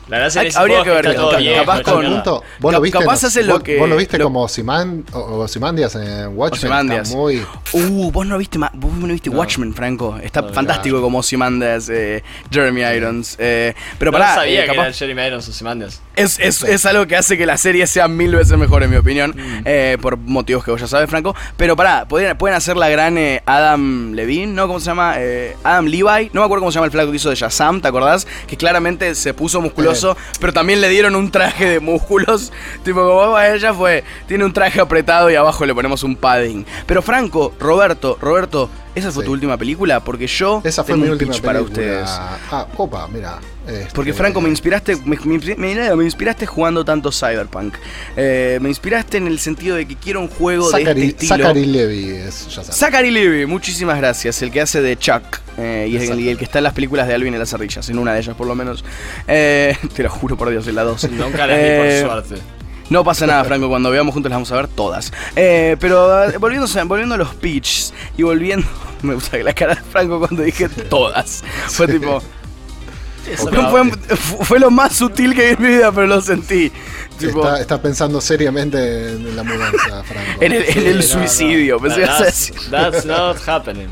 La 0.08 0.20
verdad 0.20 0.46
es 0.46 0.54
que 0.54 0.60
habría 0.60 0.84
que 0.84 0.90
ver 0.92 1.16
capaz 1.56 1.82
con 1.82 2.24
vos 2.60 2.74
lo 2.74 2.82
viste, 2.82 3.00
capaz 3.00 3.24
hace 3.24 3.44
lo 3.44 3.64
que 3.64 3.80
vos 3.80 3.90
lo 3.90 3.98
viste 3.98 4.20
como 4.20 4.48
Siman 4.48 5.04
o 5.14 5.48
Simandias 5.48 5.96
en 5.96 6.38
Watchmen 6.38 6.92
está 6.92 7.16
muy 7.16 7.44
uh 7.74 8.12
vos 8.12 8.26
no 8.28 8.38
viste 8.38 8.60
vos 8.60 8.94
no 8.94 9.08
viste 9.08 9.30
Watchmen 9.32 9.74
Franco. 9.74 10.18
Está 10.22 10.44
fantástico 10.44 11.02
como 11.02 11.24
Simandias 11.24 11.90
eh, 11.90 12.24
Jeremy 12.52 12.82
Irons 12.82 13.36
eh, 13.40 13.74
pero 13.98 14.12
no 14.12 14.20
pará 14.20 14.36
sabía 14.36 14.64
eh, 14.64 14.68
que 14.68 14.74
era 14.74 14.94
Jeremy 14.94 15.24
Irons 15.24 15.48
o 15.48 15.52
Simandias. 15.52 16.02
Es, 16.16 16.40
es, 16.40 16.62
es, 16.64 16.86
algo 16.86 17.08
que 17.08 17.18
hace 17.18 17.38
que 17.38 17.46
la 17.46 17.58
serie 17.58 17.88
sea 17.88 18.08
mil 18.08 18.36
veces 18.36 18.58
mejor 18.58 18.84
en 18.84 18.92
mi 18.92 18.96
opinión 18.96 19.32
mm. 19.36 19.62
eh, 19.66 19.98
por 20.02 20.18
motivos 20.18 20.64
que 20.64 20.72
vos 20.72 20.80
ya 20.80 20.88
sabes 20.88 21.10
Franco. 21.10 21.36
Pero 21.58 21.76
pará 21.76 22.08
pueden, 22.08 22.38
pueden 22.38 22.56
hacer 22.56 22.78
la 22.78 22.90
gran 22.90 23.18
eh, 23.18 23.42
Adam 23.46 24.14
Levine 24.14 24.54
no 24.54 24.68
cómo 24.68 24.80
se 24.80 24.86
llama 24.86 25.16
Adam 25.64 25.86
Levi 25.86 26.30
no 26.32 26.42
me 26.42 26.46
acuerdo 26.46 26.62
cómo 26.62 26.72
se 26.72 26.76
llama 26.76 26.86
el 26.86 26.92
flaco 26.92 27.10
que 27.10 27.18
hizo 27.18 27.30
de 27.30 27.36
Shazam 27.36 27.82
¿te 27.82 27.88
acordás? 27.88 28.28
que 28.46 28.56
claramente 28.56 29.16
se 29.16 29.34
puso 29.34 29.62
musculoso 29.62 29.95
pero 30.40 30.54
también 30.54 30.82
le 30.82 30.90
dieron 30.90 31.16
un 31.16 31.32
traje 31.32 31.70
de 31.70 31.80
músculos. 31.80 32.52
Tipo, 32.84 33.02
como 33.02 33.40
ella 33.40 33.74
fue, 33.74 34.04
tiene 34.28 34.46
un 34.46 34.54
traje 34.54 34.80
apretado 34.80 35.30
y 35.30 35.36
abajo 35.36 35.66
le 35.66 35.74
ponemos 35.74 36.04
un 36.04 36.16
padding. 36.16 36.66
Pero 36.86 37.02
Franco, 37.02 37.54
Roberto, 37.60 38.18
Roberto, 38.22 38.70
¿esa 38.96 39.12
fue 39.12 39.24
tu 39.24 39.32
última 39.32 39.58
película? 39.58 40.04
Porque 40.04 40.28
yo 40.28 40.62
Esa 40.64 40.84
fue 40.84 40.98
mi 40.98 41.08
última 41.08 41.32
película. 41.32 41.54
para 41.54 41.62
ustedes. 41.62 42.08
Ah, 42.08 42.68
opa, 42.78 43.08
mira. 43.08 43.40
Este, 43.68 43.88
Porque 43.94 44.14
Franco, 44.14 44.42
me 44.42 44.50
inspiraste, 44.50 44.96
me, 45.06 45.18
me, 45.58 46.04
inspiraste 46.04 46.46
jugando 46.46 46.86
tanto 46.86 47.12
Cyberpunk. 47.12 47.76
Eh, 48.16 48.60
me 48.62 48.70
inspiraste 48.70 49.18
en 49.18 49.28
el 49.28 49.40
sentido 49.40 49.76
de 49.76 49.88
que 49.88 49.96
quiero 49.96 50.20
un 50.20 50.28
juego 50.28 50.70
de 50.70 50.84
este 50.84 51.06
estilo. 51.06 51.36
Zachary 51.36 51.66
Levy 51.66 52.10
es, 52.10 52.48
ya 52.56 52.64
Zachary 52.64 53.12
Levy, 53.12 53.46
muchísimas 53.46 53.98
gracias. 53.98 54.42
El 54.42 54.52
que 54.52 54.62
hace 54.62 54.82
de 54.82 54.98
Chuck. 54.98 55.24
Eh, 55.58 55.88
y, 55.90 55.96
el, 56.28 56.38
que 56.38 56.44
está 56.44 56.60
en 56.60 56.66
las 56.66 56.74
películas 56.74 57.08
de 57.08 57.14
Alvin 57.14 57.34
y 57.34 57.38
las 57.38 57.54
ardillas, 57.54 57.90
en 57.90 57.98
una 57.98 58.14
de 58.14 58.20
ellas 58.20 58.36
por 58.36 58.46
lo 58.46 58.56
menos. 58.56 58.84
Eh, 59.28 59.76
te 59.96 60.04
lo 60.04 60.10
juro 60.10 60.38
por 60.38 60.50
Dios, 60.50 60.68
en 60.68 60.76
la 60.76 60.84
dos. 60.84 61.10
Nunca 61.10 61.48
las 61.48 61.58
vi 61.58 62.04
por 62.04 62.24
suerte. 62.24 62.55
No 62.90 63.04
pasa 63.04 63.26
nada, 63.26 63.44
Franco, 63.44 63.68
cuando 63.68 63.90
veamos 63.90 64.14
juntos 64.14 64.30
las 64.30 64.38
vamos 64.38 64.52
a 64.52 64.56
ver 64.56 64.68
todas. 64.68 65.12
pero 65.34 66.30
volviendo, 66.40 66.68
volviendo 66.86 67.16
a 67.16 67.18
los 67.18 67.34
pitches 67.36 67.94
y 68.18 68.24
volviendo. 68.24 68.68
Me 69.02 69.14
gusta 69.14 69.38
la 69.38 69.54
cara 69.54 69.76
de 69.76 69.82
Franco 69.82 70.20
cuando 70.20 70.44
dije 70.44 70.68
todas. 70.70 71.44
Fue 71.68 71.88
tipo 71.88 72.22
fue, 74.42 74.60
lo 74.60 74.70
más 74.70 74.96
sutil 74.96 75.34
que 75.34 75.42
vi 75.42 75.54
en 75.54 75.62
mi 75.62 75.68
vida, 75.70 75.92
pero 75.92 76.08
lo 76.08 76.22
sentí. 76.22 76.72
está, 77.60 77.82
pensando 77.82 78.22
seriamente 78.22 79.12
en 79.12 79.36
la 79.36 79.44
mudanza, 79.44 80.04
Franco. 80.04 80.42
en 80.42 80.54
el, 80.54 81.04
suicidio. 81.04 81.80
that's, 81.80 83.06
not 83.06 83.38
happening. 83.48 83.90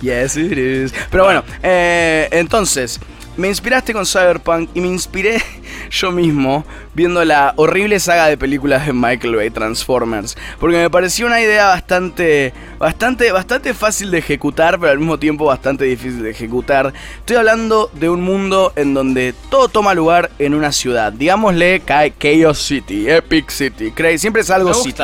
Yes, 0.00 0.36
it 0.36 0.58
is. 0.58 0.92
Pero 1.10 1.24
bueno, 1.24 1.44
eh, 1.62 2.28
entonces, 2.32 2.98
me 3.36 3.48
inspiraste 3.48 3.92
con 3.92 4.04
Cyberpunk 4.04 4.70
y 4.74 4.80
me 4.80 4.88
inspiré 4.88 5.42
yo 5.90 6.10
mismo 6.10 6.64
viendo 6.94 7.24
la 7.24 7.54
horrible 7.56 7.98
saga 7.98 8.26
de 8.26 8.36
películas 8.36 8.86
de 8.86 8.92
Michael 8.92 9.36
Bay 9.36 9.50
Transformers, 9.50 10.36
porque 10.60 10.76
me 10.76 10.90
pareció 10.90 11.26
una 11.26 11.40
idea 11.40 11.68
bastante 11.68 12.52
bastante 12.78 13.32
bastante 13.32 13.74
fácil 13.74 14.10
de 14.10 14.18
ejecutar, 14.18 14.78
pero 14.78 14.92
al 14.92 14.98
mismo 14.98 15.18
tiempo 15.18 15.46
bastante 15.46 15.84
difícil 15.84 16.22
de 16.22 16.30
ejecutar. 16.30 16.92
Estoy 17.20 17.36
hablando 17.36 17.90
de 17.94 18.08
un 18.08 18.20
mundo 18.20 18.72
en 18.76 18.94
donde 18.94 19.34
todo 19.50 19.68
toma 19.68 19.94
lugar 19.94 20.30
en 20.38 20.54
una 20.54 20.72
ciudad, 20.72 21.12
digámosle 21.12 21.82
Chaos 21.86 22.58
City, 22.58 23.08
Epic 23.08 23.50
City, 23.50 23.92
siempre 24.18 24.42
es 24.42 24.50
algo 24.50 24.74
City. 24.74 25.02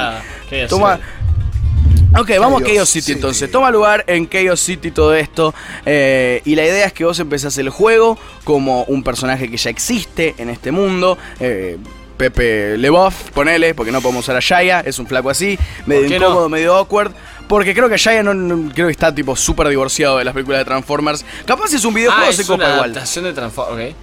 Toma 0.69 0.99
Ok, 2.17 2.31
vamos 2.41 2.63
a 2.63 2.65
Chaos 2.65 2.89
City, 2.89 3.13
entonces. 3.13 3.51
Toma 3.51 3.71
lugar 3.71 4.05
en 4.07 4.29
Chaos 4.29 4.61
City 4.61 4.91
todo 4.91 5.15
esto. 5.15 5.55
Eh, 5.85 6.41
y 6.45 6.55
la 6.55 6.65
idea 6.65 6.87
es 6.87 6.93
que 6.93 7.05
vos 7.05 7.19
empezás 7.19 7.59
el 7.59 7.69
juego 7.69 8.19
como 8.45 8.85
un 8.85 9.03
personaje 9.03 9.51
que 9.51 9.57
ya 9.57 9.71
existe 9.71 10.35
en 10.39 10.49
este 10.49 10.73
mundo. 10.73 11.19
Eh, 11.39 11.77
Pepe 12.17 12.77
Leboff, 12.77 13.31
ponele, 13.31 13.75
porque 13.75 13.93
no 13.93 14.01
podemos 14.01 14.25
usar 14.25 14.37
a 14.37 14.41
Shaya, 14.41 14.81
es 14.81 14.99
un 14.99 15.07
flaco 15.07 15.31
así, 15.31 15.57
medio 15.87 16.17
incómodo, 16.17 16.49
medio 16.49 16.75
awkward. 16.75 17.13
Porque 17.47 17.75
creo 17.75 17.89
que 17.89 17.97
Shaya 17.97 18.23
no, 18.23 18.73
creo 18.75 18.89
que 18.89 18.93
está 18.93 19.15
tipo 19.15 19.37
súper 19.37 19.69
divorciado 19.69 20.19
de 20.19 20.25
las 20.25 20.35
películas 20.35 20.61
de 20.61 20.65
Transformers. 20.65 21.25
Capaz 21.47 21.73
es 21.73 21.85
un 21.85 21.95
videojuego, 21.95 22.31
ah, 22.31 22.33
se 22.33 22.45
copa 22.45 22.65
igual. 22.65 22.91
Adaptación 22.91 23.25
de 23.25 23.33
Transformers, 23.33 23.95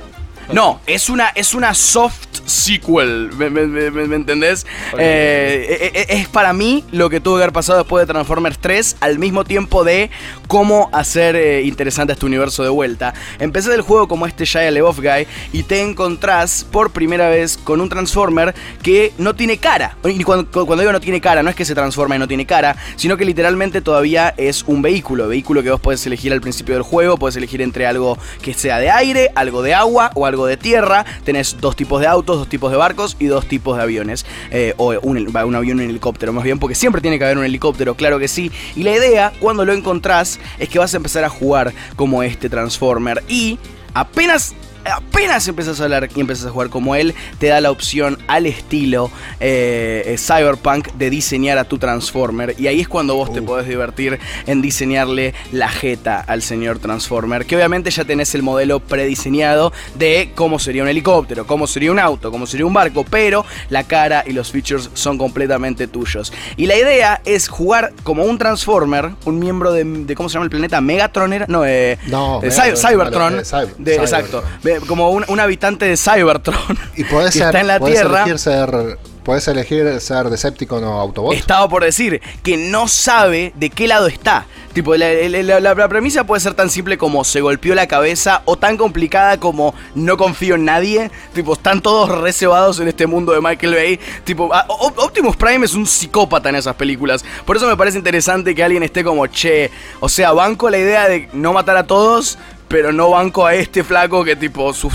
No, 0.52 0.80
es 0.86 1.10
una, 1.10 1.30
es 1.30 1.54
una 1.54 1.74
soft 1.74 2.26
sequel, 2.46 3.32
¿me, 3.38 4.16
entendés? 4.16 4.66
Eh, 4.98 5.68
eh, 5.70 5.92
eh, 5.94 6.06
es 6.10 6.28
para 6.28 6.54
mí 6.54 6.84
lo 6.92 7.10
que 7.10 7.20
tuvo 7.20 7.38
que 7.38 7.44
haber 7.44 7.54
pasado 7.54 7.80
después 7.80 8.06
de 8.06 8.14
Transformers 8.14 8.60
3, 8.60 8.98
al 9.00 9.20
mismo 9.20 9.44
tiempo 9.44 9.84
de 9.84 10.10
cómo 10.48 10.90
hacer 10.94 11.66
interesante 11.66 12.14
este 12.14 12.26
universo 12.26 12.64
de 12.64 12.70
vuelta. 12.70 13.14
Empecé 13.40 13.74
el 13.74 13.82
juego 13.82 14.08
como 14.08 14.28
este 14.28 14.46
Shia 14.46 14.70
LeBoff 14.72 15.00
guy 15.00 15.28
y 15.54 15.64
te 15.64 15.82
encontrás 15.82 16.66
por 16.70 16.92
primera 16.92 17.30
vez 17.30 17.58
con 17.58 17.82
un 17.82 17.90
Transformer 17.90 18.54
que 18.84 19.14
no 19.18 19.36
tiene 19.36 19.58
cara. 19.58 19.98
Y 20.04 20.24
cuando, 20.24 20.50
cuando 20.52 20.78
digo 20.78 20.92
no 20.92 21.02
tiene 21.02 21.22
cara, 21.22 21.42
no 21.42 21.50
es 21.50 21.56
que 21.56 21.66
se 21.66 21.74
transforma 21.74 22.16
y 22.16 22.20
no 22.20 22.28
tiene 22.28 22.46
cara, 22.46 22.76
sino 22.96 23.18
que 23.18 23.26
literalmente 23.26 23.82
todavía 23.82 24.34
es 24.38 24.64
un 24.68 24.82
vehículo. 24.82 25.28
Vehículo 25.28 25.64
que 25.64 25.72
vos 25.72 25.82
podés 25.82 26.06
elegir 26.06 26.32
al 26.32 26.42
principio 26.42 26.76
del 26.76 26.84
juego, 26.84 27.18
podés 27.18 27.36
elegir 27.36 27.62
entre 27.62 27.88
algo 27.88 28.18
que 28.42 28.54
sea 28.54 28.78
de 28.78 28.92
aire, 28.92 29.32
algo 29.36 29.64
de 29.64 29.74
agua 29.74 30.12
o 30.14 30.26
algo 30.26 30.35
de 30.44 30.58
tierra. 30.58 31.06
Tenés 31.24 31.62
dos 31.62 31.78
tipos 31.78 32.02
de 32.02 32.08
autos 32.08 32.38
dos 32.38 32.50
tipos 32.50 32.72
de 32.72 32.78
barcos 32.78 33.16
y 33.20 33.26
dos 33.28 33.48
tipos 33.48 33.78
de 33.78 33.84
aviones. 33.84 34.26
Eh, 34.52 34.74
o 34.78 34.94
un, 35.02 35.18
un 35.18 35.56
avión 35.56 35.80
y 35.80 35.84
un 35.84 35.90
helicóptero, 35.90 36.34
más 36.34 36.44
bien, 36.44 36.60
porque 36.60 36.76
siempre 36.76 37.02
tiene 37.02 37.18
que 37.18 37.26
haber 37.26 37.38
un 37.38 37.46
helicóptero, 37.46 37.96
claro 37.96 38.20
que 38.20 38.28
sí. 38.28 38.52
Y 38.76 38.84
la 38.84 38.92
idea, 38.92 39.34
cuando 39.40 39.66
lo 39.66 39.74
encontrás, 39.74 40.40
es 40.60 40.70
que 40.70 40.80
vas 40.80 40.94
a 40.94 40.98
empezar 40.98 41.24
a 41.24 41.30
jugar 41.30 41.74
como 41.96 42.24
este 42.24 42.50
Transformer. 42.50 43.24
Y 43.28 43.58
apenas 43.94 44.54
apenas 44.86 45.48
empiezas 45.48 45.80
a 45.80 45.84
hablar 45.86 46.10
y 46.16 46.20
empiezas 46.20 46.48
a 46.48 46.52
jugar 46.52 46.70
como 46.70 46.96
él, 46.96 47.14
te 47.40 47.48
da 47.48 47.62
la 47.62 47.72
opción 47.72 48.18
al 48.28 48.46
estilo 48.46 49.12
eh, 49.40 50.04
eh, 50.06 50.18
Cyberpunk 50.18 50.90
de 50.94 51.10
diseñar 51.10 51.58
a 51.58 51.64
tu 51.64 51.78
Transformer. 51.78 52.56
Y 52.58 52.68
ahí 52.68 52.82
es 52.82 52.88
cuando 52.88 53.16
vos 53.16 53.34
te 53.34 53.42
uh. 53.42 53.46
podés 53.46 53.68
divertir 53.68 54.20
en 54.46 54.62
diseñarle 54.62 55.34
la 55.52 55.70
jeta 55.70 56.20
al 56.20 56.42
señor 56.42 56.80
Transformer. 56.80 57.46
Que 57.46 57.56
obviamente 57.56 57.90
ya 57.90 58.06
tenés 58.06 58.36
el 58.36 58.44
modelo 58.44 58.80
prediseñado 58.80 59.74
de 59.96 60.32
cómo 60.36 60.60
sería 60.60 60.84
un 60.84 60.90
helicóptero, 60.90 61.48
cómo 61.48 61.68
sería 61.68 61.92
un 61.92 62.00
auto, 62.00 62.32
cómo 62.32 62.46
sería 62.46 62.66
un 62.66 62.74
barco, 62.74 63.04
pero 63.04 63.46
la 63.70 63.84
cara 63.84 64.24
y 64.26 64.34
los 64.34 64.52
features 64.52 64.90
son 64.94 65.18
completamente 65.18 65.88
tuyos. 65.88 66.32
Y 66.58 66.68
la 66.68 66.78
idea 66.78 67.22
es 67.26 67.48
jugar 67.48 67.94
como 68.04 68.24
un 68.24 68.38
Transformer, 68.38 69.12
un 69.26 69.40
miembro 69.40 69.74
de, 69.74 70.14
¿cómo 70.16 70.30
se 70.30 70.34
llama 70.34 70.46
el 70.46 70.50
planeta? 70.50 70.80
Megatron 70.82 71.34
era, 71.34 71.46
no, 71.48 71.66
eh, 71.66 71.98
no 72.08 72.42
Cybertron, 72.76 73.40
exacto 73.40 74.44
como 74.88 75.10
un, 75.12 75.40
habitante 75.40 75.86
de 75.86 75.98
Cybertron 75.98 76.78
y 76.96 77.04
puede 77.04 77.32
ser, 77.32 77.48
está 77.48 77.62
en 77.62 77.68
la 77.68 77.80
Tierra. 77.80 78.24
Elegir 78.24 78.40
ser, 78.40 78.98
puedes 79.24 79.48
elegir 79.48 80.00
ser 80.00 80.30
Decepticon 80.30 80.84
o 80.84 81.00
Autobot. 81.00 81.36
Estaba 81.36 81.68
por 81.68 81.84
decir 81.84 82.22
que 82.44 82.58
no 82.58 82.88
sabe 82.88 83.52
de 83.56 83.70
qué 83.70 83.88
lado 83.88 84.08
está. 84.08 84.46
Tipo, 84.76 84.94
la, 84.98 85.88
premisa 85.88 86.26
puede 86.26 86.42
ser 86.42 86.54
tan 86.54 86.70
simple 86.70 86.98
como 86.98 87.24
se 87.24 87.40
golpeó 87.40 87.74
la 87.76 87.88
cabeza 87.88 88.42
o 88.44 88.58
tan 88.58 88.76
complicada 88.76 89.40
como 89.40 89.74
no 89.96 90.18
confío 90.18 90.56
en 90.56 90.66
nadie. 90.66 91.12
Tipo, 91.34 91.54
están 91.54 91.82
todos 91.82 92.10
reservados 92.10 92.82
en 92.82 92.90
este 92.90 93.08
mundo 93.08 93.32
de 93.32 93.40
Michael 93.40 93.74
Bay. 93.74 94.00
Tipo, 94.26 94.54
ah, 94.54 94.66
Optimus 94.68 95.38
Prime 95.38 95.66
es 95.66 95.76
un 95.76 95.88
psicópata 95.88 96.50
en 96.50 96.56
esas 96.56 96.76
películas. 96.76 97.24
Por 97.46 97.56
eso 97.56 97.68
me 97.68 97.78
parece 97.78 97.98
interesante 97.98 98.54
que 98.54 98.66
alguien 98.66 98.84
esté 98.84 99.02
como, 99.02 99.26
che, 99.28 99.72
o 100.02 100.10
sea, 100.10 100.34
banco 100.34 100.70
la 100.70 100.78
idea 100.78 101.08
de 101.08 101.30
no 101.32 101.54
matar 101.54 101.78
a 101.78 101.88
todos, 101.88 102.38
pero 102.68 102.92
no 102.92 103.12
banco 103.12 103.46
a 103.46 103.56
este 103.56 103.84
flaco 103.84 104.24
que 104.24 104.36
tipo 104.36 104.74
su, 104.74 104.92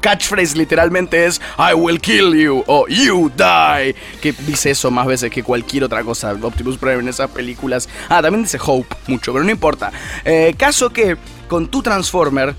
catchphrase 0.00 0.56
literalmente 0.56 1.26
es 1.26 1.40
I 1.58 1.74
will 1.74 2.00
kill 2.00 2.34
you 2.34 2.64
o 2.66 2.86
You 2.88 3.30
die. 3.36 3.94
Que 4.20 4.32
dice 4.46 4.70
eso 4.70 4.90
más 4.90 5.06
veces 5.06 5.30
que 5.30 5.42
cualquier 5.42 5.84
otra 5.84 6.02
cosa. 6.02 6.32
Optimus 6.32 6.78
Prime 6.78 7.00
en 7.00 7.08
esas 7.08 7.30
películas. 7.30 7.88
Ah, 8.08 8.22
también 8.22 8.42
dice 8.42 8.58
Hope 8.64 8.94
mucho, 9.06 9.32
pero 9.32 9.44
no 9.44 9.50
importa. 9.50 9.92
Eh, 10.24 10.54
caso 10.56 10.90
que 10.90 11.16
con 11.48 11.68
tu 11.68 11.82
Transformer, 11.82 12.54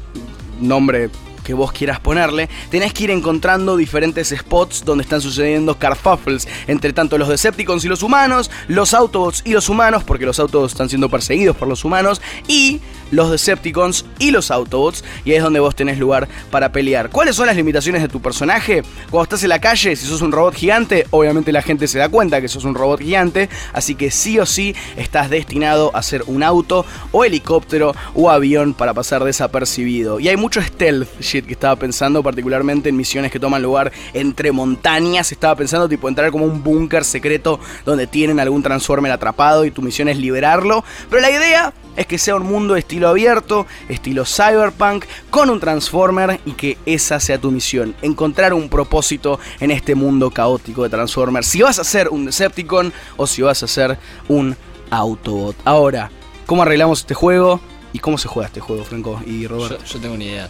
nombre 0.59 1.09
que 1.52 1.56
vos 1.56 1.74
quieras 1.74 1.99
ponerle, 1.99 2.47
tenés 2.70 2.93
que 2.93 3.04
ir 3.04 3.12
encontrando 3.12 3.76
diferentes 3.76 4.30
spots 4.30 4.86
donde 4.86 5.02
están 5.02 5.20
sucediendo 5.20 5.78
carfuffles 5.78 6.47
entre 6.68 6.93
tanto 6.93 7.18
los 7.18 7.28
Decepticons 7.28 7.84
y 7.84 7.89
los 7.89 8.04
humanos, 8.04 8.49
los 8.70 8.93
Autobots 8.93 9.41
y 9.43 9.52
los 9.52 9.68
humanos, 9.68 10.06
porque 10.06 10.26
los 10.26 10.39
Autobots 10.39 10.72
están 10.72 10.88
siendo 10.88 11.10
perseguidos 11.10 11.58
por 11.58 11.68
los 11.68 11.84
humanos, 11.84 12.22
y 12.47 12.80
los 13.12 13.30
Decepticons 13.30 14.06
y 14.18 14.32
los 14.32 14.49
Autobots, 14.49 15.04
y 15.26 15.32
ahí 15.32 15.38
es 15.38 15.43
donde 15.43 15.60
vos 15.60 15.76
tenés 15.76 15.99
lugar 15.99 16.30
para 16.52 16.72
pelear. 16.72 17.10
¿Cuáles 17.10 17.36
son 17.36 17.47
las 17.47 17.58
limitaciones 17.58 18.02
de 18.02 18.08
tu 18.08 18.22
personaje? 18.22 18.82
Cuando 19.10 19.24
estás 19.24 19.43
en 19.43 19.49
la 19.49 19.60
calle, 19.60 19.97
si 19.97 20.06
sos 20.06 20.22
un 20.22 20.32
robot 20.32 20.56
gigante, 20.56 21.06
obviamente 21.10 21.52
la 21.52 21.62
gente 21.62 21.89
se 21.89 21.99
da 21.99 22.08
cuenta 22.08 22.39
que 22.39 22.47
sos 22.47 22.64
un 22.64 22.76
robot 22.76 23.02
gigante, 23.02 23.49
así 23.74 23.95
que 23.95 24.10
sí 24.10 24.39
o 24.39 24.45
sí 24.45 24.74
estás 24.95 25.30
destinado 25.30 25.93
a 25.93 26.02
ser 26.02 26.24
un 26.28 26.43
auto 26.43 26.86
o 27.12 27.26
helicóptero 27.26 27.93
o 28.16 28.30
avión 28.30 28.74
para 28.74 28.93
pasar 28.93 29.26
desapercibido. 29.26 30.22
Y 30.22 30.30
hay 30.30 30.38
mucho 30.38 30.62
stealth 30.62 31.10
que 31.45 31.53
estaba 31.53 31.75
pensando, 31.75 32.23
particularmente 32.23 32.89
en 32.89 32.97
misiones 32.97 33.31
que 33.31 33.39
toman 33.39 33.61
lugar 33.61 33.91
entre 34.13 34.51
montañas. 34.51 35.31
Estaba 35.31 35.55
pensando 35.55 35.87
tipo 35.89 36.07
entrar 36.07 36.31
como 36.31 36.45
un 36.45 36.63
búnker 36.63 37.03
secreto 37.03 37.59
donde 37.85 38.07
tienen 38.07 38.39
algún 38.39 38.63
Transformer 38.63 39.11
atrapado 39.11 39.65
y 39.65 39.71
tu 39.71 39.81
misión 39.81 40.07
es 40.09 40.17
liberarlo. 40.17 40.83
Pero 41.09 41.21
la 41.21 41.31
idea 41.31 41.73
es 41.95 42.05
que 42.05 42.17
sea 42.17 42.35
un 42.35 42.43
mundo 42.43 42.75
estilo 42.75 43.09
abierto, 43.09 43.65
estilo 43.89 44.25
cyberpunk, 44.25 45.05
con 45.29 45.49
un 45.49 45.59
Transformer 45.59 46.39
y 46.45 46.53
que 46.53 46.77
esa 46.85 47.19
sea 47.19 47.39
tu 47.39 47.51
misión, 47.51 47.95
encontrar 48.01 48.53
un 48.53 48.69
propósito 48.69 49.39
en 49.59 49.71
este 49.71 49.95
mundo 49.95 50.31
caótico 50.31 50.83
de 50.83 50.89
Transformers. 50.89 51.47
Si 51.47 51.61
vas 51.61 51.79
a 51.79 51.83
ser 51.83 52.09
un 52.09 52.25
Decepticon 52.25 52.93
o 53.17 53.27
si 53.27 53.41
vas 53.41 53.63
a 53.63 53.67
ser 53.67 53.97
un 54.27 54.55
Autobot. 54.89 55.55
Ahora, 55.63 56.11
¿cómo 56.45 56.63
arreglamos 56.63 56.99
este 56.99 57.13
juego? 57.13 57.61
¿Y 57.93 57.99
cómo 57.99 58.17
se 58.17 58.27
juega 58.27 58.47
este 58.47 58.59
juego, 58.59 58.83
Franco 58.83 59.21
y 59.25 59.47
Roberto? 59.47 59.83
Yo, 59.83 59.99
tengo 59.99 60.15
una 60.15 60.23
idea. 60.23 60.49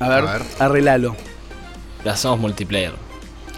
A 0.00 0.08
ver, 0.08 0.18
a 0.26 0.32
ver. 0.32 0.42
arreglalo. 0.58 1.16
La 2.04 2.12
hacemos 2.12 2.38
multiplayer. 2.40 2.92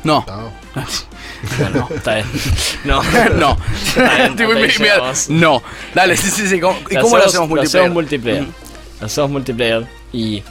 No. 0.05 0.25
No. 0.27 1.89
está 1.95 2.15
bien. 2.17 2.27
No. 2.85 3.01
no. 3.39 3.57
no. 5.29 5.63
Dale, 5.95 6.17
sí, 6.17 6.31
sí, 6.31 6.49
sí. 6.49 6.57
¿Y 6.57 6.97
cómo 6.97 7.17
lo 7.17 7.25
hacemos 7.25 7.49
multiplayer? 7.49 7.49
Lo 7.49 7.59
hacemos 7.59 7.93
multiplayer. 7.93 8.47
Lo 9.01 9.07
hacemos 9.07 9.31
multiplayer 9.31 9.87
y 10.13 10.43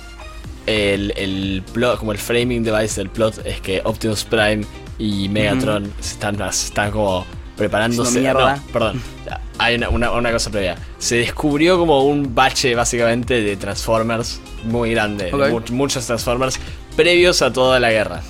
el, 0.66 1.14
el 1.18 1.64
plot, 1.74 2.00
como 2.00 2.14
el 2.14 2.18
framing 2.18 2.64
device 2.64 3.02
del 3.02 3.10
plot 3.10 3.46
es 3.46 3.60
que 3.60 3.82
Optimus 3.84 4.24
Prime 4.24 4.66
y 4.98 5.28
Megatron 5.30 5.92
están, 6.00 6.42
están 6.42 6.92
como 6.92 7.26
preparándose. 7.58 8.22
No, 8.22 8.56
perdón. 8.72 9.02
Hay 9.64 9.76
una, 9.76 9.90
una, 9.90 10.32
cosa 10.32 10.50
previa. 10.50 10.76
Se 10.98 11.18
descubrió 11.18 11.78
como 11.78 12.04
un 12.04 12.34
bache 12.34 12.74
básicamente 12.74 13.42
de 13.42 13.56
Transformers 13.58 14.42
muy 14.64 14.92
grande. 14.92 15.32
muchos 15.72 16.08
Transformers 16.08 16.60
previos 16.96 17.42
a 17.42 17.54
toda 17.54 17.80
la 17.80 17.92
guerra. 17.92 18.22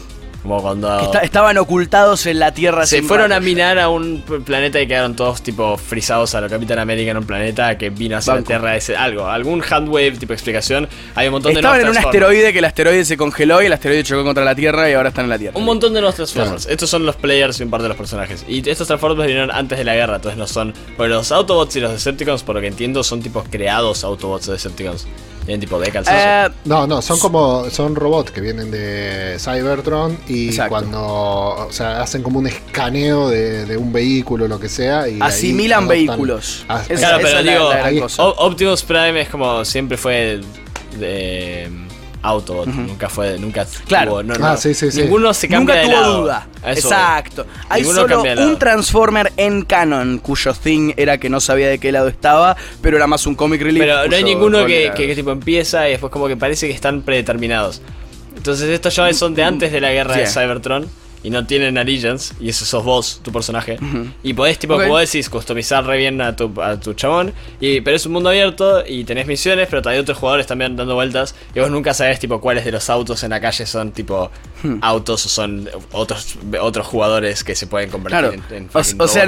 Como 0.43 0.61
cuando. 0.61 1.13
estaban 1.21 1.57
ocultados 1.57 2.25
en 2.25 2.39
la 2.39 2.51
Tierra. 2.51 2.85
Se 2.85 3.03
fueron 3.03 3.31
a 3.31 3.39
minar 3.39 3.77
a 3.77 3.89
un 3.89 4.23
planeta 4.45 4.81
y 4.81 4.87
quedaron 4.87 5.15
todos 5.15 5.41
tipo 5.41 5.77
frisados 5.77 6.33
a 6.33 6.41
lo 6.41 6.49
Capitán 6.49 6.79
América 6.79 7.11
en 7.11 7.17
un 7.17 7.25
planeta 7.25 7.77
que 7.77 7.89
vino 7.89 8.17
hacia 8.17 8.35
la 8.35 8.41
Tierra. 8.41 8.75
Ese, 8.75 8.95
algo, 8.95 9.27
algún 9.27 9.61
handwave 9.61 10.11
tipo 10.11 10.33
explicación. 10.33 10.87
Hay 11.15 11.27
un 11.27 11.33
montón 11.33 11.53
de 11.53 11.59
Estaban 11.59 11.81
en 11.81 11.89
un 11.89 11.97
asteroide 11.97 12.53
que 12.53 12.59
el 12.59 12.65
asteroide 12.65 13.05
se 13.05 13.17
congeló 13.17 13.61
y 13.61 13.67
el 13.67 13.73
asteroide 13.73 14.03
chocó 14.03 14.23
contra 14.23 14.43
la 14.43 14.55
Tierra 14.55 14.89
y 14.89 14.93
ahora 14.93 15.09
están 15.09 15.25
en 15.25 15.29
la 15.29 15.37
Tierra. 15.37 15.57
Un 15.57 15.65
montón 15.65 15.93
de 15.93 16.01
nuevos 16.01 16.15
Transformers. 16.15 16.65
Estos 16.65 16.89
son 16.89 17.05
los 17.05 17.15
players 17.15 17.59
y 17.59 17.63
un 17.63 17.69
par 17.69 17.83
de 17.83 17.89
los 17.89 17.97
personajes. 17.97 18.43
Y 18.47 18.67
estos 18.67 18.87
Transformers 18.87 19.27
vinieron 19.27 19.51
antes 19.51 19.77
de 19.77 19.83
la 19.83 19.95
guerra, 19.95 20.15
entonces 20.15 20.37
no 20.37 20.47
son. 20.47 20.73
Pero 20.97 21.09
los 21.09 21.31
Autobots 21.31 21.75
y 21.75 21.79
los 21.79 21.91
Decepticons, 21.91 22.43
por 22.43 22.55
lo 22.55 22.61
que 22.61 22.67
entiendo, 22.67 23.03
son 23.03 23.21
tipos 23.21 23.45
creados 23.49 24.03
Autobots 24.03 24.47
o 24.49 24.53
Decepticons. 24.53 25.07
Tienen 25.45 25.59
tipo 25.59 25.79
de 25.79 25.91
eh, 26.07 26.49
no, 26.65 26.85
no, 26.85 27.01
son 27.01 27.17
como. 27.17 27.67
Son 27.71 27.95
robots 27.95 28.31
que 28.31 28.41
vienen 28.41 28.69
de 28.69 29.37
Cybertron 29.39 30.17
y 30.27 30.55
cuando. 30.67 31.01
O 31.01 31.71
sea, 31.71 32.01
hacen 32.01 32.21
como 32.21 32.37
un 32.39 32.47
escaneo 32.47 33.29
de, 33.29 33.75
un 33.75 33.91
vehículo 33.91 34.45
o 34.45 34.47
lo 34.47 34.59
que 34.59 34.69
sea. 34.69 35.07
Y 35.07 35.19
Asimilan 35.19 35.87
vehículos. 35.87 36.65
claro, 36.87 37.19
pero 37.21 37.41
digo, 37.89 38.07
Optimus 38.37 38.83
Prime 38.83 39.21
es 39.21 39.29
como 39.29 39.65
siempre 39.65 39.97
fue 39.97 40.41
de 40.99 41.69
Autobot. 42.21 42.67
Nunca 42.67 43.09
fue, 43.09 43.37
nunca 43.39 43.65
claro. 43.87 44.23
no, 44.23 44.33
ah, 44.41 44.57
sí, 44.57 44.73
sí, 44.73 44.91
sí. 44.91 45.01
Ninguno 45.01 45.33
se 45.33 45.47
cambia 45.47 45.83
nunca 45.83 46.01
tuvo 46.01 46.21
duda. 46.21 46.47
Exacto. 46.65 47.45
Hay 47.69 47.83
solo 47.83 48.21
un 48.21 48.59
Transformer 48.59 49.33
en 49.37 49.63
canon 49.63 50.19
cuyo 50.19 50.53
thing 50.53 50.93
era 50.97 51.17
que 51.17 51.29
no 51.29 51.39
sabía 51.39 51.67
de 51.67 51.79
qué 51.79 51.91
lado 51.91 52.07
estaba, 52.07 52.55
pero 52.81 52.97
era 52.97 53.07
más 53.07 53.25
un 53.25 53.35
comic 53.35 53.61
relief. 53.61 53.83
Pero 53.83 54.07
no 54.07 54.15
hay 54.15 54.23
ninguno 54.23 54.65
que, 54.65 54.91
que, 54.95 55.15
tipo 55.15 55.31
empieza 55.31 55.87
y 55.87 55.91
después 55.91 56.11
como 56.11 56.27
que 56.27 56.37
parece 56.37 56.67
que 56.67 56.73
están 56.73 57.01
predeterminados. 57.01 57.81
Entonces 58.35 58.69
estos 58.69 58.95
ya 58.95 59.11
son 59.13 59.33
de 59.33 59.43
antes 59.43 59.71
de 59.71 59.81
la 59.81 59.91
guerra 59.91 60.15
de 60.15 60.27
Cybertron. 60.27 61.00
Y 61.23 61.29
no 61.29 61.45
tienen 61.45 61.77
allegiance, 61.77 62.33
y 62.39 62.49
ese 62.49 62.65
sos 62.65 62.83
vos, 62.83 63.21
tu 63.23 63.31
personaje. 63.31 63.77
Y 64.23 64.33
podés, 64.33 64.57
tipo, 64.57 64.75
como 64.75 64.97
decís, 64.97 65.29
customizar 65.29 65.85
re 65.85 65.97
bien 65.97 66.19
a 66.21 66.35
tu, 66.35 66.51
a 66.61 66.79
tu 66.79 66.93
chabón. 66.93 67.33
Y, 67.59 67.81
pero 67.81 67.95
es 67.95 68.05
un 68.05 68.13
mundo 68.13 68.29
abierto 68.29 68.83
y 68.85 69.03
tenés 69.03 69.27
misiones, 69.27 69.67
pero 69.69 69.87
hay 69.87 69.99
otros 69.99 70.17
jugadores 70.17 70.47
también 70.47 70.75
dando 70.75 70.95
vueltas. 70.95 71.35
Y 71.53 71.59
vos 71.59 71.69
nunca 71.69 71.93
sabés, 71.93 72.19
tipo, 72.19 72.41
cuáles 72.41 72.65
de 72.65 72.71
los 72.71 72.89
autos 72.89 73.23
en 73.23 73.29
la 73.29 73.39
calle 73.39 73.65
son, 73.65 73.91
tipo, 73.91 74.31
hmm. 74.63 74.79
autos 74.81 75.25
o 75.25 75.29
son 75.29 75.69
otros, 75.91 76.37
otros 76.59 76.87
jugadores 76.87 77.43
que 77.43 77.55
se 77.55 77.67
pueden 77.67 77.89
convertir 77.89 78.41
en, 78.51 78.69
O, 78.73 79.07
sea, 79.07 79.27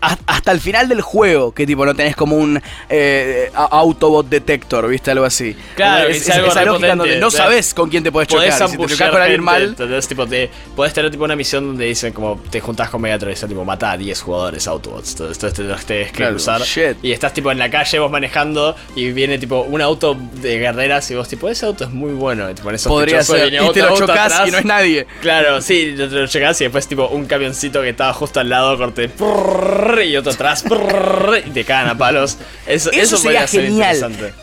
hasta 0.00 0.52
el 0.52 0.60
final 0.60 0.88
del 0.88 1.00
juego, 1.00 1.52
que 1.52 1.66
tipo, 1.66 1.84
no 1.84 1.94
tenés 1.94 2.16
como 2.16 2.36
un 2.36 2.60
eh, 2.88 3.50
Autobot 3.54 4.28
detector, 4.28 4.88
¿viste? 4.88 5.10
Algo 5.10 5.24
así. 5.24 5.56
Claro, 5.74 6.08
es, 6.08 6.28
algo 6.30 6.78
donde 6.78 7.18
no 7.18 7.30
sabes 7.30 7.74
con 7.74 7.90
quién 7.90 8.02
te 8.02 8.12
puedes 8.12 8.28
chocar. 8.28 8.68
Si 8.68 8.76
te 8.76 8.86
chocas 8.86 9.10
con 9.10 9.20
alguien 9.20 9.42
mal. 9.42 9.62
Entonces, 9.62 10.08
tipo, 10.08 10.26
te, 10.26 10.50
podés 10.74 10.92
tener 10.92 11.10
tipo 11.10 11.24
una 11.24 11.36
misión 11.36 11.66
donde 11.66 11.86
dicen 11.86 12.12
como 12.12 12.40
te 12.50 12.60
juntás 12.60 12.90
con 12.90 13.00
Megatron 13.00 13.32
y 13.32 13.34
tipo 13.34 13.64
mata 13.64 13.92
a 13.92 13.96
10 13.96 14.20
jugadores 14.20 14.66
Autobots. 14.66 15.12
Entonces, 15.12 15.54
te 15.54 15.62
los 15.62 15.84
tienes 15.84 16.12
que 16.12 16.24
cruzar. 16.24 16.62
Y 17.02 17.12
estás 17.12 17.32
tipo 17.32 17.50
en 17.50 17.58
la 17.58 17.70
calle 17.70 17.98
vos 17.98 18.10
manejando 18.10 18.76
y 18.94 19.12
viene 19.12 19.38
tipo 19.38 19.62
un 19.62 19.80
auto 19.80 20.16
de 20.34 20.58
guerreras 20.58 21.10
y 21.10 21.14
vos 21.14 21.28
tipo, 21.28 21.48
ese 21.48 21.66
auto 21.66 21.84
es 21.84 21.90
muy 21.90 22.12
bueno. 22.12 22.50
Y 22.50 22.54
te 22.54 22.62
pones 22.62 22.84
Podría 22.84 23.22
ser. 23.22 23.52
Y, 23.52 23.72
te 23.72 23.82
lo 23.82 23.96
chocas 23.96 24.35
y 24.46 24.50
no 24.50 24.58
es 24.58 24.64
nadie. 24.64 25.06
Claro, 25.20 25.60
sí, 25.60 25.92
lo 25.96 26.26
chocas 26.26 26.60
y 26.60 26.64
después 26.64 26.86
tipo 26.86 27.08
un 27.08 27.26
camioncito 27.26 27.82
que 27.82 27.90
estaba 27.90 28.12
justo 28.12 28.40
al 28.40 28.48
lado 28.48 28.76
corte 28.76 29.10
y 30.06 30.16
otro 30.16 30.32
atrás 30.32 30.64
y 31.46 31.50
te 31.50 31.64
cagan 31.64 31.88
a 31.90 31.98
palos. 31.98 32.38
Eso, 32.66 32.90
eso, 32.90 33.16
sería 33.16 33.46
genial. 33.46 33.96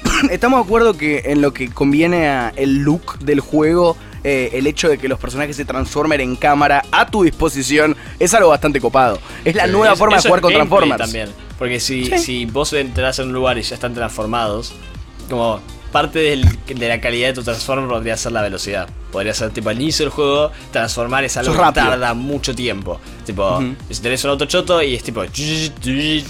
Estamos 0.32 0.60
de 0.60 0.66
acuerdo 0.66 0.98
que 0.98 1.24
en 1.26 1.41
lo 1.41 1.54
que 1.54 1.70
conviene 1.70 2.28
a 2.28 2.54
el 2.56 2.80
look 2.80 3.20
del 3.20 3.39
juego 3.39 3.98
eh, 4.24 4.52
el 4.54 4.68
hecho 4.68 4.88
de 4.88 4.98
que 4.98 5.10
los 5.10 5.20
personajes 5.20 5.58
se 5.58 5.66
transformen 5.66 6.22
en 6.22 6.38
cámara 6.38 6.86
a 6.91 7.08
tu 7.08 7.24
disposición 7.24 7.98
es 8.20 8.34
algo 8.34 8.50
bastante 8.50 8.80
copado. 8.80 9.20
Es 9.44 9.54
la 9.56 9.68
nueva 9.68 9.96
forma 9.98 10.16
de 10.18 10.24
jugar 10.24 10.41
con 10.41 10.54
Transformers. 10.54 10.98
También, 10.98 11.30
porque 11.60 11.82
si, 11.82 12.06
si 12.18 12.46
vos 12.46 12.72
entras 12.72 13.20
en 13.20 13.28
un 13.28 13.34
lugar 13.34 13.58
y 13.58 13.64
ya 13.64 13.76
están 13.76 13.94
transformados, 13.94 14.74
como 15.30 15.60
parte 15.94 16.20
de 16.20 16.88
la 16.89 17.00
calidad 17.00 17.28
de 17.28 17.34
tu 17.34 17.44
transformer 17.44 17.88
podría 17.88 18.18
ser 18.18 18.34
la 18.34 18.41
velocidad. 18.41 18.89
Podría 19.12 19.34
ser 19.34 19.52
tipo 19.52 19.70
al 19.70 19.80
inicio 19.80 20.06
del 20.06 20.12
juego, 20.12 20.52
transformar 20.72 21.24
es 21.24 21.38
algo 21.38 21.54
que 21.54 21.72
tarda 21.72 22.16
mucho 22.16 22.54
tiempo. 22.56 23.00
Tipo, 23.26 23.64
si 23.89 24.02
tenés 24.02 24.24
un 24.26 24.32
auto 24.32 24.46
choto 24.46 24.82
y 24.82 24.96
es 24.96 25.04
tipo. 25.04 25.24
Y 25.24 26.24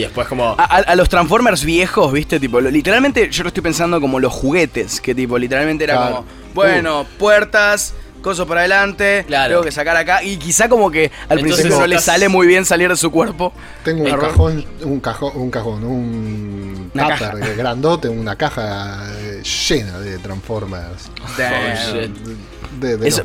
después 0.00 0.28
como. 0.28 0.56
A, 0.58 0.94
los 0.96 1.08
Transformers 1.08 1.64
viejos, 1.64 2.12
viste, 2.12 2.40
tipo, 2.40 2.60
literalmente 2.60 3.30
yo 3.30 3.44
lo 3.44 3.48
estoy 3.48 3.62
pensando 3.62 4.00
como 4.00 4.18
los 4.18 4.32
juguetes, 4.32 5.00
que 5.00 5.14
tipo, 5.14 5.38
literalmente 5.38 5.84
era 5.84 6.08
como. 6.08 6.26
Bueno, 6.54 7.06
puertas 7.18 7.94
coso 8.24 8.46
para 8.46 8.60
adelante, 8.60 9.24
claro. 9.26 9.50
tengo 9.50 9.62
que 9.62 9.70
sacar 9.70 9.96
acá. 9.96 10.22
Y 10.24 10.38
quizá 10.38 10.68
como 10.68 10.90
que 10.90 11.12
al 11.28 11.38
principio 11.38 11.78
no 11.78 11.86
le 11.86 12.00
sale 12.00 12.28
muy 12.28 12.46
bien 12.46 12.64
salir 12.64 12.88
de 12.88 12.96
su 12.96 13.12
cuerpo. 13.12 13.52
Tengo 13.84 14.02
un 14.02 14.10
cajón, 14.18 14.64
un 14.82 15.00
cajón, 15.00 15.32
un 15.36 15.50
cajón, 15.50 15.84
un 15.84 16.90
una 16.94 17.08
caja. 17.08 17.34
grandote, 17.56 18.08
una 18.08 18.36
caja 18.36 19.04
eh, 19.18 19.42
llena 19.42 20.00
de 20.00 20.18
Transformers. 20.18 21.10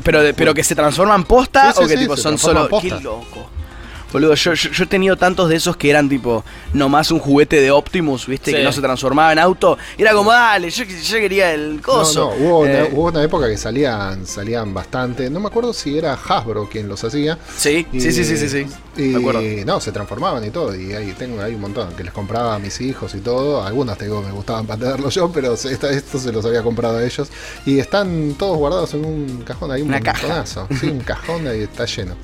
pero, 0.04 0.20
pero 0.36 0.54
que 0.54 0.62
se 0.62 0.74
transforman 0.74 1.24
posta 1.24 1.72
o 1.76 1.86
que 1.86 1.96
tipo 1.96 2.16
son 2.16 2.36
solo. 2.38 2.68
Qué 2.80 2.90
loco. 2.90 3.50
Boludo, 4.12 4.34
yo, 4.34 4.52
he 4.52 4.86
tenido 4.86 5.16
tantos 5.16 5.48
de 5.48 5.56
esos 5.56 5.76
que 5.76 5.90
eran 5.90 6.08
tipo 6.08 6.44
nomás 6.72 7.10
un 7.10 7.20
juguete 7.20 7.60
de 7.60 7.70
Optimus, 7.70 8.26
¿viste? 8.26 8.52
Que 8.52 8.64
no 8.64 8.72
se 8.72 8.80
transformaba 8.80 9.32
en 9.32 9.38
auto. 9.38 9.78
era 9.96 10.12
como, 10.12 10.32
dale, 10.32 10.70
yo, 10.70 10.84
quería 10.84 11.52
el 11.52 11.80
coso. 11.80 12.32
No, 12.36 12.64
no, 12.66 12.86
hubo, 12.92 13.08
una, 13.08 13.22
época 13.22 13.48
que 13.48 13.56
salían, 13.56 14.26
salían 14.26 14.74
bastante. 14.74 15.30
No 15.30 15.40
me 15.40 15.46
acuerdo 15.46 15.72
si 15.72 15.96
era 15.96 16.14
Hasbro 16.14 16.68
quien 16.68 16.88
los 16.88 17.02
hacía. 17.04 17.38
Sí, 17.56 17.86
sí, 17.92 18.12
sí, 18.12 18.24
sí, 18.24 18.48
sí, 18.48 18.66
Y 18.96 19.08
me 19.08 19.18
acuerdo. 19.20 19.42
no, 19.64 19.80
se 19.80 19.92
transformaban 19.92 20.44
y 20.44 20.50
todo. 20.50 20.74
Y 20.74 20.92
ahí 20.92 21.12
tengo 21.12 21.40
ahí 21.40 21.54
un 21.54 21.60
montón 21.60 21.92
que 21.94 22.02
les 22.02 22.12
compraba 22.12 22.54
a 22.54 22.58
mis 22.58 22.80
hijos 22.80 23.14
y 23.14 23.20
todo. 23.20 23.64
Algunos 23.64 23.96
tengo 23.96 24.22
me 24.22 24.32
gustaban 24.32 24.66
patearlos 24.66 25.14
yo, 25.14 25.30
pero 25.30 25.54
esto 25.54 26.18
se 26.18 26.32
los 26.32 26.44
había 26.44 26.62
comprado 26.62 26.98
a 26.98 27.04
ellos. 27.04 27.28
Y 27.64 27.78
están 27.78 28.34
todos 28.38 28.56
guardados 28.58 28.94
en 28.94 29.04
un 29.04 29.42
cajón 29.42 29.70
ahí, 29.70 29.82
un 29.82 29.88
una 29.88 30.00
caja. 30.00 30.44
Sí, 30.46 30.88
un 30.88 31.00
cajón 31.00 31.46
ahí 31.46 31.62
está 31.62 31.84
lleno. 31.84 32.16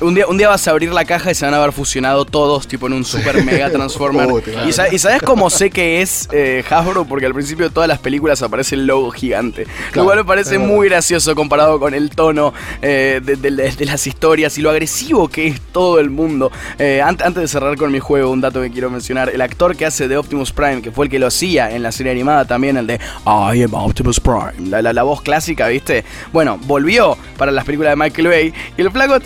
Un 0.00 0.12
día, 0.12 0.26
un 0.26 0.36
día 0.36 0.48
vas 0.48 0.66
a 0.66 0.72
abrir 0.72 0.92
la 0.92 1.04
caja 1.04 1.30
y 1.30 1.34
se 1.36 1.44
van 1.44 1.54
a 1.54 1.58
haber 1.58 1.72
fusionado 1.72 2.24
todos, 2.24 2.66
tipo 2.66 2.88
en 2.88 2.94
un 2.94 3.04
super 3.04 3.42
mega 3.44 3.70
transformer. 3.72 4.28
y, 4.66 4.72
sabes 4.72 5.22
cómo 5.22 5.48
sé 5.50 5.70
que 5.70 6.02
es 6.02 6.28
eh, 6.32 6.64
Hasbro? 6.68 7.04
Porque 7.04 7.26
al 7.26 7.32
principio 7.32 7.68
de 7.68 7.70
todas 7.72 7.88
las 7.88 8.00
películas 8.00 8.42
aparece 8.42 8.74
el 8.74 8.86
logo 8.86 9.12
gigante. 9.12 9.66
lo 9.94 10.04
cual 10.04 10.18
me 10.18 10.24
parece 10.24 10.58
muy 10.58 10.88
gracioso 10.88 11.34
comparado 11.36 11.78
con 11.78 11.94
el 11.94 12.10
tono 12.10 12.52
eh, 12.82 13.20
de, 13.22 13.86
las 13.86 14.06
historias 14.06 14.58
y 14.58 14.62
lo 14.62 14.70
agresivo 14.70 15.28
que 15.28 15.46
es 15.46 15.60
todo 15.60 16.00
el 16.00 16.10
mundo. 16.10 16.50
Eh, 16.78 17.00
antes, 17.00 17.34
de 17.34 17.48
cerrar 17.48 17.76
con 17.76 17.92
mi 17.92 18.00
juego, 18.00 18.30
un 18.30 18.40
dato 18.40 18.60
que 18.60 18.70
quiero 18.70 18.90
mencionar. 18.90 19.30
El 19.30 19.40
actor 19.42 19.76
que 19.76 19.86
hace 19.86 20.08
de 20.08 20.16
Optimus 20.16 20.52
Prime, 20.52 20.82
que 20.82 20.90
fue 20.90 21.06
el 21.06 21.10
que 21.10 21.20
lo 21.20 21.28
hacía 21.28 21.70
en 21.70 21.84
la 21.84 21.92
serie 21.92 22.10
animada 22.10 22.44
también, 22.44 22.76
el 22.76 22.88
de 22.88 22.98
I 23.26 23.62
am 23.62 23.74
Optimus 23.74 24.18
Prime. 24.18 24.54
La, 24.68 24.82
la 24.92 25.02
voz 25.04 25.22
clásica, 25.22 25.68
¿viste? 25.68 26.04
Bueno, 26.32 26.58
volvió 26.64 27.16
para 27.38 27.52
las 27.52 27.64
películas 27.64 27.92
de 27.92 27.96
Michael 27.96 28.28
Bay 28.28 28.54
y 28.76 28.80
el 28.80 28.90
flaco 28.90 29.18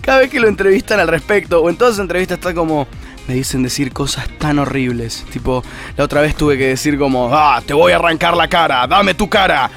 cada 0.00 0.18
vez 0.20 0.30
que 0.30 0.40
lo 0.40 0.48
entrevistan 0.48 1.00
al 1.00 1.08
respecto, 1.08 1.60
o 1.60 1.70
en 1.70 1.76
todas 1.76 1.94
las 1.94 2.02
entrevistas 2.02 2.38
está 2.38 2.54
como, 2.54 2.86
me 3.28 3.34
dicen 3.34 3.62
decir 3.62 3.92
cosas 3.92 4.28
tan 4.38 4.58
horribles. 4.58 5.24
Tipo, 5.32 5.62
la 5.96 6.04
otra 6.04 6.20
vez 6.20 6.34
tuve 6.34 6.58
que 6.58 6.68
decir 6.68 6.98
como, 6.98 7.30
ah, 7.32 7.62
te 7.64 7.74
voy 7.74 7.92
a 7.92 7.96
arrancar 7.96 8.36
la 8.36 8.48
cara, 8.48 8.86
dame 8.86 9.14
tu 9.14 9.28
cara. 9.28 9.70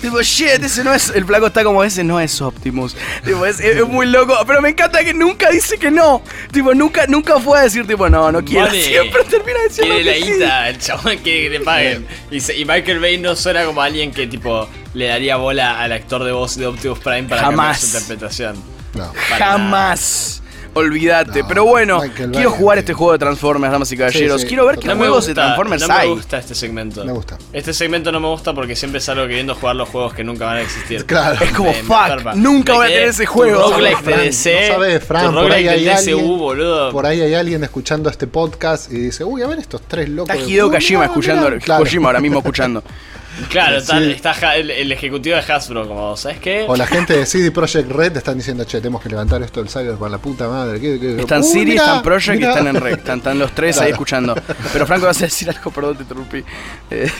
Tipo, 0.00 0.22
shit, 0.22 0.62
ese 0.62 0.82
no 0.82 0.94
es. 0.94 1.10
El 1.10 1.26
flaco 1.26 1.48
está 1.48 1.62
como 1.62 1.84
ese, 1.84 2.02
no 2.02 2.18
es 2.20 2.40
Optimus. 2.40 2.96
Tipo, 3.24 3.44
es, 3.44 3.60
muy 3.86 4.06
loco. 4.06 4.34
Pero 4.46 4.62
me 4.62 4.70
encanta 4.70 5.04
que 5.04 5.12
nunca 5.12 5.50
dice 5.50 5.76
que 5.76 5.90
no. 5.90 6.22
Tipo, 6.50 6.74
nunca, 6.74 7.06
nunca 7.06 7.38
fue 7.38 7.58
a 7.58 7.62
decir, 7.62 7.86
tipo, 7.86 8.08
no, 8.08 8.32
no 8.32 8.42
quiero. 8.42 8.70
Siempre 8.70 9.24
termina 9.24 9.58
diciendo. 9.68 9.94
Quiere 9.94 10.20
la 10.20 10.26
guita, 10.26 10.68
el 10.70 10.78
chabón 10.78 11.18
quiere 11.18 11.42
que 11.42 11.50
le 11.50 11.60
paguen. 11.60 12.06
Y, 12.30 12.52
y, 12.52 12.64
Michael 12.64 12.98
Bay 12.98 13.18
no 13.18 13.36
suena 13.36 13.64
como 13.64 13.82
alguien 13.82 14.10
que, 14.10 14.26
tipo, 14.26 14.66
le 14.94 15.06
daría 15.06 15.36
bola 15.36 15.80
al 15.80 15.92
actor 15.92 16.24
de 16.24 16.32
voz 16.32 16.56
de 16.56 16.66
Optimus 16.66 16.98
Prime 17.00 17.24
para 17.24 17.42
cambiar 17.42 17.76
su 17.76 17.86
interpretación. 17.86 18.69
No. 18.94 19.12
Jamás. 19.38 20.42
Olvídate. 20.72 21.42
Pero 21.44 21.64
bueno, 21.64 22.00
quiero 22.32 22.50
jugar 22.52 22.78
este 22.78 22.92
juego 22.92 23.12
de 23.12 23.18
Transformers, 23.18 23.72
damas 23.72 23.90
y 23.92 23.96
caballeros. 23.96 24.44
quiero 24.44 24.66
ver 24.66 24.78
qué 24.78 24.94
juegos 24.94 25.26
de 25.26 25.34
Transformers 25.34 25.82
hay. 25.82 26.08
No 26.08 26.14
me 26.14 26.20
gusta 26.20 26.38
este 26.38 26.54
segmento. 26.54 27.04
Me 27.04 27.12
gusta. 27.12 27.38
Este 27.52 27.72
segmento 27.72 28.12
no 28.12 28.20
me 28.20 28.28
gusta 28.28 28.54
porque 28.54 28.76
siempre 28.76 29.00
salgo 29.00 29.26
queriendo 29.26 29.54
jugar 29.54 29.76
los 29.76 29.88
juegos 29.88 30.14
que 30.14 30.22
nunca 30.22 30.46
van 30.46 30.58
a 30.58 30.62
existir. 30.62 31.04
Claro. 31.06 31.44
Es 31.44 31.52
como, 31.52 31.72
fuck, 31.72 32.34
nunca 32.34 32.74
voy 32.74 32.86
a 32.86 32.88
tener 32.88 33.08
ese 33.08 33.26
juego. 33.26 33.70
Roguelike 33.70 34.02
de 34.02 34.16
DC. 34.16 34.68
No 34.68 34.74
sabes, 34.74 35.04
Fran, 35.04 35.34
por 35.34 35.52
ahí 35.52 35.68
hay 35.68 35.88
alguien, 35.88 36.38
boludo. 36.38 36.92
Por 36.92 37.06
ahí 37.06 37.20
hay 37.20 37.34
alguien 37.34 37.64
escuchando 37.64 38.08
este 38.08 38.26
podcast 38.26 38.92
y 38.92 38.98
dice, 38.98 39.24
uy, 39.24 39.42
a 39.42 39.46
ver 39.46 39.58
estos 39.58 39.82
tres 39.82 40.08
locos. 40.08 40.34
Está 40.34 40.48
Hideo 40.48 40.70
Kojima 40.70 41.06
escuchando, 41.06 41.50
Kojima 41.66 42.08
ahora 42.08 42.20
mismo 42.20 42.38
escuchando. 42.38 42.82
Claro, 43.48 43.76
está, 43.78 44.56
el, 44.56 44.92
ejecutivo 44.92 45.36
de 45.36 45.42
Hasbro, 45.42 45.88
como, 45.88 46.16
¿sabes 46.16 46.38
qué? 46.38 46.64
O 46.68 46.76
la 46.76 46.86
gente 46.86 47.16
de 47.16 47.26
CD 47.26 47.50
Projekt 47.50 47.90
Red 47.90 48.16
están 48.16 48.36
diciendo, 48.36 48.64
che, 48.64 48.78
tenemos 48.78 49.02
que 49.02 49.08
levantar 49.08 49.42
esto 49.42 49.60
del 49.60 49.68
Cyber 49.68 49.94
con 49.94 50.10
la 50.10 50.18
puta 50.18 50.48
madre. 50.48 50.78
Están 51.18 51.42
CD, 51.42 51.74
están 51.74 52.02
Project 52.02 52.40
y 52.40 52.44
están 52.44 52.66
en 52.66 52.76
Red. 52.76 52.98
Están, 53.06 53.38
los 53.38 53.52
tres 53.52 53.78
ahí 53.78 53.92
escuchando. 53.92 54.34
Pero 54.72 54.86
Franco, 54.86 55.06
vas 55.06 55.18
a 55.18 55.24
decir 55.24 55.48
algo, 55.48 55.70
perdón, 55.70 55.96
te 55.96 56.02
interrumpí. 56.02 56.44
Eh. 56.90 57.10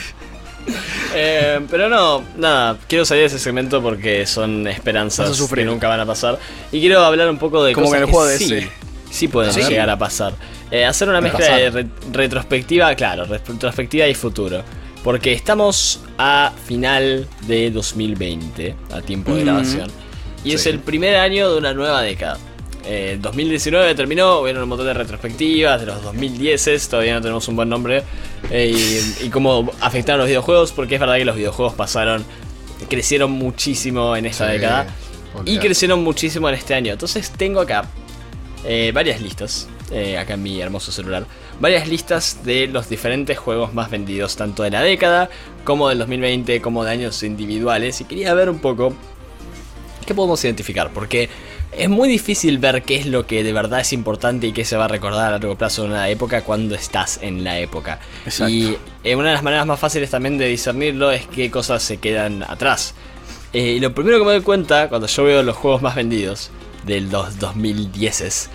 Eh, 1.15 1.59
pero 1.69 1.89
no, 1.89 2.23
nada, 2.37 2.77
quiero 2.87 3.03
salir 3.03 3.21
de 3.23 3.27
ese 3.27 3.39
segmento 3.39 3.81
porque 3.81 4.27
son 4.27 4.67
esperanzas 4.67 5.41
que 5.53 5.65
nunca 5.65 5.87
van 5.87 5.99
a 5.99 6.05
pasar. 6.05 6.37
Y 6.71 6.79
quiero 6.79 7.03
hablar 7.03 7.29
un 7.29 7.39
poco 7.39 7.63
de 7.63 7.73
cosas 7.73 8.05
que, 8.05 8.37
sí, 8.37 8.67
sí 9.09 9.27
pueden 9.27 9.53
llegar 9.53 9.89
a 9.89 9.97
pasar. 9.97 10.33
Eh, 10.69 10.85
hacer 10.85 11.09
una 11.09 11.19
mezcla 11.19 11.57
de 11.57 11.87
retrospectiva, 12.13 12.93
claro, 12.95 13.25
retrospectiva 13.25 14.07
y 14.07 14.13
futuro. 14.13 14.63
Porque 15.03 15.33
estamos 15.33 16.01
a 16.17 16.53
final 16.65 17.27
de 17.47 17.71
2020, 17.71 18.75
a 18.91 19.01
tiempo 19.01 19.33
de 19.33 19.43
grabación. 19.43 19.89
Y 20.43 20.53
es 20.53 20.65
el 20.65 20.79
primer 20.79 21.15
año 21.15 21.51
de 21.51 21.57
una 21.57 21.73
nueva 21.73 22.01
década. 22.01 22.37
Eh, 22.83 23.19
2019 23.21 23.93
terminó, 23.93 24.39
hubieron 24.39 24.63
un 24.63 24.69
montón 24.69 24.87
de 24.87 24.93
retrospectivas 24.93 25.79
de 25.79 25.85
los 25.85 26.01
2010, 26.01 26.89
todavía 26.89 27.13
no 27.13 27.21
tenemos 27.21 27.47
un 27.47 27.55
buen 27.55 27.69
nombre. 27.69 28.03
Eh, 28.49 29.01
y, 29.21 29.29
cómo 29.29 29.71
afectaron 29.81 30.19
los 30.19 30.27
videojuegos, 30.27 30.71
porque 30.71 30.95
es 30.95 30.99
verdad 30.99 31.17
que 31.17 31.25
los 31.25 31.35
videojuegos 31.35 31.75
pasaron, 31.75 32.25
crecieron 32.89 33.31
muchísimo 33.31 34.15
en 34.15 34.25
esta 34.25 34.47
década. 34.47 34.87
Y 35.45 35.59
crecieron 35.59 36.03
muchísimo 36.03 36.49
en 36.49 36.55
este 36.55 36.73
año. 36.73 36.91
Entonces 36.91 37.31
tengo 37.31 37.61
acá 37.61 37.85
eh, 38.65 38.91
varias 38.93 39.21
listas, 39.21 39.67
eh, 39.91 40.17
acá 40.17 40.35
en 40.35 40.43
mi 40.43 40.61
hermoso 40.61 40.91
celular, 40.91 41.25
varias 41.59 41.87
listas 41.87 42.39
de 42.43 42.67
los 42.67 42.89
diferentes 42.89 43.37
juegos 43.37 43.73
más 43.73 43.89
vendidos, 43.89 44.35
tanto 44.35 44.63
de 44.63 44.71
la 44.71 44.81
década 44.81 45.29
como 45.63 45.89
del 45.89 45.99
2020, 45.99 46.61
como 46.61 46.83
de 46.83 46.91
años 46.91 47.23
individuales. 47.23 48.01
Y 48.01 48.05
quería 48.05 48.33
ver 48.33 48.49
un 48.49 48.59
poco 48.59 48.93
qué 50.05 50.13
podemos 50.13 50.43
identificar, 50.43 50.91
porque 50.93 51.29
es 51.71 51.89
muy 51.89 52.09
difícil 52.09 52.57
ver 52.57 52.83
qué 52.83 52.97
es 52.97 53.05
lo 53.05 53.25
que 53.25 53.43
de 53.43 53.53
verdad 53.53 53.79
es 53.79 53.93
importante 53.93 54.47
y 54.47 54.51
qué 54.51 54.65
se 54.65 54.75
va 54.75 54.85
a 54.85 54.87
recordar 54.87 55.27
a 55.27 55.31
largo 55.31 55.57
plazo 55.57 55.85
en 55.85 55.91
una 55.91 56.09
época 56.09 56.43
cuando 56.43 56.75
estás 56.75 57.19
en 57.21 57.43
la 57.43 57.59
época. 57.59 57.99
Y 58.47 58.77
eh, 59.03 59.15
una 59.15 59.29
de 59.29 59.33
las 59.35 59.43
maneras 59.43 59.65
más 59.65 59.79
fáciles 59.79 60.09
también 60.09 60.37
de 60.37 60.47
discernirlo 60.47 61.11
es 61.11 61.25
qué 61.27 61.49
cosas 61.49 61.81
se 61.81 61.97
quedan 61.97 62.43
atrás. 62.43 62.93
Eh, 63.53 63.73
y 63.73 63.79
lo 63.79 63.93
primero 63.93 64.19
que 64.19 64.25
me 64.25 64.31
doy 64.31 64.41
cuenta 64.41 64.89
cuando 64.89 65.07
yo 65.07 65.23
veo 65.23 65.43
los 65.43 65.55
juegos 65.55 65.81
más 65.81 65.95
vendidos 65.95 66.51
de 66.85 67.01
los 67.01 67.39
2010 67.39 68.49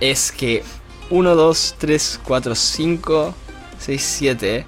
es 0.00 0.32
que 0.32 0.62
1, 1.10 1.34
2, 1.34 1.74
3, 1.78 2.20
4, 2.24 2.54
5, 2.54 3.34
6, 3.78 4.02
7, 4.02 4.66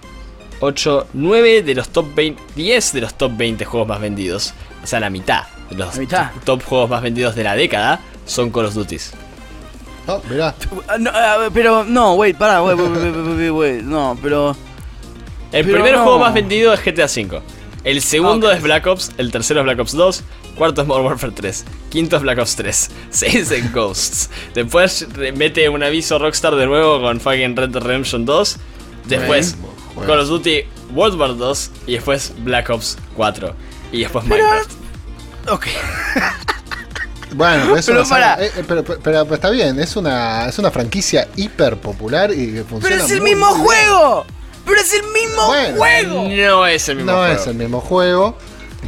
8, 0.60 1.06
9 1.12 1.62
de 1.62 1.74
los 1.74 1.88
top 1.88 2.14
20, 2.14 2.42
10 2.54 2.92
de 2.92 3.00
los 3.00 3.14
top 3.14 3.32
20 3.36 3.64
juegos 3.64 3.88
más 3.88 4.00
vendidos, 4.00 4.54
o 4.82 4.86
sea, 4.86 5.00
la 5.00 5.10
mitad 5.10 5.44
de 5.70 5.76
los 5.76 5.98
top 6.44 6.62
juegos 6.64 6.90
más 6.90 7.02
vendidos 7.02 7.34
de 7.34 7.44
la 7.44 7.54
década 7.54 8.00
son 8.26 8.50
Call 8.50 8.66
of 8.66 8.74
Duty. 8.74 8.96
Oh, 10.06 10.20
mirá. 10.28 10.54
pero 11.52 11.84
no, 11.84 12.14
wait, 12.14 12.36
pará, 12.36 12.62
wait, 12.62 12.78
wait, 12.78 13.50
wait, 13.50 13.82
no, 13.82 14.18
pero... 14.22 14.56
El 15.52 15.64
primer 15.64 15.96
juego 15.96 16.18
más 16.18 16.32
vendido 16.32 16.72
es 16.72 16.80
GTA 16.80 17.06
V. 17.06 17.42
El 17.82 18.02
segundo 18.02 18.50
es 18.50 18.62
Black 18.62 18.86
Ops, 18.86 19.12
el 19.16 19.32
tercero 19.32 19.60
es 19.60 19.64
Black 19.64 19.78
Ops 19.78 19.92
2, 19.92 20.22
cuarto 20.54 20.82
es 20.82 20.86
Modern 20.86 21.06
Warfare 21.06 21.32
3, 21.34 21.64
quinto 21.88 22.16
es 22.16 22.22
Black 22.22 22.38
Ops 22.38 22.56
3, 22.56 22.90
seis 23.10 23.50
es 23.50 23.72
Ghosts. 23.72 24.30
Después 24.54 25.06
mete 25.34 25.68
un 25.68 25.82
aviso 25.82 26.18
Rockstar 26.18 26.54
de 26.56 26.66
nuevo 26.66 27.00
con 27.00 27.20
fucking 27.20 27.56
Red 27.56 27.70
Dead 27.70 27.82
Redemption 27.82 28.26
2. 28.26 28.56
Después 29.06 29.56
Call 30.06 30.20
of 30.20 30.28
Duty 30.28 30.64
World 30.94 31.18
War 31.18 31.36
2 31.36 31.70
y 31.86 31.92
después 31.94 32.32
Black 32.38 32.68
Ops 32.70 32.98
4 33.16 33.54
y 33.92 34.00
después 34.00 34.24
Minecraft. 34.26 34.70
Ok. 35.48 35.66
Bueno, 37.32 37.76
eso 37.76 37.92
eh, 37.92 38.50
eh, 38.56 38.64
pero, 38.66 38.82
pero, 38.82 39.34
está 39.34 39.50
bien, 39.50 39.78
es 39.78 39.94
una, 39.94 40.48
es 40.48 40.58
una 40.58 40.72
franquicia 40.72 41.28
hiper 41.36 41.76
popular 41.76 42.32
y 42.32 42.54
que 42.54 42.64
funciona. 42.64 42.96
¡Pero 42.96 43.04
es 43.04 43.10
el 43.12 43.22
mismo 43.22 43.46
juego! 43.46 44.26
¡Pero 44.64 44.80
es 44.80 44.92
el 44.94 45.02
mismo 45.12 45.42
juego! 45.76 46.24
No 46.28 46.66
es 46.66 46.88
el 46.88 46.96
mismo 46.96 47.12
juego. 47.12 47.26
No 47.26 47.32
es 47.32 47.46
el 47.46 47.54
mismo 47.54 47.80
juego. 47.80 48.36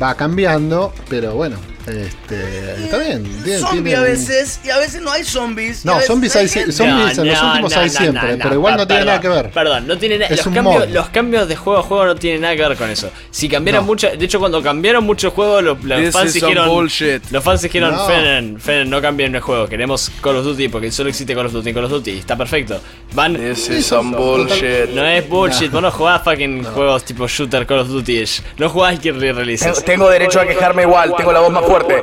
Va 0.03 0.15
cambiando, 0.15 0.93
pero 1.09 1.35
bueno. 1.35 1.57
Este, 1.87 2.85
está 2.85 2.99
bien. 2.99 3.25
Tiene, 3.43 3.95
a 3.97 4.01
veces 4.01 4.61
y 4.65 4.71
a 4.71 4.79
veces 4.79 5.03
no 5.03 5.11
hay 5.11 5.25
zombies. 5.25 5.85
No, 5.85 6.01
zombies, 6.01 6.37
hay, 6.37 6.47
zombies 6.49 7.19
en 7.19 7.27
los 7.27 7.43
últimos 7.43 7.77
hay 7.77 7.91
siempre, 7.91 8.37
pero 8.37 8.55
igual 8.55 8.77
no, 8.77 8.87
tiene 8.87 9.05
nada 9.05 9.21
que 9.21 9.29
ver. 9.29 9.51
Perdón, 9.51 9.87
no 9.89 9.99
tiene 9.99 10.19
los, 10.19 10.41
cambios, 10.43 10.91
los 10.91 11.09
cambios 11.09 11.49
de 11.49 11.57
juego 11.57 11.81
a 11.81 11.83
juego 11.83 12.07
no 12.07 12.15
tienen 12.15 12.43
nada 12.43 12.55
que 12.55 12.63
ver 12.63 12.77
con 12.77 12.89
eso. 12.89 13.11
Si 13.31 13.49
cambiaron 13.49 13.85
mucho, 13.85 14.09
de 14.09 14.25
hecho 14.25 14.39
cuando 14.39 14.63
cambiaron 14.63 15.05
muchos 15.05 15.33
juegos 15.33 15.63
los, 15.63 15.79
fans 16.13 16.33
dijeron 16.33 16.89
los 17.31 17.45
fans 17.45 17.63
dijeron, 17.63 17.95
Fenen, 18.07 18.61
Fenen, 18.61 18.89
no 18.89 19.01
cambien 19.01 19.35
el 19.35 19.41
juego, 19.41 19.67
queremos 19.67 20.11
Call 20.21 20.37
of 20.37 20.45
Duty 20.45 20.69
porque 20.69 20.91
solo 20.93 21.09
existe 21.09 21.35
Call 21.35 21.47
of 21.47 21.53
Duty, 21.53 21.73
Call 21.73 21.85
of 21.85 21.91
Duty, 21.91 22.19
está 22.19 22.37
perfecto. 22.37 22.81
Van 23.15 23.35
This 23.35 23.69
is 23.69 23.87
some 23.87 24.17
bullshit. 24.17 24.91
No 24.91 25.05
es 25.05 25.29
bullshit, 25.29 25.71
vos 25.71 25.83
no 25.83 25.91
jugás 25.91 26.23
fucking 26.23 26.65
juegos 26.65 27.05
tipo 27.05 27.27
shooter 27.27 27.67
Call 27.67 27.81
of 27.81 27.89
Duty, 27.89 28.25
no 28.59 28.69
jugás 28.69 29.01
que 29.01 29.13
releases. 29.13 29.85
Tengo 29.85 30.09
derecho 30.09 30.41
a 30.41 30.47
quejarme 30.47 30.83
igual, 30.83 31.15
tengo 31.17 31.33
la 31.33 31.41
voz 31.41 31.51
más 31.51 31.65
fuerte. 31.73 32.03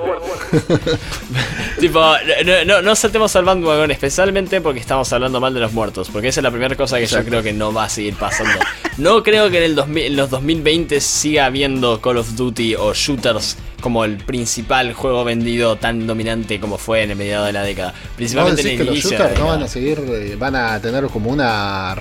tipo, 1.79 1.99
no, 1.99 2.65
no, 2.65 2.81
no, 2.81 2.95
saltemos 2.95 3.35
al 3.35 3.45
bandwagon, 3.45 3.91
especialmente 3.91 4.61
porque 4.61 4.79
estamos 4.79 5.11
hablando 5.13 5.39
mal 5.39 5.53
de 5.53 5.59
los 5.59 5.73
muertos. 5.73 6.09
Porque 6.09 6.29
esa 6.29 6.39
es 6.39 6.43
la 6.43 6.51
primera 6.51 6.75
cosa 6.75 6.97
que 6.99 7.05
yo 7.05 7.23
creo 7.23 7.43
que 7.43 7.53
no 7.53 7.73
va 7.73 7.85
a 7.85 7.89
seguir 7.89 8.15
pasando. 8.15 8.59
No 8.97 9.23
creo 9.23 9.49
que 9.49 9.57
en, 9.57 9.63
el 9.63 9.75
2000, 9.75 10.03
en 10.03 10.15
los 10.15 10.29
2020 10.29 10.99
siga 11.01 11.45
habiendo 11.45 12.01
Call 12.01 12.17
of 12.17 12.35
Duty 12.35 12.75
o 12.75 12.93
shooters 12.93 13.57
como 13.79 14.05
el 14.05 14.17
principal 14.17 14.93
juego 14.93 15.23
vendido 15.23 15.75
tan 15.75 16.07
dominante 16.07 16.59
como 16.59 16.77
fue 16.77 17.03
en 17.03 17.11
el 17.11 17.17
mediado 17.17 17.45
de 17.45 17.53
la 17.53 17.63
década. 17.63 17.93
Principalmente 18.15 18.61
en 18.61 18.67
el 18.67 18.77
que 18.77 18.83
los 18.83 18.97
shooters 18.97 19.39
no 19.39 19.47
van 19.47 19.63
a 19.63 19.67
seguir, 19.67 19.99
eh, 20.07 20.35
van 20.37 20.55
a 20.55 20.79
tener 20.81 21.05
como 21.07 21.29
una, 21.29 21.95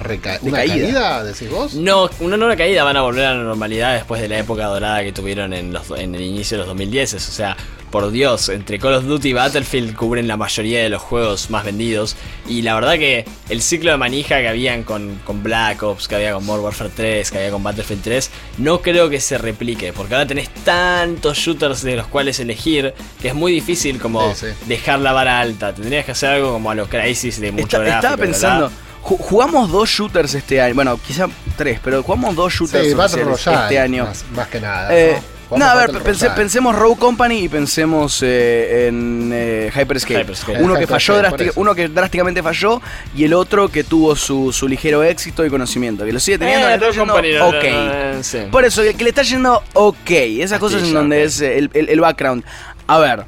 caída, 0.53 1.25
decís 1.25 1.51
vos? 1.51 1.75
No, 1.75 2.11
una 2.21 2.37
nueva 2.37 2.57
caída, 2.57 2.85
van 2.85 2.97
a 2.97 3.03
volver 3.03 3.27
a 3.27 3.35
la 3.35 3.43
normalidad 3.43 3.95
después 3.95 4.21
de 4.21 4.29
la 4.29 4.39
época 4.39 4.67
dorada 4.67 5.03
que 5.03 5.13
tuvieron 5.13 5.53
en, 5.53 5.73
los, 5.73 5.91
en 5.91 6.15
el 6.15 6.23
inicio 6.23 6.57
de 6.57 6.59
los 6.59 6.69
2010. 6.69 7.15
O 7.15 7.19
sea, 7.19 7.57
por 7.91 8.11
Dios, 8.11 8.49
entre 8.49 8.79
Call 8.79 8.95
of 8.95 9.05
Duty 9.05 9.31
y 9.31 9.33
Battlefield 9.33 9.95
cubren 9.95 10.29
la 10.29 10.37
mayoría 10.37 10.83
de 10.83 10.89
los 10.89 11.03
juegos 11.03 11.51
más 11.51 11.65
vendidos. 11.65 12.17
Y 12.47 12.63
la 12.63 12.75
verdad 12.75 12.95
que 12.95 13.25
el 13.49 13.63
ciclo 13.63 13.91
de 13.91 13.97
manija 13.97 14.39
que 14.41 14.49
habían 14.49 14.83
con, 14.85 15.21
con 15.25 15.43
Black 15.43 15.83
Ops, 15.83 16.09
que 16.09 16.17
había 16.17 16.33
con 16.33 16.45
Modern 16.45 16.65
Warfare 16.65 16.91
3, 16.95 17.31
que 17.31 17.39
había 17.39 17.51
con 17.51 17.63
Battlefield 17.63 18.03
3, 18.03 18.31
no 18.59 18.81
creo 18.81 19.11
que 19.11 19.21
se 19.21 19.39
replique. 19.39 19.93
Porque 19.93 20.15
ahora 20.15 20.27
tenés 20.27 20.51
tantos 20.65 21.39
shooters 21.39 21.83
de 21.83 21.97
los 21.97 22.07
cuales 22.07 22.39
elegir 22.41 22.95
que 23.21 23.29
es 23.29 23.35
muy 23.35 23.53
difícil 23.53 23.99
como 23.99 24.35
dejar 24.67 25.01
la 25.01 25.13
vara 25.13 25.41
alta. 25.41 25.75
Tendrías 25.75 26.05
que 26.05 26.13
hacer 26.13 26.31
algo 26.31 26.53
como 26.53 26.71
a 26.71 26.75
los 26.75 26.89
Crisis 26.89 27.41
de 27.41 27.53
mucho 27.53 27.83
Está, 27.83 27.97
Estaba 27.97 28.17
pensando. 28.17 28.71
Jugamos 29.01 29.71
dos 29.71 29.89
shooters 29.89 30.35
este 30.35 30.61
año, 30.61 30.75
bueno, 30.75 30.99
quizá 31.07 31.29
tres, 31.57 31.81
pero 31.83 32.03
jugamos 32.03 32.35
dos 32.37 32.53
shooters 32.53 32.89
este 32.89 33.79
año. 33.79 34.07
Más, 34.35 34.49
que 34.49 34.61
nada. 34.61 34.95
Eh, 34.95 35.15
no, 35.15 35.38
a 35.51 35.75
ver, 35.75 35.91
pensemos 36.35 36.75
Rogue 36.75 36.99
Company 36.99 37.45
y 37.45 37.49
pensemos 37.49 38.23
eh, 38.23 38.89
en 38.89 39.31
eh, 39.33 39.71
Hyperscape. 39.75 40.27
Uno, 40.61 40.75
que 40.77 40.87
falló 40.87 41.23
uno 41.57 41.75
que 41.75 41.89
drásticamente 41.89 42.43
falló 42.43 42.83
y 43.17 43.25
el 43.25 43.35
otro 43.35 43.69
que 43.69 43.85
tuvo 43.85 44.15
su, 44.15 44.53
su 44.53 44.69
ligero 44.69 45.03
éxito 45.03 45.45
y 45.45 45.51
conocimiento. 45.51 46.05
Que 46.05 46.13
lo 46.13 46.21
sigue 46.21 46.39
teniendo. 46.39 46.69
Eh, 46.69 47.41
ok. 47.41 48.51
Por 48.51 48.65
eso, 48.65 48.83
que 48.83 49.05
le 49.05 49.11
está 49.11 49.23
yendo 49.23 49.63
ok. 49.75 50.11
Esas 50.11 50.59
cosas 50.59 50.83
en 50.83 50.93
donde 50.93 51.25
es 51.25 51.41
el, 51.41 51.71
el 51.73 52.01
background. 52.01 52.45
A 52.87 52.99
ver, 52.99 53.25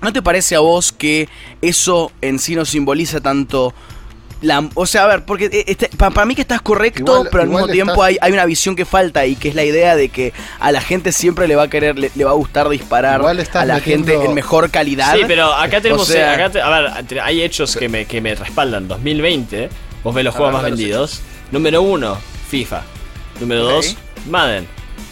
¿no 0.00 0.12
te 0.12 0.22
parece 0.22 0.56
a 0.56 0.60
vos 0.60 0.92
que 0.92 1.28
eso 1.60 2.12
en 2.20 2.38
sí 2.38 2.54
no 2.54 2.64
simboliza 2.64 3.20
tanto 3.20 3.74
o 4.74 4.86
sea, 4.86 5.04
a 5.04 5.06
ver, 5.06 5.24
porque 5.24 5.46
eh, 5.46 5.64
este, 5.66 5.88
para 5.96 6.24
mí 6.24 6.34
que 6.34 6.42
estás 6.42 6.62
correcto, 6.62 7.24
pero 7.30 7.42
al 7.42 7.48
mismo 7.48 7.68
tiempo 7.68 8.02
hay, 8.02 8.18
hay, 8.20 8.32
una 8.32 8.44
visión 8.44 8.74
que 8.76 8.84
falta 8.84 9.26
y 9.26 9.36
que 9.36 9.48
es 9.48 9.54
la 9.54 9.64
idea 9.64 9.96
de 9.96 10.08
que 10.08 10.32
a 10.58 10.72
la 10.72 10.80
gente 10.80 11.12
siempre 11.12 11.46
le 11.46 11.56
va 11.56 11.64
a 11.64 11.68
querer, 11.68 11.98
le, 11.98 12.24
va 12.24 12.30
a 12.30 12.34
gustar 12.34 12.68
disparar 12.68 13.22
a 13.24 13.64
la 13.64 13.80
gente 13.80 14.14
en 14.14 14.34
mejor 14.34 14.70
calidad. 14.70 15.14
Sí, 15.14 15.22
pero 15.26 15.52
acá 15.52 15.80
tenemos, 15.80 16.10
eh, 16.10 16.24
a 16.24 16.48
ver, 16.70 17.20
hay 17.20 17.42
hechos 17.42 17.76
que 17.76 17.88
me, 17.88 18.04
que 18.06 18.20
me 18.20 18.34
respaldan. 18.34 18.88
2020, 18.88 19.68
vos 20.02 20.14
ves 20.14 20.24
los 20.24 20.34
juegos 20.34 20.54
más 20.54 20.62
vendidos. 20.62 21.22
Número 21.50 21.82
uno, 21.82 22.18
FIFA. 22.48 22.82
Número 23.40 23.64
dos, 23.64 23.96
Madden. 24.28 24.66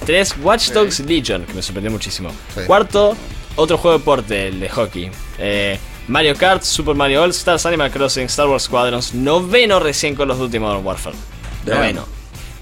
Tres, 0.07 0.35
Watch 0.43 0.71
Dogs 0.71 1.01
Legion, 1.01 1.45
que 1.45 1.53
me 1.55 1.63
sorprendió 1.63 1.91
muchísimo. 1.91 2.31
Cuarto, 2.67 3.17
otro 3.57 3.77
juego 3.77 3.99
de 3.99 3.99
deporte, 3.99 4.49
el 4.49 4.61
de 4.61 4.69
hockey. 4.69 5.11
Eh, 5.39 5.79
Mario 6.11 6.35
Kart, 6.35 6.65
Super 6.65 6.97
Mario 6.97 7.23
All 7.23 7.31
Stars, 7.31 7.67
Animal 7.67 7.89
Crossing, 7.93 8.25
Star 8.25 8.49
Wars 8.49 8.65
Squadrons, 8.65 9.15
noveno 9.15 9.79
recién 9.79 10.17
con 10.17 10.27
los 10.27 10.41
últimos 10.41 10.71
Modern 10.71 10.85
Warfare. 10.85 11.17
Noveno. 11.65 12.05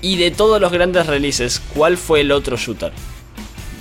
Y 0.03 0.19
de 0.19 0.31
todos 0.31 0.61
los 0.61 0.71
grandes 0.71 1.07
releases, 1.07 1.63
¿cuál 1.75 1.97
fue 1.97 2.21
el 2.21 2.31
otro 2.31 2.59
shooter? 2.59 2.93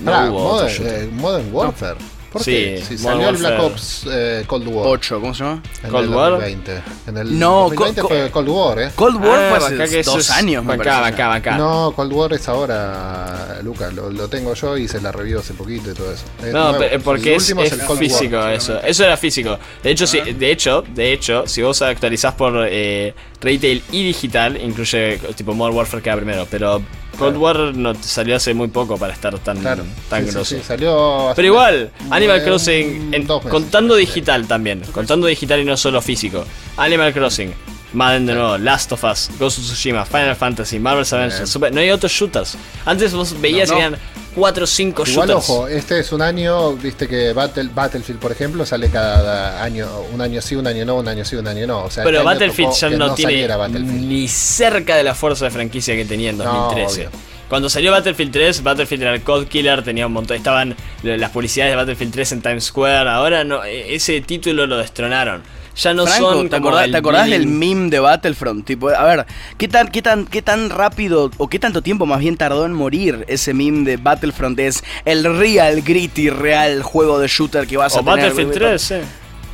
No 0.02 0.30
hubo 0.30 0.48
otro 0.52 0.70
shooter. 0.70 1.04
Eh, 1.04 1.10
Modern 1.12 1.54
Warfare. 1.54 1.98
¿Por 2.32 2.44
sí, 2.44 2.78
Si 2.88 2.98
salió 2.98 3.30
el 3.30 3.38
Black 3.38 3.60
Ops 3.60 4.06
eh, 4.10 4.44
Cold 4.48 4.68
War. 4.68 4.88
8, 4.88 5.22
¿cómo 5.22 5.34
se 5.34 5.44
llama? 5.44 5.64
En 5.84 5.90
Cold 5.90 6.10
el 6.10 6.16
War. 6.16 6.32
2020. 6.32 6.84
En 7.08 7.18
el 7.18 7.40
no, 7.40 7.70
2020 7.70 8.02
fue 8.02 8.32
Cold 8.32 8.50
War, 8.50 8.80
¿eh? 8.80 8.92
Cold 8.96 9.24
War 9.24 9.40
ah, 9.40 9.60
fue 9.60 9.84
hace 9.84 10.04
dos 10.04 10.30
años, 10.32 10.64
me 10.64 10.74
acá, 10.74 11.06
acá, 11.06 11.34
acá. 11.34 11.58
No, 11.58 11.94
Cold 11.96 12.14
War 12.14 12.34
es 12.34 12.48
ahora, 12.50 13.60
Lucas. 13.64 13.94
Lo, 13.94 14.10
lo, 14.10 14.28
tengo 14.28 14.54
yo 14.54 14.78
y 14.78 14.88
se 14.88 15.02
la 15.02 15.12
revió 15.12 15.40
hace 15.40 15.54
poquito 15.54 15.92
y 15.92 15.94
todo 15.94 16.12
eso. 16.12 16.26
no, 16.52 16.76
porque 17.04 17.36
es, 17.36 17.50
es, 17.50 17.84
físico 17.98 18.46
eso. 18.48 18.80
Eso 18.82 19.04
era 19.06 19.18
físico. 19.18 19.58
De 19.82 19.92
hecho, 19.92 20.06
sí, 20.06 20.20
de 20.20 20.52
hecho, 20.52 20.84
de 20.88 21.14
hecho, 21.14 21.48
si 21.48 21.62
vos 21.62 21.82
actualizás 21.82 22.34
por 22.34 22.68
eh, 22.70 23.14
retail 23.42 23.84
y 23.92 24.04
digital, 24.04 24.60
incluye 24.62 25.20
tipo 25.36 25.54
Modern 25.54 25.78
Warfare 25.78 26.04
queda 26.04 26.16
primero, 26.16 26.48
pero 26.50 26.82
Cold 27.18 27.38
War 27.38 27.58
no 27.76 27.96
salió 27.96 28.36
hace 28.36 28.54
muy 28.54 28.68
poco 28.68 28.98
para 28.98 29.14
estar 29.14 29.38
tan, 29.40 29.62
tan 30.10 30.26
grosso. 30.28 30.62
salió 30.64 31.34
Pero 31.36 31.48
igual, 31.48 31.92
Animal 32.10 32.44
Crossing, 32.44 33.28
contando 33.50 33.96
digital 33.96 34.48
también, 34.48 34.82
contando 34.92 35.28
digital 35.28 35.60
y 35.62 35.66
no 35.66 35.78
solo 35.78 36.02
físico. 36.02 36.46
Animal 36.78 37.14
Crossing, 37.14 37.54
Madden 37.98 38.28
de 38.28 38.36
nuevo, 38.36 38.60
Last 38.60 38.92
of 38.92 39.04
Us, 39.04 39.32
Ghost 39.40 39.58
of 39.58 39.66
Tsushima, 39.66 40.06
Final 40.06 40.36
Fantasy, 40.36 40.78
Marvel's 40.78 41.12
Avengers, 41.14 41.58
no 41.72 41.80
hay 41.80 41.90
otros 41.90 42.12
shooters. 42.12 42.56
Antes 42.86 43.12
vos 43.12 43.42
veías 43.42 43.72
que 43.72 43.80
eran 43.80 43.98
4 44.36 44.64
o 44.64 44.68
5 44.68 45.06
shooters. 45.06 45.32
ojo, 45.32 45.68
este 45.68 46.00
es 46.00 46.12
un 46.12 46.22
año, 46.22 46.74
viste 46.74 47.08
que 47.08 47.34
Battle, 47.34 47.72
Battlefield, 47.74 48.20
por 48.20 48.32
ejemplo, 48.32 48.68
sale 48.68 48.92
cada 48.92 49.64
año, 49.64 49.88
un 50.14 50.22
año 50.22 50.40
sí, 50.44 50.56
un 50.56 50.68
año 50.68 50.86
no, 50.86 50.98
un 50.98 51.08
año 51.08 51.26
sí, 51.26 51.38
un 51.38 51.48
año 51.48 51.66
no. 51.66 51.86
O 51.86 51.90
sea, 51.90 52.04
Pero 52.04 52.18
este 52.18 52.26
Battlefield 52.26 52.74
ya 52.74 52.90
no, 52.92 53.16
tiene 53.16 53.48
ni 53.82 54.28
cerca 54.28 54.96
de 54.96 55.04
la 55.04 55.16
fuerza 55.16 55.46
de 55.46 55.52
franquicia 55.52 55.96
que 55.96 56.06
tenía 56.06 56.30
en 56.30 56.38
2013. 56.38 57.10
Cuando 57.50 57.68
salió 57.68 57.92
Battlefield 57.92 58.32
3, 58.32 58.62
Battlefield 58.62 59.02
era 59.02 59.14
el 59.16 59.24
Code 59.24 59.48
Killer, 59.48 59.84
tenía 59.84 60.06
un 60.06 60.14
montón, 60.14 60.38
estaban 60.38 60.76
las 61.02 61.32
publicidades 61.32 61.72
de 61.72 61.78
Battlefield 61.78 62.14
3 62.14 62.32
en 62.34 62.42
Times 62.44 62.66
Square, 62.66 63.10
ahora 63.10 63.44
no, 63.44 63.64
e, 63.64 63.96
ese 63.96 64.22
título 64.22 64.68
lo 64.68 64.78
destronaron 64.78 65.42
ya 65.78 65.94
no 65.94 66.08
son. 66.08 66.50
¿te 66.50 66.56
acordás, 66.56 66.92
¿te 66.92 66.98
acordás 66.98 67.30
del 67.30 67.48
meme 67.48 67.90
de 67.90 68.00
Battlefront? 68.00 68.66
Tipo, 68.66 68.90
a 68.90 69.04
ver, 69.04 69.26
¿qué 69.58 69.68
tan, 69.68 69.88
qué, 69.90 70.02
tan, 70.02 70.26
¿qué 70.26 70.42
tan 70.42 70.70
rápido 70.70 71.32
o 71.38 71.48
qué 71.48 71.60
tanto 71.60 71.82
tiempo 71.82 72.06
más 72.06 72.20
bien 72.20 72.38
tardó 72.38 72.66
en 72.66 72.74
morir 72.74 73.26
ese 73.28 73.54
meme 73.54 73.84
de 73.84 73.98
Battlefront? 73.98 74.60
Es 74.60 74.84
el 75.06 75.24
real, 75.38 75.82
gritty, 75.82 76.30
real 76.30 76.82
juego 76.84 77.20
de 77.20 77.28
shooter 77.28 77.68
que 77.68 77.78
vas 77.78 77.96
a 77.96 78.00
tener. 78.00 78.14
O 78.14 78.18
Battlefield 78.18 78.54
3, 78.54 78.94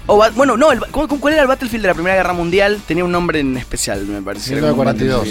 sí. 0.07 0.31
bueno, 0.35 0.57
no, 0.57 0.67
¿cuál 0.91 1.33
era 1.33 1.43
el 1.43 1.47
Battlefield 1.47 1.83
de 1.83 1.87
la 1.87 1.93
Primera 1.93 2.15
Guerra 2.15 2.33
Mundial? 2.33 2.81
Tenía 2.85 3.03
un 3.03 3.11
nombre 3.11 3.39
en 3.39 3.57
especial, 3.57 4.05
me 4.05 4.21
parece. 4.21 4.51
1942. 4.51 5.27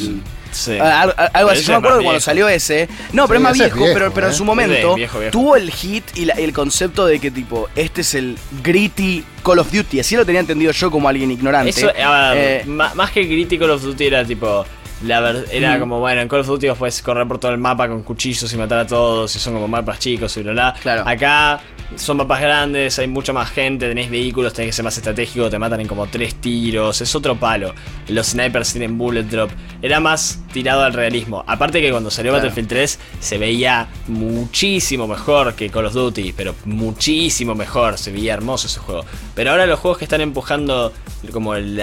Sí. 0.52 0.76
Ah, 0.80 1.02
algo 1.32 1.50
así. 1.50 1.62
Yo 1.62 1.72
me 1.72 1.78
acuerdo 1.78 2.02
cuando 2.02 2.20
salió 2.20 2.48
ese. 2.48 2.88
No, 3.12 3.26
pero 3.26 3.38
es 3.38 3.42
más 3.42 3.54
viejo, 3.54 3.84
pero, 3.94 4.12
pero 4.12 4.28
en 4.28 4.34
su 4.34 4.42
¿eh? 4.42 4.46
momento 4.46 4.96
tuvo 5.30 5.56
el 5.56 5.70
hit 5.70 6.04
y 6.14 6.28
el 6.28 6.52
concepto 6.52 7.06
de 7.06 7.18
que, 7.18 7.30
tipo, 7.30 7.68
este 7.74 8.02
es 8.02 8.14
el 8.14 8.38
gritty 8.62 9.24
Call 9.42 9.58
of 9.58 9.72
Duty. 9.72 10.00
Así 10.00 10.14
lo 10.14 10.26
tenía 10.26 10.40
entendido 10.40 10.72
yo 10.72 10.90
como 10.90 11.08
alguien 11.08 11.30
ignorante. 11.30 11.70
Eso, 11.70 11.90
eh, 11.94 12.64
más 12.66 13.10
que 13.10 13.24
gritty 13.24 13.58
Call 13.58 13.70
of 13.70 13.82
Duty 13.82 14.06
era 14.06 14.24
tipo 14.24 14.66
la 15.04 15.44
era 15.50 15.78
como, 15.78 15.98
bueno, 16.00 16.20
en 16.20 16.28
Call 16.28 16.40
of 16.40 16.46
Duty 16.46 16.68
vos 16.68 16.78
puedes 16.78 17.02
correr 17.02 17.26
por 17.26 17.38
todo 17.38 17.50
el 17.52 17.58
mapa 17.58 17.88
con 17.88 18.02
cuchillos 18.02 18.52
y 18.52 18.56
matar 18.56 18.80
a 18.80 18.86
todos, 18.86 19.34
y 19.34 19.38
son 19.38 19.54
como 19.54 19.68
mapas 19.68 19.98
chicos 19.98 20.36
y 20.36 20.42
bla 20.42 20.52
bla. 20.52 20.74
Claro. 20.80 21.04
Acá 21.06 21.60
son 21.96 22.16
mapas 22.16 22.40
grandes, 22.40 22.98
hay 22.98 23.06
mucha 23.06 23.32
más 23.32 23.50
gente, 23.50 23.88
tenés 23.88 24.10
vehículos, 24.10 24.52
tenés 24.52 24.70
que 24.70 24.72
ser 24.72 24.84
más 24.84 24.96
estratégico, 24.96 25.50
te 25.50 25.58
matan 25.58 25.80
en 25.80 25.88
como 25.88 26.06
tres 26.06 26.34
tiros, 26.36 27.00
es 27.00 27.14
otro 27.14 27.36
palo. 27.36 27.74
Los 28.08 28.28
snipers 28.28 28.72
tienen 28.72 28.96
bullet 28.96 29.24
drop. 29.24 29.50
Era 29.82 30.00
más 30.00 30.40
tirado 30.52 30.82
al 30.84 30.92
realismo. 30.92 31.44
Aparte 31.46 31.80
que 31.80 31.90
cuando 31.90 32.10
salió 32.10 32.32
Battlefield 32.32 32.68
3 32.68 32.98
se 33.20 33.38
veía 33.38 33.88
muchísimo 34.08 35.06
mejor 35.06 35.54
que 35.54 35.70
Call 35.70 35.86
of 35.86 35.94
Duty, 35.94 36.32
pero 36.32 36.54
muchísimo 36.64 37.54
mejor, 37.54 37.98
se 37.98 38.12
veía 38.12 38.34
hermoso 38.34 38.66
ese 38.66 38.80
juego. 38.80 39.04
Pero 39.34 39.50
ahora 39.50 39.66
los 39.66 39.78
juegos 39.78 39.98
que 39.98 40.04
están 40.04 40.20
empujando 40.20 40.92
como 41.32 41.54
el 41.54 41.80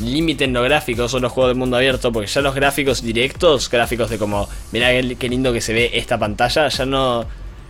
límite 0.00 0.44
en 0.44 0.52
lo 0.52 0.62
gráfico 0.62 1.08
son 1.08 1.22
los 1.22 1.32
juegos 1.32 1.54
de 1.54 1.58
mundo 1.58 1.76
abierto, 1.76 2.12
porque 2.12 2.28
ya 2.28 2.40
los 2.40 2.54
gráficos 2.54 3.02
directos, 3.02 3.70
gráficos 3.70 4.10
de 4.10 4.18
como, 4.18 4.48
mirá 4.72 4.88
qué 5.16 5.28
lindo 5.28 5.52
que 5.52 5.60
se 5.60 5.72
ve 5.72 5.90
esta 5.94 6.18
pantalla, 6.18 6.68
ya 6.68 6.86
no... 6.86 7.26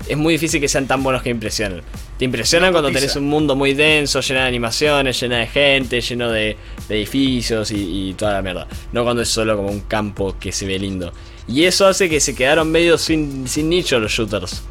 Es 0.07 0.16
muy 0.16 0.35
difícil 0.35 0.61
que 0.61 0.68
sean 0.68 0.87
tan 0.87 1.03
buenos 1.03 1.22
que 1.22 1.31
impresionen. 1.31 1.83
Te 2.18 2.24
impresionan 2.24 2.70
cuando 2.70 2.91
tenés 2.93 3.16
un 3.16 3.26
mundo 3.26 3.57
muy 3.57 3.74
denso, 3.74 4.20
lleno 4.20 4.41
de 4.41 4.47
animaciones, 4.47 5.20
lleno 5.20 5.35
de 5.35 5.47
gente, 5.49 6.01
lleno 6.01 6.31
de, 6.31 6.57
edificios 6.89 7.72
y, 7.72 8.14
toda 8.16 8.35
la 8.35 8.43
mierda. 8.43 8.68
No 8.93 9.03
cuando 9.03 9.22
es 9.22 9.29
solo 9.29 9.57
como 9.57 9.70
un 9.70 9.81
campo 9.81 10.37
que 10.39 10.53
se 10.53 10.66
ve 10.66 10.79
lindo. 10.79 11.12
Y 11.49 11.64
eso 11.64 11.87
hace 11.87 12.09
que 12.09 12.20
se 12.20 12.35
quedaron 12.37 12.70
medio 12.70 12.97
sin, 12.97 13.49
sin 13.49 13.68
nicho 13.68 13.99
los 13.99 14.12
shooters. 14.12 14.62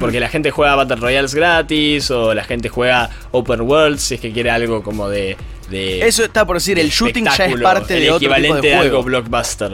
Porque 0.00 0.20
la 0.20 0.28
gente 0.28 0.50
juega 0.50 0.74
Battle 0.74 0.96
Royales 0.96 1.34
gratis 1.34 2.10
o 2.10 2.34
la 2.34 2.42
gente 2.42 2.68
juega 2.68 3.10
Open 3.30 3.60
World 3.60 3.98
si 3.98 4.14
es 4.14 4.20
que 4.20 4.32
quiere 4.32 4.50
algo 4.50 4.82
como 4.82 5.08
de, 5.08 5.36
Eso 5.70 6.24
está 6.24 6.46
por 6.46 6.56
decir, 6.56 6.78
el 6.78 6.90
shooting 6.90 7.24
ya 7.24 7.46
es 7.46 7.60
parte 7.60 7.94
de 7.94 8.10
otro 8.10 8.16
equivalente 8.16 8.60
tipo 8.60 8.62
de, 8.62 8.74
algo 8.74 9.02
blockbuster. 9.02 9.72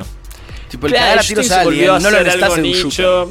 Tipo 0.71 0.87
el 0.87 0.93
claro, 0.95 1.21
a 1.21 1.65
volvió 1.65 1.95
a 1.95 2.01
no 2.01 2.11
lo 2.11 2.19
algo 2.19 2.57
nicho. 2.57 3.31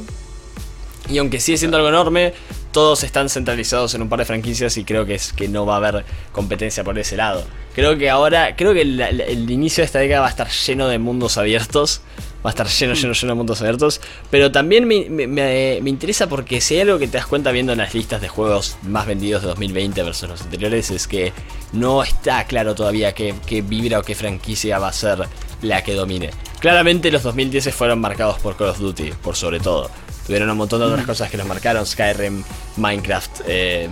Y 1.09 1.17
aunque 1.17 1.39
sigue 1.39 1.57
siendo 1.57 1.77
algo 1.77 1.89
enorme, 1.89 2.33
todos 2.71 3.03
están 3.03 3.29
centralizados 3.29 3.93
en 3.95 4.03
un 4.03 4.09
par 4.09 4.19
de 4.19 4.25
franquicias 4.25 4.77
y 4.77 4.85
creo 4.85 5.05
que 5.05 5.15
es 5.15 5.33
que 5.33 5.47
no 5.47 5.65
va 5.65 5.73
a 5.73 5.77
haber 5.77 6.05
competencia 6.31 6.83
por 6.83 6.97
ese 6.97 7.17
lado. 7.17 7.43
Creo 7.73 7.97
que 7.97 8.09
ahora, 8.09 8.55
creo 8.55 8.73
que 8.73 8.81
el 8.81 9.49
inicio 9.49 9.81
de 9.81 9.85
esta 9.85 9.99
década 9.99 10.21
va 10.21 10.27
a 10.27 10.29
estar 10.29 10.49
lleno 10.49 10.87
de 10.87 10.99
mundos 10.99 11.37
abiertos 11.37 12.01
va 12.45 12.49
a 12.49 12.51
estar 12.51 12.67
lleno, 12.67 12.93
lleno, 12.93 13.13
lleno 13.13 13.33
de 13.33 13.37
mundos 13.37 13.61
abiertos. 13.61 14.01
Pero 14.29 14.51
también 14.51 14.87
me, 14.87 15.77
interesa 15.85 16.27
porque 16.27 16.61
si 16.61 16.75
hay 16.75 16.81
algo 16.81 16.99
que 16.99 17.07
te 17.07 17.17
das 17.17 17.27
cuenta 17.27 17.51
viendo 17.51 17.71
en 17.71 17.79
las 17.79 17.93
listas 17.93 18.21
de 18.21 18.27
juegos 18.27 18.77
más 18.83 19.05
vendidos 19.05 19.41
de 19.41 19.49
2020 19.49 20.03
versus 20.03 20.29
los 20.29 20.41
anteriores 20.41 20.91
es 20.91 21.07
que 21.07 21.33
no 21.73 22.03
está 22.03 22.43
claro 22.45 22.75
todavía 22.75 23.13
qué, 23.13 23.33
vibra 23.61 23.99
o 23.99 24.03
qué 24.03 24.15
franquicia 24.15 24.79
va 24.79 24.89
a 24.89 24.93
ser 24.93 25.27
la 25.61 25.83
que 25.83 25.93
domine. 25.93 26.31
Claramente 26.59 27.11
los 27.11 27.23
2010 27.23 27.73
fueron 27.73 27.99
marcados 27.99 28.39
por 28.39 28.57
Call 28.57 28.69
of 28.69 28.79
Duty, 28.79 29.11
por 29.23 29.35
sobre 29.35 29.59
todo. 29.59 29.89
Tuvieron 30.25 30.49
un 30.49 30.57
montón 30.57 30.79
de 30.79 30.85
otras 30.85 31.05
cosas 31.05 31.29
que 31.29 31.37
los 31.37 31.47
marcaron, 31.47 31.85
Skyrim, 31.85 32.43
Minecraft, 32.77 33.41
eh, 33.47 33.89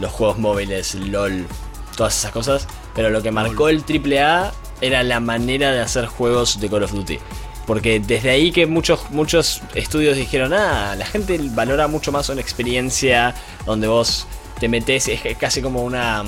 los 0.00 0.10
juegos 0.12 0.38
móviles, 0.38 0.94
LOL, 0.94 1.46
todas 1.96 2.16
esas 2.16 2.32
cosas. 2.32 2.66
Pero 2.94 3.10
lo 3.10 3.22
que 3.22 3.30
marcó 3.30 3.68
el 3.68 3.82
AAA 3.82 4.52
era 4.80 5.02
la 5.02 5.20
manera 5.20 5.72
de 5.72 5.80
hacer 5.80 6.06
juegos 6.06 6.60
de 6.60 6.68
Call 6.68 6.84
of 6.84 6.92
Duty. 6.92 7.18
Porque 7.66 8.00
desde 8.00 8.30
ahí 8.30 8.52
que 8.52 8.66
muchos, 8.66 9.10
muchos 9.10 9.62
estudios 9.74 10.16
dijeron, 10.16 10.52
ah, 10.52 10.94
la 10.96 11.06
gente 11.06 11.38
valora 11.54 11.88
mucho 11.88 12.12
más 12.12 12.28
una 12.28 12.40
experiencia 12.40 13.34
donde 13.64 13.86
vos 13.86 14.26
te 14.60 14.68
metes, 14.68 15.08
es 15.08 15.20
casi 15.38 15.62
como 15.62 15.82
una, 15.82 16.24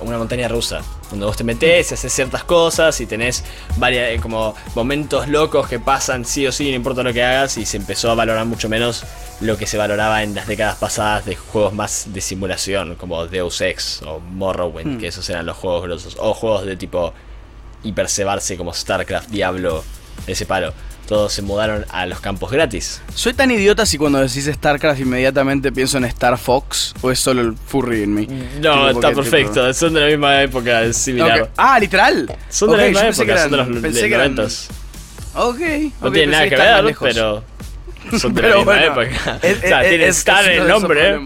una 0.00 0.18
montaña 0.18 0.48
rusa. 0.48 0.82
Donde 1.10 1.24
vos 1.24 1.38
te 1.38 1.44
metes 1.44 1.90
y 1.90 1.94
haces 1.94 2.12
ciertas 2.12 2.44
cosas 2.44 3.00
y 3.00 3.06
tenés 3.06 3.42
varias, 3.76 4.10
eh, 4.10 4.20
como 4.20 4.54
momentos 4.74 5.26
locos 5.26 5.66
que 5.66 5.78
pasan 5.78 6.26
sí 6.26 6.46
o 6.46 6.52
sí, 6.52 6.68
no 6.68 6.76
importa 6.76 7.02
lo 7.02 7.14
que 7.14 7.22
hagas, 7.22 7.56
y 7.56 7.64
se 7.64 7.78
empezó 7.78 8.10
a 8.10 8.14
valorar 8.14 8.44
mucho 8.44 8.68
menos 8.68 9.04
lo 9.40 9.56
que 9.56 9.66
se 9.66 9.78
valoraba 9.78 10.22
en 10.22 10.34
las 10.34 10.46
décadas 10.46 10.76
pasadas 10.76 11.24
de 11.24 11.36
juegos 11.36 11.72
más 11.72 12.12
de 12.12 12.20
simulación, 12.20 12.96
como 12.96 13.26
Deus 13.26 13.60
Ex 13.62 14.02
o 14.02 14.20
Morrowind, 14.20 14.96
hmm. 14.96 14.98
que 14.98 15.06
esos 15.06 15.28
eran 15.30 15.46
los 15.46 15.56
juegos 15.56 15.84
grosos, 15.84 16.16
o 16.20 16.34
juegos 16.34 16.66
de 16.66 16.76
tipo 16.76 17.14
hipercebarse 17.84 18.58
como 18.58 18.74
StarCraft, 18.74 19.30
Diablo, 19.30 19.82
ese 20.26 20.46
palo. 20.46 20.72
Todos 21.06 21.32
se 21.32 21.40
mudaron 21.40 21.86
a 21.88 22.04
los 22.04 22.20
campos 22.20 22.50
gratis. 22.50 23.00
¿Soy 23.14 23.32
tan 23.32 23.50
idiota 23.50 23.86
si 23.86 23.96
cuando 23.96 24.18
decís 24.18 24.44
StarCraft 24.52 25.00
inmediatamente 25.00 25.72
pienso 25.72 25.96
en 25.96 26.04
Star 26.04 26.36
Fox? 26.36 26.94
¿O 27.00 27.10
es 27.10 27.18
solo 27.18 27.40
el 27.40 27.54
furry 27.56 28.02
en 28.02 28.14
mí? 28.14 28.28
No, 28.60 28.90
está 28.90 29.12
perfecto. 29.12 29.72
Son 29.72 29.94
de 29.94 30.00
la 30.00 30.06
misma 30.08 30.42
época, 30.42 30.82
es 30.82 30.98
similar. 30.98 31.50
Ah, 31.56 31.80
literal. 31.80 32.30
Son 32.50 32.70
de 32.70 32.76
la 32.76 32.84
misma 32.84 33.08
época, 33.08 33.42
son 33.42 33.50
de 33.50 33.56
los 33.56 33.68
pensé 33.80 34.16
Ok. 35.34 35.60
No 36.02 36.12
tiene 36.12 36.32
nada 36.32 36.48
que 36.48 36.56
ver, 36.56 36.96
pero. 37.00 37.44
Son 38.18 38.32
de 38.32 38.42
la 38.42 38.56
misma 38.56 38.84
época. 38.84 39.38
o 39.42 39.68
sea, 39.68 39.82
tiene 39.82 40.06
Star 40.06 40.48
en 40.48 40.62
el 40.62 40.68
nombre. 40.68 41.18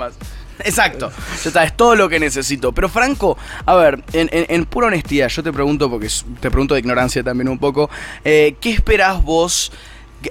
Exacto. 0.64 1.12
es 1.44 1.76
todo 1.76 1.94
lo 1.94 2.08
que 2.08 2.18
necesito. 2.18 2.72
Pero 2.72 2.88
Franco, 2.88 3.36
a 3.66 3.74
ver, 3.74 4.02
en, 4.12 4.64
pura 4.64 4.88
honestidad, 4.88 5.28
yo 5.28 5.42
te 5.42 5.52
pregunto, 5.52 5.90
porque 5.90 6.08
te 6.40 6.50
pregunto 6.50 6.74
de 6.74 6.80
ignorancia 6.80 7.22
también 7.22 7.48
un 7.48 7.58
poco, 7.58 7.90
eh, 8.24 8.56
¿qué 8.60 8.70
esperás 8.70 9.22
vos? 9.22 9.72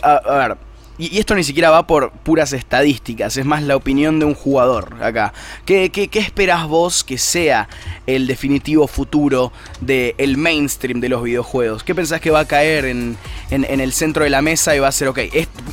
a 0.04 0.48
ver, 0.48 0.58
y, 0.98 1.20
esto 1.20 1.36
ni 1.36 1.44
siquiera 1.44 1.70
va 1.70 1.88
por 1.88 2.12
puras 2.12 2.54
estadísticas, 2.54 3.38
es 3.38 3.46
más 3.46 3.64
la 3.64 3.76
opinión 3.76 4.20
de 4.20 4.26
un 4.26 4.34
jugador 4.34 4.96
acá. 5.02 5.34
¿Qué, 5.66 5.90
qué, 5.90 6.20
esperás 6.20 6.68
vos 6.68 7.04
que 7.04 7.18
sea 7.18 7.70
el 8.06 8.28
definitivo 8.28 8.88
futuro 8.88 9.52
del 9.80 10.38
mainstream 10.38 11.00
de 11.00 11.10
los 11.10 11.24
videojuegos? 11.24 11.84
¿Qué 11.84 11.96
pensás 11.96 12.22
que 12.22 12.32
va 12.32 12.42
a 12.42 12.46
caer 12.46 12.86
en, 12.86 13.18
el 13.50 13.94
centro 13.94 14.24
de 14.24 14.30
la 14.30 14.42
mesa 14.42 14.76
y 14.76 14.80
va 14.80 14.88
a 14.88 14.92
ser, 14.92 15.08
ok, 15.08 15.20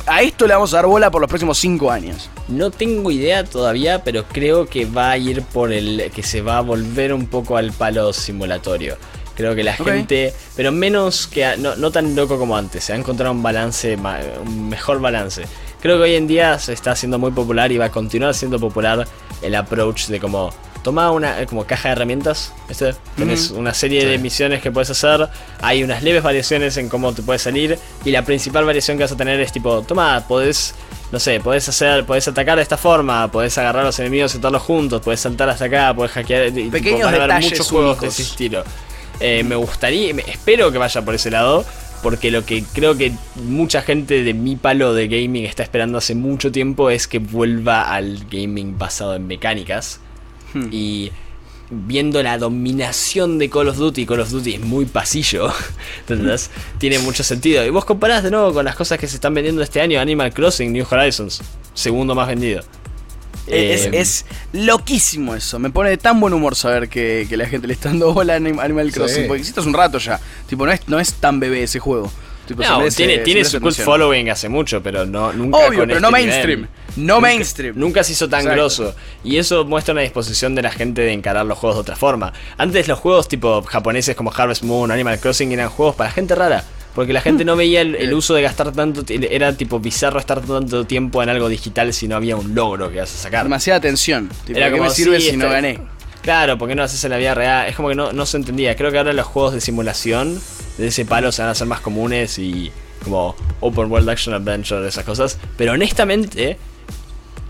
a 0.07 0.21
esto 0.21 0.47
le 0.47 0.53
vamos 0.53 0.73
a 0.73 0.77
dar 0.77 0.87
bola 0.87 1.11
por 1.11 1.21
los 1.21 1.27
próximos 1.27 1.57
5 1.57 1.91
años? 1.91 2.29
No 2.47 2.71
tengo 2.71 3.11
idea 3.11 3.43
todavía, 3.43 4.03
pero 4.03 4.25
creo 4.25 4.67
que 4.67 4.85
va 4.85 5.11
a 5.11 5.17
ir 5.17 5.43
por 5.43 5.71
el 5.71 6.09
que 6.13 6.23
se 6.23 6.41
va 6.41 6.57
a 6.57 6.61
volver 6.61 7.13
un 7.13 7.27
poco 7.27 7.57
al 7.57 7.71
palo 7.71 8.11
simulatorio. 8.13 8.97
Creo 9.39 9.55
que 9.55 9.63
la 9.63 9.71
gente, 9.73 10.33
pero 10.57 10.69
menos 10.73 11.25
que, 11.25 11.55
no, 11.55 11.91
tan 11.91 12.13
loco 12.13 12.37
como 12.37 12.57
antes, 12.57 12.83
se 12.83 12.91
ha 12.91 12.97
encontrado 12.97 13.31
un 13.31 13.41
balance, 13.41 13.97
un 14.45 14.67
mejor 14.67 14.99
balance. 14.99 15.43
Creo 15.81 15.95
que 15.95 16.03
hoy 16.03 16.15
en 16.15 16.27
día 16.27 16.59
se 16.59 16.73
está 16.73 16.91
haciendo 16.91 17.17
muy 17.19 17.31
popular 17.31 17.71
y 17.71 17.77
va 17.77 17.85
a 17.85 17.89
continuar 17.89 18.33
siendo 18.33 18.59
popular 18.59 19.07
el 19.41 19.55
approach 19.55 20.07
de 20.07 20.19
como 20.19 20.49
toma 20.83 21.11
una 21.11 21.45
como 21.45 21.63
caja 21.63 21.87
de 21.87 21.93
herramientas, 21.93 22.51
¿viste? 22.67 22.93
Tienes 23.15 23.51
una 23.51 23.73
serie 23.73 24.05
de 24.05 24.17
misiones 24.17 24.61
que 24.61 24.71
puedes 24.71 24.89
hacer, 24.89 25.29
hay 25.61 25.83
unas 25.83 26.03
leves 26.03 26.21
variaciones 26.21 26.75
en 26.75 26.89
cómo 26.89 27.13
te 27.13 27.21
puedes 27.21 27.41
salir 27.41 27.79
y 28.03 28.11
la 28.11 28.25
principal 28.25 28.65
variación 28.65 28.97
que 28.97 29.05
vas 29.05 29.11
a 29.13 29.17
tener 29.17 29.39
es 29.39 29.53
tipo, 29.53 29.83
toma, 29.83 30.21
podés 30.27 30.75
no 31.13 31.19
sé, 31.19 31.39
podés 31.39 31.69
hacer, 31.69 32.05
podés 32.05 32.27
atacar 32.27 32.57
de 32.57 32.63
esta 32.63 32.75
forma, 32.75 33.31
podés 33.31 33.57
agarrar 33.57 33.83
a 33.83 33.85
los 33.85 33.99
enemigos 33.99 34.31
y 34.31 34.33
sentarlos 34.33 34.63
juntos, 34.63 35.01
podés 35.01 35.21
saltar 35.21 35.47
hasta 35.47 35.63
acá, 35.63 35.93
podés 35.95 36.11
hackear, 36.11 36.51
pequeños 36.51 37.09
detalles 37.09 37.51
muchos 37.51 37.69
juegos 37.69 38.01
de 38.01 38.07
ese 38.07 38.23
estilo. 38.23 38.65
Eh, 39.19 39.43
me 39.43 39.55
gustaría, 39.55 40.11
espero 40.27 40.71
que 40.71 40.77
vaya 40.77 41.03
por 41.03 41.15
ese 41.15 41.31
lado, 41.31 41.65
porque 42.01 42.31
lo 42.31 42.45
que 42.45 42.63
creo 42.73 42.97
que 42.97 43.11
mucha 43.35 43.81
gente 43.81 44.23
de 44.23 44.33
mi 44.33 44.55
palo 44.55 44.93
de 44.93 45.07
gaming 45.07 45.45
está 45.45 45.63
esperando 45.63 45.97
hace 45.97 46.15
mucho 46.15 46.51
tiempo 46.51 46.89
es 46.89 47.07
que 47.07 47.19
vuelva 47.19 47.93
al 47.93 48.25
gaming 48.29 48.77
basado 48.77 49.15
en 49.15 49.27
mecánicas. 49.27 49.99
Hmm. 50.53 50.69
Y 50.71 51.11
viendo 51.69 52.23
la 52.23 52.37
dominación 52.37 53.37
de 53.37 53.49
Call 53.49 53.67
of 53.67 53.77
Duty, 53.77 54.05
Call 54.05 54.21
of 54.21 54.29
Duty 54.31 54.55
es 54.55 54.61
muy 54.61 54.85
pasillo, 54.85 55.51
¿entendés? 55.99 56.49
Tiene 56.77 56.99
mucho 56.99 57.23
sentido. 57.23 57.65
Y 57.65 57.69
vos 57.69 57.85
comparás 57.85 58.23
de 58.23 58.31
nuevo 58.31 58.53
con 58.53 58.65
las 58.65 58.75
cosas 58.75 58.97
que 58.97 59.07
se 59.07 59.15
están 59.15 59.33
vendiendo 59.33 59.61
este 59.61 59.81
año, 59.81 59.99
Animal 59.99 60.33
Crossing, 60.33 60.71
New 60.71 60.85
Horizons, 60.89 61.41
segundo 61.73 62.15
más 62.15 62.27
vendido. 62.27 62.63
Eh, 63.49 63.89
es, 63.93 64.25
loquísimo 64.53 65.35
eso. 65.35 65.59
Me 65.59 65.69
pone 65.69 65.89
de 65.89 65.97
tan 65.97 66.19
buen 66.19 66.33
humor 66.33 66.55
saber 66.55 66.89
que, 66.89 67.27
la 67.31 67.47
gente 67.47 67.67
le 67.67 67.73
está 67.73 67.89
dando 67.89 68.13
bola 68.13 68.33
a 68.33 68.35
Animal 68.37 68.91
Crossing. 68.91 69.27
Porque 69.27 69.41
hiciste 69.41 69.61
un 69.61 69.73
rato 69.73 69.97
ya. 69.97 70.19
Tipo, 70.47 70.65
no 70.65 70.71
es, 70.71 70.87
no 70.87 70.99
es 70.99 71.13
tan 71.13 71.39
bebé 71.39 71.63
ese 71.63 71.79
juego. 71.79 72.11
tiene, 72.95 73.19
tiene 73.19 73.45
su 73.45 73.59
cult 73.59 73.77
following 73.77 74.29
hace 74.29 74.49
mucho, 74.49 74.81
pero 74.81 75.05
no, 75.05 75.33
nunca 75.33 75.57
Obvio, 75.57 75.85
pero 75.87 75.99
no 75.99 76.07
este 76.07 76.11
mainstream. 76.11 76.67
No 76.95 77.21
mainstream. 77.21 77.75
Nunca 77.77 78.03
se 78.03 78.13
hizo 78.13 78.27
tan 78.27 78.45
grosso. 78.45 78.95
Y 79.23 79.37
eso 79.37 79.65
muestra 79.65 79.93
una 79.93 80.01
disposición 80.01 80.55
de 80.55 80.61
la 80.61 80.71
gente 80.71 81.01
de 81.01 81.13
encarar 81.13 81.45
los 81.45 81.57
juegos 81.57 81.77
de 81.77 81.81
otra 81.81 81.95
forma. 81.95 82.33
Antes 82.57 82.87
los 82.87 82.99
juegos 82.99 83.27
tipo 83.27 83.61
japoneses 83.63 84.15
como 84.15 84.31
Harvest 84.35 84.63
Moon, 84.63 84.91
Animal 84.91 85.19
Crossing 85.19 85.51
eran 85.51 85.69
juegos 85.69 85.95
para 85.95 86.11
gente 86.11 86.35
rara. 86.35 86.63
Porque 86.95 87.13
la 87.13 87.21
gente 87.21 87.45
no 87.45 87.55
veía 87.55 87.81
el, 87.81 88.13
uso 88.13 88.33
de 88.33 88.41
gastar 88.41 88.71
tanto. 88.71 89.03
Era 89.07 89.53
tipo 89.55 89.79
bizarro 89.79 90.19
estar 90.19 90.41
tanto 90.41 90.85
tiempo 90.85 91.21
en 91.23 91.29
algo 91.29 91.47
digital 91.47 91.93
si 91.93 92.07
no 92.07 92.15
había 92.15 92.35
un 92.35 92.55
logro 92.55 92.91
que 92.91 92.99
vas 92.99 93.13
a 93.13 93.17
sacar. 93.17 93.43
Demasiada 93.43 93.77
atención. 93.77 94.29
era 94.47 94.71
como, 94.71 94.83
me 94.83 94.89
sirve 94.89 95.19
si 95.19 95.37
no 95.37 95.49
gané? 95.49 95.79
claro, 96.21 96.57
¿por 96.57 96.67
qué 96.67 96.75
no 96.75 96.81
lo 96.81 96.85
haces 96.85 97.03
en 97.03 97.11
la 97.11 97.17
vida 97.17 97.33
real? 97.33 97.67
Es 97.67 97.75
como 97.75 97.89
que 97.89 97.95
no, 97.95 98.11
no 98.11 98.25
se 98.25 98.37
entendía. 98.37 98.75
Creo 98.75 98.91
que 98.91 98.97
ahora 98.97 99.13
los 99.13 99.25
juegos 99.25 99.53
de 99.53 99.61
simulación 99.61 100.39
de 100.77 100.87
ese 100.87 101.05
palo 101.05 101.31
se 101.31 101.41
van 101.41 101.49
a 101.49 101.51
hacer 101.51 101.67
más 101.67 101.79
comunes 101.79 102.37
y 102.39 102.71
como 103.03 103.35
Open 103.61 103.91
World 103.91 104.09
Action 104.09 104.33
Adventure, 104.33 104.87
esas 104.87 105.03
cosas. 105.03 105.37
Pero 105.57 105.73
honestamente, 105.73 106.57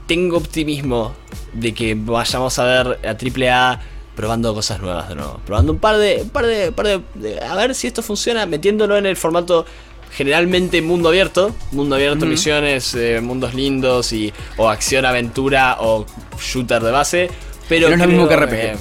tengo 0.08 0.38
optimismo 0.38 1.14
de 1.54 1.74
que 1.74 1.96
vayamos 1.96 2.58
a 2.60 2.66
ver 2.66 3.00
a 3.06 3.12
AAA 3.12 3.82
probando 4.16 4.54
cosas 4.54 4.82
nuevas 4.82 5.10
de 5.10 5.16
nuevo. 5.16 5.40
Probando 5.46 5.72
un 5.72 5.80
par 5.80 5.98
de. 5.98 6.22
Un 6.24 6.30
par 6.30 6.46
de, 6.46 6.72
par 6.72 6.86
de, 6.88 7.40
a 7.40 7.56
ver 7.56 7.76
si 7.76 7.88
esto 7.88 8.02
funciona, 8.02 8.46
metiéndolo 8.46 8.98
en 8.98 9.06
el 9.06 9.16
formato 9.16 9.66
generalmente 10.12 10.82
mundo 10.82 11.10
abierto. 11.10 11.56
Mundo 11.72 11.96
abierto, 11.96 12.26
misiones, 12.26 12.94
eh, 12.96 13.22
mundos 13.22 13.54
lindos 13.54 14.12
y. 14.14 14.34
o 14.58 14.70
acción, 14.70 15.06
aventura 15.06 15.78
o 15.80 16.06
shooter 16.40 16.82
de 16.82 16.92
base. 16.92 17.30
Pero 17.68 17.88
no 17.88 17.96
es 17.96 18.02
lo 18.02 18.08
mismo 18.08 18.28
que 18.28 18.36
RPG. 18.36 18.80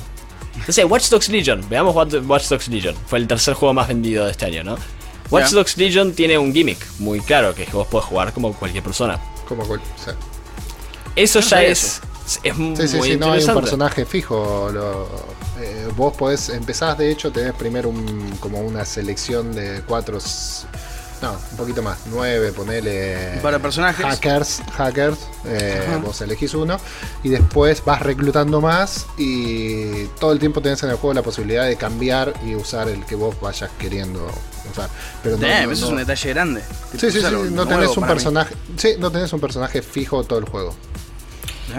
no 0.66 0.72
sé, 0.72 0.84
Watch 0.84 1.08
Dogs 1.08 1.28
Legion. 1.28 1.64
Veamos 1.68 1.94
Watch 1.94 2.48
Dogs 2.48 2.68
Legion. 2.68 2.94
Fue 3.06 3.18
el 3.18 3.26
tercer 3.26 3.54
juego 3.54 3.74
más 3.74 3.88
vendido 3.88 4.24
de 4.24 4.30
este 4.30 4.46
año, 4.46 4.64
¿no? 4.64 4.76
Watch 5.30 5.50
Dogs 5.50 5.76
Legion 5.76 6.12
tiene 6.14 6.38
un 6.38 6.52
gimmick 6.52 6.78
muy 6.98 7.20
claro, 7.20 7.54
que 7.54 7.66
vos 7.66 7.86
podés 7.86 8.06
jugar 8.06 8.32
como 8.32 8.52
cualquier 8.54 8.82
persona. 8.82 9.20
Como 9.46 9.66
cual, 9.66 9.80
Eso 11.16 11.40
ya 11.40 11.62
es, 11.62 12.00
es 12.42 12.56
muy 12.56 12.76
sí, 12.76 12.88
sí, 12.88 13.00
sí, 13.02 13.16
no 13.16 13.32
hay 13.32 13.44
un 13.44 13.54
personaje 13.54 14.04
fijo. 14.04 14.70
Eh, 15.60 15.88
vos 15.96 16.14
podés, 16.16 16.50
empezás 16.50 16.96
de 16.98 17.10
hecho, 17.10 17.32
tenés 17.32 17.52
primero 17.54 17.88
un, 17.88 18.36
como 18.40 18.60
una 18.60 18.84
selección 18.84 19.54
de 19.54 19.82
cuatro 19.86 20.20
no, 21.22 21.32
un 21.32 21.56
poquito 21.56 21.82
más. 21.82 21.98
Nueve, 22.06 22.52
ponele. 22.52 23.40
Para 23.42 23.58
personajes. 23.58 24.04
Hackers, 24.04 24.62
hackers. 24.72 25.18
Eh, 25.46 25.98
vos 26.02 26.20
elegís 26.20 26.54
uno. 26.54 26.78
Y 27.24 27.28
después 27.28 27.84
vas 27.84 28.02
reclutando 28.02 28.60
más. 28.60 29.06
Y 29.16 30.04
todo 30.20 30.32
el 30.32 30.38
tiempo 30.38 30.60
tenés 30.60 30.82
en 30.84 30.90
el 30.90 30.96
juego 30.96 31.14
la 31.14 31.22
posibilidad 31.22 31.66
de 31.66 31.76
cambiar 31.76 32.34
y 32.46 32.54
usar 32.54 32.88
el 32.88 33.04
que 33.04 33.16
vos 33.16 33.38
vayas 33.40 33.70
queriendo 33.78 34.26
usar. 34.70 34.88
Pero 35.22 35.36
no, 35.38 35.46
eso 35.46 35.72
es 35.72 35.82
un 35.82 35.96
detalle 35.96 36.28
grande. 36.30 36.62
Sí, 36.96 37.10
sí, 37.10 37.20
sí. 37.20 37.34
No 37.50 37.66
tenés 37.66 37.96
un 37.96 38.06
personaje. 38.06 38.54
Sí, 38.76 38.94
no 38.98 39.10
tenés 39.10 39.32
un 39.32 39.40
personaje 39.40 39.82
fijo 39.82 40.22
todo 40.22 40.38
el 40.38 40.44
juego. 40.44 40.74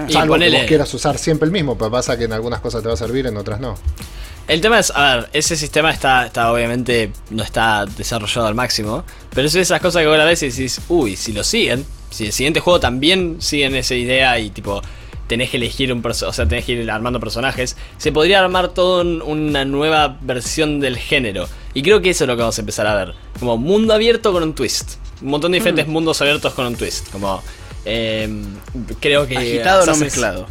Y 0.08 0.14
Salvo 0.14 0.38
que 0.38 0.50
vos 0.50 0.62
quieras 0.68 0.94
usar 0.94 1.18
siempre 1.18 1.46
el 1.46 1.52
mismo, 1.52 1.78
pero 1.78 1.92
pasa 1.92 2.18
que 2.18 2.26
en 2.26 2.34
algunas 2.34 2.60
cosas 2.60 2.82
te 2.82 2.88
va 2.88 2.94
a 2.94 2.98
servir, 2.98 3.28
en 3.28 3.38
otras 3.38 3.60
no. 3.60 3.76
El 4.48 4.62
tema 4.62 4.80
es, 4.80 4.92
a 4.96 5.16
ver, 5.16 5.30
ese 5.34 5.56
sistema 5.56 5.92
está, 5.92 6.26
está 6.26 6.52
obviamente, 6.52 7.12
no 7.30 7.44
está 7.44 7.86
desarrollado 7.86 8.48
al 8.48 8.56
máximo, 8.56 9.04
pero 9.34 9.48
es 9.48 9.54
esas 9.54 9.80
cosas 9.80 10.02
que 10.02 10.08
vos 10.08 10.18
a 10.18 10.26
veces 10.26 10.58
decís, 10.58 10.82
uy, 10.90 11.16
si 11.16 11.34
lo 11.34 11.44
siguen, 11.44 11.86
si 12.10 12.26
el 12.26 12.34
siguiente 12.34 12.60
juego 12.60 12.80
también 12.80 13.38
siguen 13.40 13.76
esa 13.76 13.94
idea 13.94 14.40
y 14.40 14.50
tipo, 14.50 14.82
tenés 15.28 15.52
que 15.52 15.58
elegir 15.58 15.94
un 15.94 16.02
personaje, 16.02 16.30
o 16.32 16.34
sea, 16.34 16.48
tenés 16.48 16.66
que 16.66 16.72
ir 16.72 16.90
armando 16.90 17.20
personajes, 17.20 17.78
se 18.00 18.12
podría 18.12 18.40
armar 18.40 18.70
toda 18.70 19.04
una 19.04 19.64
nueva 19.64 20.18
versión 20.22 20.80
del 20.80 20.98
género. 20.98 21.48
Y 21.76 21.84
creo 21.84 22.02
que 22.02 22.10
eso 22.10 22.24
es 22.24 22.28
lo 22.28 22.36
que 22.36 22.42
vamos 22.42 22.58
a 22.58 22.62
empezar 22.62 22.88
a 22.88 22.96
ver. 22.96 23.14
Como 23.40 23.56
mundo 23.58 23.94
abierto 23.94 24.34
con 24.34 24.42
un 24.42 24.56
twist. 24.56 24.96
Un 25.22 25.30
montón 25.30 25.52
de 25.52 25.60
diferentes 25.60 25.88
mm. 25.88 25.92
mundos 25.92 26.20
abiertos 26.22 26.54
con 26.56 26.66
un 26.66 26.76
twist. 26.76 27.12
Como, 27.12 27.44
eh, 27.86 28.30
creo 29.00 29.28
que... 29.28 29.38
Agitado 29.38 29.86
no 29.86 29.96
mezclado. 29.96 30.48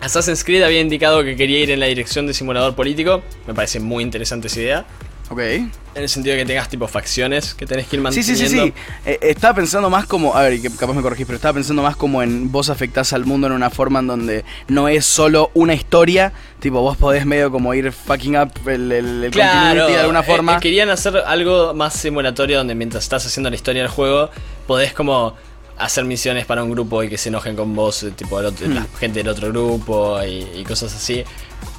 Assassin's 0.00 0.44
Creed 0.44 0.62
había 0.62 0.80
indicado 0.80 1.24
que 1.24 1.36
quería 1.36 1.58
ir 1.58 1.70
en 1.70 1.80
la 1.80 1.86
dirección 1.86 2.26
de 2.26 2.34
simulador 2.34 2.74
político. 2.74 3.22
Me 3.46 3.54
parece 3.54 3.80
muy 3.80 4.04
interesante 4.04 4.46
esa 4.46 4.60
idea. 4.60 4.86
Ok. 5.30 5.40
En 5.40 5.70
el 5.94 6.08
sentido 6.08 6.36
de 6.36 6.42
que 6.42 6.46
tengas 6.46 6.68
tipo 6.68 6.86
facciones 6.86 7.52
que 7.52 7.66
tenés 7.66 7.86
que 7.86 7.96
ir 7.96 8.02
manteniendo. 8.02 8.38
Sí, 8.38 8.48
sí, 8.48 8.56
sí, 8.56 8.60
sí. 8.66 8.72
Eh, 9.04 9.18
estaba 9.22 9.54
pensando 9.54 9.90
más 9.90 10.06
como. 10.06 10.34
A 10.34 10.42
ver, 10.42 10.58
capaz 10.78 10.94
me 10.94 11.02
corregís, 11.02 11.26
pero 11.26 11.36
estaba 11.36 11.54
pensando 11.54 11.82
más 11.82 11.96
como 11.96 12.22
en 12.22 12.50
vos 12.50 12.70
afectás 12.70 13.12
al 13.12 13.26
mundo 13.26 13.46
en 13.48 13.52
una 13.52 13.68
forma 13.68 13.98
en 13.98 14.06
donde 14.06 14.44
no 14.68 14.88
es 14.88 15.04
solo 15.04 15.50
una 15.52 15.74
historia. 15.74 16.32
Tipo, 16.60 16.80
vos 16.80 16.96
podés 16.96 17.26
medio 17.26 17.50
como 17.50 17.74
ir 17.74 17.92
fucking 17.92 18.38
up 18.38 18.52
el, 18.66 18.90
el, 18.90 19.30
claro, 19.30 19.88
de 19.88 19.98
alguna 19.98 20.22
forma. 20.22 20.56
Eh, 20.56 20.60
querían 20.60 20.88
hacer 20.88 21.16
algo 21.18 21.74
más 21.74 21.94
simulatorio 21.94 22.58
donde 22.58 22.74
mientras 22.74 23.04
estás 23.04 23.26
haciendo 23.26 23.50
la 23.50 23.56
historia 23.56 23.82
del 23.82 23.90
juego, 23.90 24.30
podés 24.66 24.94
como 24.94 25.36
hacer 25.78 26.04
misiones 26.04 26.44
para 26.44 26.62
un 26.62 26.70
grupo 26.70 27.02
y 27.02 27.08
que 27.08 27.18
se 27.18 27.28
enojen 27.28 27.56
con 27.56 27.74
vos, 27.74 28.02
eh, 28.02 28.10
tipo 28.10 28.40
la 28.40 28.50
hmm. 28.50 28.86
gente 28.98 29.20
del 29.20 29.28
otro 29.28 29.48
grupo 29.48 30.18
y, 30.24 30.64
cosas 30.64 30.94
así. 30.94 31.24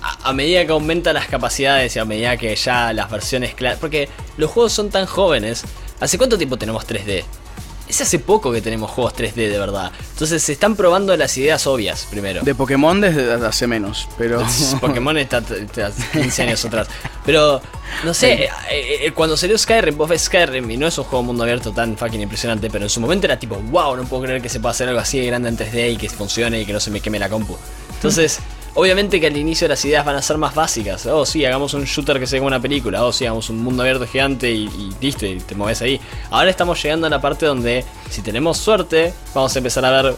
A, 0.02 0.34
medida 0.34 0.66
que 0.66 0.72
aumentan 0.72 1.14
las 1.14 1.28
capacidades 1.28 1.96
y 1.96 2.00
a 2.00 2.06
medida 2.06 2.38
que 2.38 2.56
ya 2.56 2.94
las 2.94 3.10
versiones 3.10 3.54
claras. 3.54 3.80
Porque 3.80 4.10
los 4.38 4.50
juegos 4.50 4.74
son 4.74 4.90
tan 4.90 5.06
jóvenes. 5.06 5.64
¿Hace 6.00 6.18
cuánto 6.18 6.38
tiempo 6.38 6.58
tenemos 6.58 6.88
3D? 6.88 7.24
Es 7.90 8.00
hace 8.02 8.20
poco 8.20 8.52
que 8.52 8.62
tenemos 8.62 8.92
juegos 8.92 9.16
3D 9.16 9.34
de 9.34 9.58
verdad. 9.58 9.92
Entonces 10.12 10.44
se 10.44 10.54
están 10.54 10.76
probando 10.76 11.18
las 11.18 11.36
ideas 11.38 11.66
obvias 11.66 12.08
primero. 12.10 12.44
De 12.44 12.54
Pokémon 12.54 13.02
desde 13.02 13.34
hace 13.34 13.66
menos, 13.66 14.08
pero. 14.16 14.46
Pokémon 14.80 15.18
está, 15.18 15.42
15 15.42 16.44
años 16.44 16.64
atrás. 16.64 16.88
Pero, 17.26 17.60
no 18.04 18.14
sé, 18.14 18.44
eh, 18.44 18.50
eh, 18.70 19.12
cuando 19.12 19.36
salió 19.36 19.58
Skyrim, 19.58 19.98
vos 19.98 20.08
ves 20.08 20.22
Skyrim 20.22 20.70
y 20.70 20.78
no 20.78 20.86
es 20.86 20.98
un 21.00 21.04
juego 21.06 21.24
mundo 21.24 21.44
abierto 21.44 21.72
tan 21.72 21.98
fucking 21.98 22.22
impresionante, 22.22 22.70
pero 22.70 22.86
en 22.86 22.90
su 22.90 23.02
momento 23.02 23.26
era 23.26 23.40
tipo, 23.40 23.56
wow, 23.56 23.96
no 23.96 24.04
puedo 24.04 24.24
creer 24.24 24.42
que 24.42 24.50
se 24.50 24.60
pueda 24.60 24.72
hacer 24.72 24.88
algo 24.88 25.02
así 25.02 25.20
de 25.20 25.26
grande 25.26 25.50
en 25.50 25.58
3D 25.58 25.94
y 25.94 25.98
que 25.98 26.10
funcione 26.10 26.62
y 26.62 26.66
que 26.68 26.74
no 26.74 26.80
se 26.80 26.92
me 26.92 27.02
queme 27.02 27.18
la 27.18 27.28
compu. 27.28 27.58
Entonces. 27.96 28.40
Obviamente 28.76 29.20
que 29.20 29.28
al 29.28 29.38
inicio 29.38 29.68
las 29.68 29.84
ideas 29.86 30.06
van 30.06 30.16
a 30.16 30.22
ser 30.22 30.38
más 30.38 30.56
básicas. 30.56 31.06
Oh, 31.06 31.26
sí, 31.26 31.44
hagamos 31.46 31.74
un 31.74 31.86
shooter 31.86 32.20
que 32.20 32.28
sea 32.28 32.40
como 32.40 32.48
una 32.48 32.62
película. 32.62 33.04
Oh, 33.04 33.12
sí, 33.12 33.26
hagamos 33.26 33.50
un 33.50 33.64
mundo 33.64 33.84
abierto 33.84 34.06
gigante 34.08 34.52
y, 34.52 34.66
y 34.66 34.92
listo, 35.02 35.26
y 35.26 35.40
te 35.40 35.56
mueves 35.56 35.82
ahí. 35.82 36.00
Ahora 36.30 36.50
estamos 36.50 36.82
llegando 36.82 37.08
a 37.08 37.10
la 37.10 37.20
parte 37.20 37.46
donde, 37.46 37.84
si 38.10 38.22
tenemos 38.22 38.58
suerte, 38.58 39.14
vamos 39.34 39.56
a 39.56 39.60
empezar 39.60 39.86
a 39.86 40.02
ver 40.02 40.16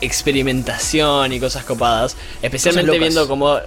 experimentación 0.00 1.32
y 1.32 1.40
cosas 1.40 1.64
copadas. 1.64 2.16
Especialmente 2.42 2.98
viendo 2.98 3.26
como. 3.28 3.58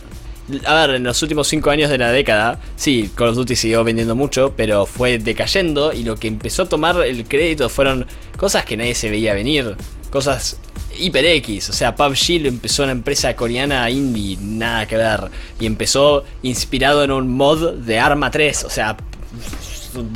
A 0.66 0.74
ver, 0.86 0.96
en 0.96 1.04
los 1.04 1.22
últimos 1.22 1.48
5 1.48 1.70
años 1.70 1.90
de 1.90 1.98
la 1.98 2.12
década, 2.12 2.60
sí, 2.76 3.10
Call 3.16 3.30
of 3.30 3.36
Duty 3.36 3.56
siguió 3.56 3.84
vendiendo 3.84 4.16
mucho, 4.16 4.54
pero 4.58 4.86
fue 4.86 5.18
decayendo 5.18 5.94
y 5.94 6.04
lo 6.04 6.18
que 6.18 6.28
empezó 6.28 6.64
a 6.64 6.70
tomar 6.70 7.00
el 7.06 7.26
crédito 7.26 7.70
fueron 7.70 8.06
cosas 8.36 8.66
que 8.66 8.76
nadie 8.76 8.96
se 8.96 9.10
veía 9.10 9.34
venir. 9.34 9.78
Cosas 10.10 10.58
HyperX, 10.98 11.70
o 11.70 11.74
sea, 11.74 11.96
PUBG 11.96 12.42
lo 12.42 12.48
empezó 12.48 12.84
una 12.84 12.92
empresa 12.92 13.36
coreana 13.36 13.90
indie, 13.90 14.38
nada 14.42 14.88
que 14.88 14.98
ver. 14.98 15.30
Y 15.60 15.66
empezó 15.66 16.24
inspirado 16.44 17.04
en 17.04 17.12
un 17.12 17.30
mod 17.30 17.74
de 17.74 18.00
Arma 18.00 18.32
3, 18.32 18.66
o 18.66 18.70
sea, 18.70 18.98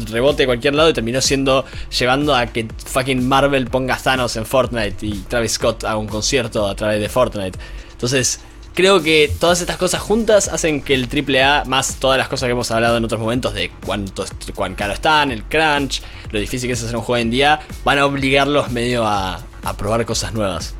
rebote 0.10 0.44
de 0.44 0.48
cualquier 0.48 0.76
lado 0.76 0.90
y 0.90 0.94
terminó 0.94 1.22
siendo 1.22 1.66
llevando 1.98 2.36
a 2.36 2.48
que 2.48 2.68
fucking 2.86 3.28
Marvel 3.28 3.68
ponga 3.68 3.98
Thanos 3.98 4.36
en 4.36 4.46
Fortnite 4.46 5.06
y 5.06 5.14
Travis 5.28 5.54
Scott 5.54 5.84
haga 5.84 5.98
un 5.98 6.08
concierto 6.08 6.68
a 6.68 6.76
través 6.76 7.00
de 7.00 7.10
Fortnite. 7.10 7.58
Entonces, 7.92 8.40
creo 8.74 9.02
que 9.02 9.32
todas 9.40 9.62
estas 9.62 9.78
cosas 9.78 10.02
juntas 10.02 10.48
hacen 10.48 10.82
que 10.82 10.94
el 10.94 11.08
AAA, 11.08 11.66
más 11.66 11.96
todas 11.96 12.18
las 12.18 12.28
cosas 12.28 12.48
que 12.48 12.52
hemos 12.52 12.70
hablado 12.72 12.98
en 12.98 13.06
otros 13.06 13.20
momentos 13.20 13.54
de 13.54 13.72
cuánto, 13.86 14.26
cuán 14.54 14.76
caro 14.76 14.94
están, 14.94 15.32
el 15.32 15.44
crunch, 15.44 16.02
lo 16.32 16.40
difícil 16.40 16.68
que 16.68 16.74
es 16.74 16.84
hacer 16.84 16.96
un 16.96 17.02
juego 17.02 17.22
en 17.22 17.32
día, 17.32 17.60
van 17.84 18.00
a 18.00 18.06
obligarlos 18.06 18.72
medio 18.72 19.06
a, 19.06 19.40
a 19.66 19.76
probar 19.76 20.06
cosas 20.06 20.34
nuevas. 20.34 20.74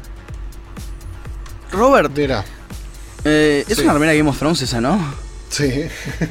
Robert, 1.72 2.12
Mira. 2.16 2.46
Eh, 3.26 3.66
es 3.68 3.80
una 3.80 3.94
remera 3.94 4.14
Game 4.14 4.30
of 4.30 4.38
Thrones 4.38 4.62
esa, 4.62 4.80
¿no? 4.80 5.00
Sí. 5.50 5.86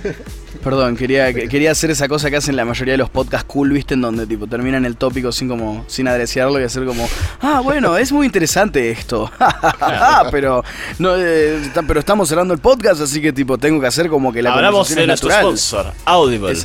Perdón, 0.62 0.96
quería, 0.96 1.32
quería 1.32 1.72
hacer 1.72 1.90
esa 1.90 2.08
cosa 2.08 2.30
que 2.30 2.36
hacen 2.36 2.54
la 2.54 2.64
mayoría 2.64 2.92
de 2.92 2.98
los 2.98 3.10
podcasts 3.10 3.46
cool, 3.46 3.72
¿viste? 3.72 3.94
En 3.94 4.00
donde 4.00 4.26
tipo 4.26 4.46
terminan 4.46 4.84
el 4.84 4.96
tópico 4.96 5.32
sin 5.32 5.48
como 5.48 5.84
sin 5.88 6.06
adreciarlo 6.06 6.60
y 6.60 6.62
hacer 6.62 6.84
como, 6.84 7.08
ah, 7.40 7.60
bueno, 7.60 7.96
es 7.96 8.12
muy 8.12 8.26
interesante 8.26 8.90
esto. 8.90 9.30
pero 10.30 10.62
no 11.00 11.16
eh, 11.16 11.60
pero 11.86 12.00
estamos 12.00 12.28
cerrando 12.28 12.54
el 12.54 12.60
podcast, 12.60 13.00
así 13.00 13.20
que 13.20 13.32
tipo 13.32 13.58
tengo 13.58 13.80
que 13.80 13.88
hacer 13.88 14.08
como 14.08 14.32
que 14.32 14.42
la 14.42 14.54
Hablamos 14.54 14.94
de 14.94 15.06
nuestro 15.06 15.30
sponsor, 15.30 15.92
Audible. 16.04 16.56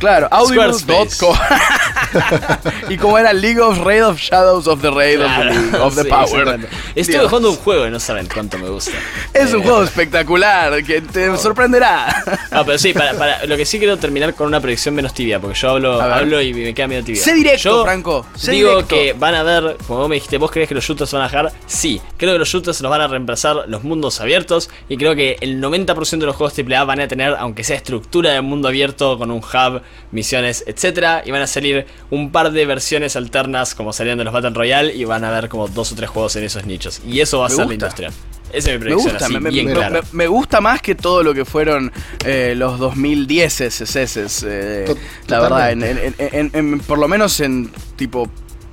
Claro, 0.00 0.28
audible.com. 0.30 1.36
y 2.88 2.96
como 2.96 3.18
era 3.18 3.34
League 3.34 3.60
of 3.60 3.78
Raid 3.84 4.06
of 4.06 4.18
Shadows 4.18 4.66
of 4.66 4.80
the 4.80 4.90
Raid 4.90 5.20
of 5.78 5.94
the, 5.94 6.06
Power. 6.06 6.58
Estuve 6.94 7.28
jugando 7.28 7.50
un 7.50 7.56
juego 7.56 7.86
y 7.86 7.90
no 7.90 8.00
saben 8.00 8.26
cuánto 8.32 8.56
me 8.56 8.70
gusta. 8.70 8.92
Es 9.34 9.52
un 9.52 9.60
eh, 9.60 9.64
juego 9.64 9.82
espectacular 9.82 10.82
que 10.82 11.02
te 11.02 11.36
sorprenderá. 11.36 12.24
No, 12.50 12.64
pero 12.64 12.78
sí, 12.78 12.94
para, 12.94 13.44
lo 13.44 13.56
que 13.58 13.66
sí 13.66 13.78
quiero 13.78 13.98
terminar 13.98 14.34
con 14.34 14.46
una 14.46 14.58
predicción 14.58 14.94
menos 14.94 15.12
tibia, 15.12 15.38
porque 15.38 15.58
yo 15.58 15.70
hablo, 15.70 16.00
hablo 16.00 16.40
y 16.40 16.54
me 16.54 16.72
queda 16.72 16.88
medio 16.88 17.04
tibia. 17.04 17.22
Sé 17.22 17.34
directo, 17.34 17.84
Franco. 17.84 18.26
digo 18.48 18.86
que 18.86 19.12
van 19.12 19.34
a 19.34 19.42
ver, 19.42 19.76
como 19.86 20.00
vos 20.00 20.08
me 20.08 20.14
dijiste, 20.14 20.38
¿vos 20.38 20.50
crees 20.50 20.66
que 20.66 20.74
los 20.74 20.84
shooters 20.84 21.12
van 21.12 21.22
a 21.22 21.24
dejar? 21.26 21.52
Sí, 21.66 22.00
creo 22.16 22.32
que 22.32 22.38
los 22.38 22.48
shooters 22.48 22.80
los 22.80 22.90
van 22.90 23.02
a 23.02 23.06
reemplazar 23.06 23.64
los 23.68 23.84
mundos 23.84 24.20
abiertos 24.22 24.70
y 24.88 24.96
creo 24.96 25.14
que 25.14 25.36
el 25.42 25.62
90% 25.62 26.18
de 26.18 26.26
los 26.26 26.36
juegos 26.36 26.58
AAA 26.58 26.84
van 26.84 27.00
a 27.00 27.08
tener, 27.08 27.36
aunque 27.38 27.64
sea 27.64 27.76
estructura 27.76 28.30
de 28.32 28.40
mundo 28.40 28.68
abierto 28.68 29.18
con 29.18 29.30
un 29.30 29.38
hub 29.38 29.82
misiones, 30.12 30.64
etcétera, 30.66 31.22
y 31.24 31.30
van 31.30 31.42
a 31.42 31.46
salir 31.46 31.86
un 32.10 32.30
par 32.30 32.52
de 32.52 32.66
versiones 32.66 33.16
alternas 33.16 33.74
como 33.74 33.92
salían 33.92 34.18
de 34.18 34.24
los 34.24 34.32
Battle 34.32 34.50
Royale 34.50 34.94
y 34.94 35.04
van 35.04 35.24
a 35.24 35.30
ver 35.30 35.48
como 35.48 35.68
dos 35.68 35.92
o 35.92 35.94
tres 35.94 36.10
juegos 36.10 36.36
en 36.36 36.44
esos 36.44 36.66
nichos. 36.66 37.00
Y 37.06 37.20
eso 37.20 37.40
va 37.40 37.46
a 37.46 37.50
ser 37.50 37.66
la 37.66 37.74
industria. 37.74 38.10
Esa 38.52 38.72
es 38.72 38.78
mi 38.78 38.84
predicción, 38.84 39.14
me 39.14 39.50
gusta, 39.50 39.50
bien 39.50 39.66
me, 39.92 40.00
me, 40.10 40.26
gusta 40.26 40.60
más 40.60 40.82
que 40.82 40.96
todo 40.96 41.22
lo 41.22 41.32
que 41.32 41.44
fueron 41.44 41.92
eh, 42.24 42.54
los 42.56 42.80
2010 42.80 43.60
SS, 43.60 44.44
eh, 44.44 44.96
la 45.28 45.40
verdad, 45.40 45.70
en, 45.70 46.80
por 46.80 46.98
lo 46.98 47.06
menos 47.06 47.38
en 47.38 47.70
tipo 47.94 48.28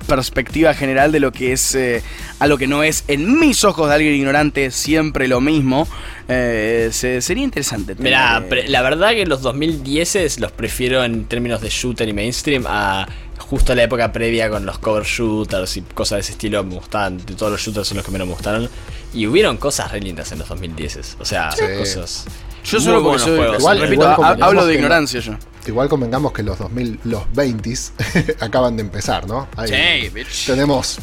perspectiva 0.08 0.74
general 0.74 1.12
de 1.12 1.20
lo 1.20 1.30
que 1.30 1.52
es 1.52 1.74
eh, 1.74 2.02
a 2.40 2.46
lo 2.48 2.58
que 2.58 2.66
no 2.66 2.82
es 2.82 3.04
en 3.06 3.38
mis 3.38 3.62
ojos 3.62 3.88
de 3.88 3.94
alguien 3.94 4.14
ignorante 4.14 4.70
siempre 4.72 5.28
lo 5.28 5.40
mismo. 5.40 5.86
Eh, 6.28 6.88
sería 6.92 7.44
interesante. 7.44 7.94
Mira, 7.98 8.42
la 8.66 8.82
verdad 8.82 9.10
que 9.10 9.26
los 9.26 9.42
2010 9.42 10.40
los 10.40 10.50
prefiero 10.50 11.04
en 11.04 11.26
términos 11.26 11.60
de 11.60 11.68
shooter 11.68 12.08
y 12.08 12.12
mainstream 12.12 12.64
a 12.66 13.06
justo 13.38 13.74
la 13.74 13.84
época 13.84 14.12
previa 14.12 14.50
con 14.50 14.66
los 14.66 14.78
cover 14.78 15.04
shooters 15.04 15.76
y 15.76 15.82
cosas 15.82 16.16
de 16.16 16.20
ese 16.20 16.32
estilo 16.32 16.64
me 16.64 16.74
gustaban. 16.74 17.18
De 17.24 17.34
todos 17.34 17.52
los 17.52 17.60
shooters 17.60 17.86
son 17.86 17.98
los 17.98 18.06
que 18.06 18.12
menos 18.12 18.26
me 18.26 18.34
gustaron. 18.34 18.68
Y 19.14 19.26
hubieron 19.26 19.56
cosas 19.56 19.92
re 19.92 20.00
lindas 20.00 20.32
en 20.32 20.40
los 20.40 20.48
2010. 20.48 21.16
O 21.20 21.24
sea, 21.24 21.50
cosas. 21.78 22.26
Yo 22.70 22.80
solo 22.80 23.02
porque 23.02 23.18
soy, 23.20 23.40
igual, 23.58 23.80
repito, 23.80 24.06
hablo 24.06 24.66
de 24.66 24.74
ignorancia 24.74 25.20
yo. 25.20 25.34
Igual 25.66 25.88
convengamos 25.88 26.32
que 26.32 26.42
los 26.42 26.58
2000, 26.58 27.00
los 27.04 27.24
20s 27.34 28.36
acaban 28.40 28.76
de 28.76 28.82
empezar, 28.82 29.26
¿no? 29.26 29.48
Ahí 29.56 30.10
Tenemos 30.46 30.98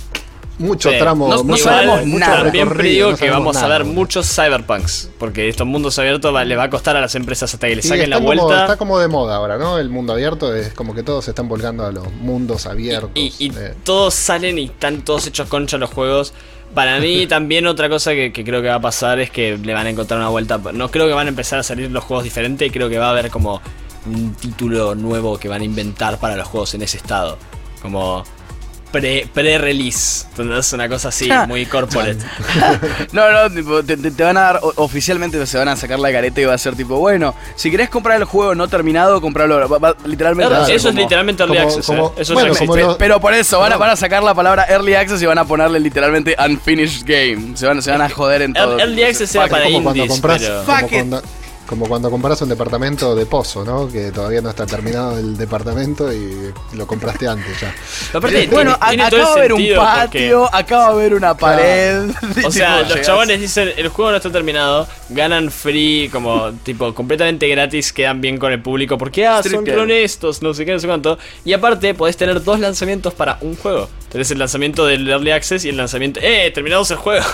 mucho 0.58 0.90
tramo. 0.98 1.44
No, 1.44 1.58
sabemos 1.58 2.06
nada. 2.06 2.44
También 2.44 2.70
digo 2.78 3.16
que 3.16 3.30
vamos 3.30 3.58
a 3.58 3.68
ver 3.68 3.86
muchos 3.86 4.28
cyberpunks. 4.34 5.10
Porque 5.18 5.50
estos 5.50 5.68
mundos 5.68 6.00
abiertos 6.00 6.34
le 6.46 6.56
va 6.56 6.64
a 6.64 6.70
costar 6.70 6.96
a 6.96 7.02
las 7.02 7.16
empresas 7.16 7.54
hasta 7.54 7.68
que 7.68 7.76
le 7.76 7.82
saquen 7.82 8.10
la 8.10 8.18
vuelta. 8.18 8.62
está 8.62 8.78
como 8.78 9.00
de 9.00 9.08
moda 9.08 9.36
ahora, 9.36 9.58
¿no? 9.58 9.78
El 9.78 9.90
mundo 9.90 10.14
abierto 10.14 10.54
es 10.56 10.74
como 10.74 10.96
que 10.96 11.04
todos 11.04 11.26
se 11.26 11.32
están 11.32 11.48
volcando 11.48 11.86
a 11.86 11.92
los 11.92 12.12
mundos 12.14 12.66
abiertos. 12.66 13.12
Y, 13.16 13.52
eh. 13.56 13.74
todos 13.84 14.14
salen 14.14 14.58
y 14.58 14.66
están 14.66 15.02
todos 15.02 15.28
hechos 15.28 15.48
concha 15.48 15.78
los 15.78 15.90
juegos. 15.90 16.34
Para 16.76 17.00
mí 17.00 17.26
también 17.26 17.66
otra 17.68 17.88
cosa 17.88 18.12
que, 18.12 18.32
creo 18.34 18.62
que 18.62 18.68
va 18.68 18.76
a 18.76 18.82
pasar 18.82 19.20
es 19.20 19.32
que 19.32 19.58
le 19.58 19.74
van 19.74 19.88
a 19.88 19.90
encontrar 19.90 20.20
una 20.20 20.30
vuelta. 20.30 20.60
No 20.74 20.92
creo 20.92 21.08
que 21.08 21.14
van 21.14 21.28
a 21.28 21.30
empezar 21.30 21.58
a 21.58 21.64
salir 21.64 21.90
los 21.90 22.04
juegos 22.04 22.26
diferentes. 22.26 22.70
Creo 22.72 22.90
que 22.90 22.98
va 22.98 23.08
a 23.08 23.12
haber 23.12 23.30
como 23.32 23.62
un 24.06 24.36
título 24.36 24.94
nuevo 24.94 25.40
que 25.40 25.48
van 25.48 25.62
a 25.62 25.64
inventar 25.64 26.20
para 26.20 26.36
los 26.36 26.46
juegos 26.46 26.74
en 26.74 26.82
ese 26.82 26.98
estado. 26.98 27.38
Como 27.82 28.24
pre-release. 28.92 30.26
entonces 30.38 30.74
una 30.74 30.88
cosa 30.88 31.10
así, 31.10 31.30
muy 31.48 31.66
corporate. 31.66 32.18
no, 33.12 33.32
no, 33.32 33.84
te, 33.84 34.24
van 34.24 34.38
a 34.38 34.42
dar, 34.42 34.60
oficialmente 34.76 35.46
se 35.46 35.58
van 35.58 35.68
a 35.68 35.76
sacar 35.76 36.00
la 36.00 36.12
careta 36.12 36.42
y 36.42 36.46
va 36.46 36.54
a 36.54 36.58
ser 36.58 36.76
tipo, 36.76 36.98
bueno, 36.98 37.36
si 37.56 37.70
querés 37.72 37.90
comprar 37.90 38.18
el 38.18 38.26
juego 38.26 38.56
no 38.56 38.68
terminado, 38.68 39.20
comprarlo. 39.22 39.68
literalmente. 40.06 40.74
eso 40.74 40.90
es 40.90 40.96
literalmente 40.96 41.44
Early 41.44 41.58
Access. 41.58 41.90
¿eh? 41.90 42.12
Eso 42.18 42.36
Pero 42.98 43.20
por 43.20 43.34
eso, 43.34 43.60
van 43.60 43.74
a, 43.74 43.78
van 43.78 43.90
a, 43.92 43.96
sacar 43.96 44.24
la 44.24 44.34
palabra 44.34 44.66
Early 44.68 44.96
Access 44.96 45.22
y 45.22 45.26
van 45.26 45.38
a 45.38 45.46
ponerle 45.46 45.80
literalmente 45.80 46.36
Unfinished 46.38 47.04
Game. 47.06 47.58
Se 47.58 47.66
van, 47.66 47.82
se 47.82 47.92
van 47.92 48.02
a 48.02 48.10
joder 48.10 48.44
en 48.44 48.54
todo. 48.54 48.80
Early 48.80 49.04
Access 49.04 49.36
era 49.36 49.48
para 49.48 49.70
indies, 49.70 50.20
pero... 50.22 51.22
Como 51.68 51.88
cuando 51.88 52.12
compras 52.12 52.42
un 52.42 52.50
departamento 52.50 53.16
de 53.16 53.26
pozo, 53.26 53.66
¿no? 53.66 53.88
Que 53.88 54.12
todavía 54.12 54.42
no 54.42 54.50
está 54.50 54.66
terminado 54.66 55.18
el 55.18 55.36
departamento 55.36 56.14
y 56.14 56.54
lo 56.74 56.86
compraste 56.86 57.28
antes 57.28 57.60
ya. 57.60 57.74
bueno, 58.52 58.78
acaba 58.80 59.10
de 59.10 59.22
haber 59.22 59.54
un 59.54 59.76
patio, 59.76 60.54
acaba 60.54 60.88
de 60.88 60.92
haber 60.92 61.14
una 61.16 61.36
pared. 61.36 62.10
O 62.46 62.52
sea, 62.52 62.82
los 62.84 63.02
chabones 63.02 63.40
dicen, 63.40 63.72
el 63.76 63.88
juego 63.88 64.12
no 64.12 64.18
está 64.18 64.32
terminado, 64.32 64.88
ganan 65.10 65.50
free, 65.50 66.10
como 66.12 66.52
tipo 66.64 66.94
completamente 66.94 67.48
gratis, 67.48 67.92
quedan 67.92 68.22
bien 68.22 68.38
con 68.38 68.52
el 68.52 68.62
público 68.62 68.98
porque 68.98 69.26
ah, 69.26 69.42
son 69.44 69.68
honestos, 69.70 70.42
no 70.42 70.54
sé 70.54 70.66
qué, 70.66 70.72
no 70.72 70.80
sé 70.80 70.88
cuánto. 70.88 71.18
Y 71.44 71.54
aparte, 71.54 71.94
podés 71.94 72.18
tener 72.18 72.44
dos 72.44 72.60
lanzamientos 72.60 73.14
para 73.14 73.38
un 73.42 73.56
juego. 73.56 73.90
Tenés 74.10 74.32
el 74.32 74.40
lanzamiento 74.40 74.86
del 74.86 75.10
Early 75.10 75.32
Access 75.32 75.66
y 75.66 75.70
el 75.70 75.78
lanzamiento... 75.78 76.20
¡Eh! 76.22 76.52
Terminamos 76.54 76.90
el 76.92 76.98
juego. 76.98 77.26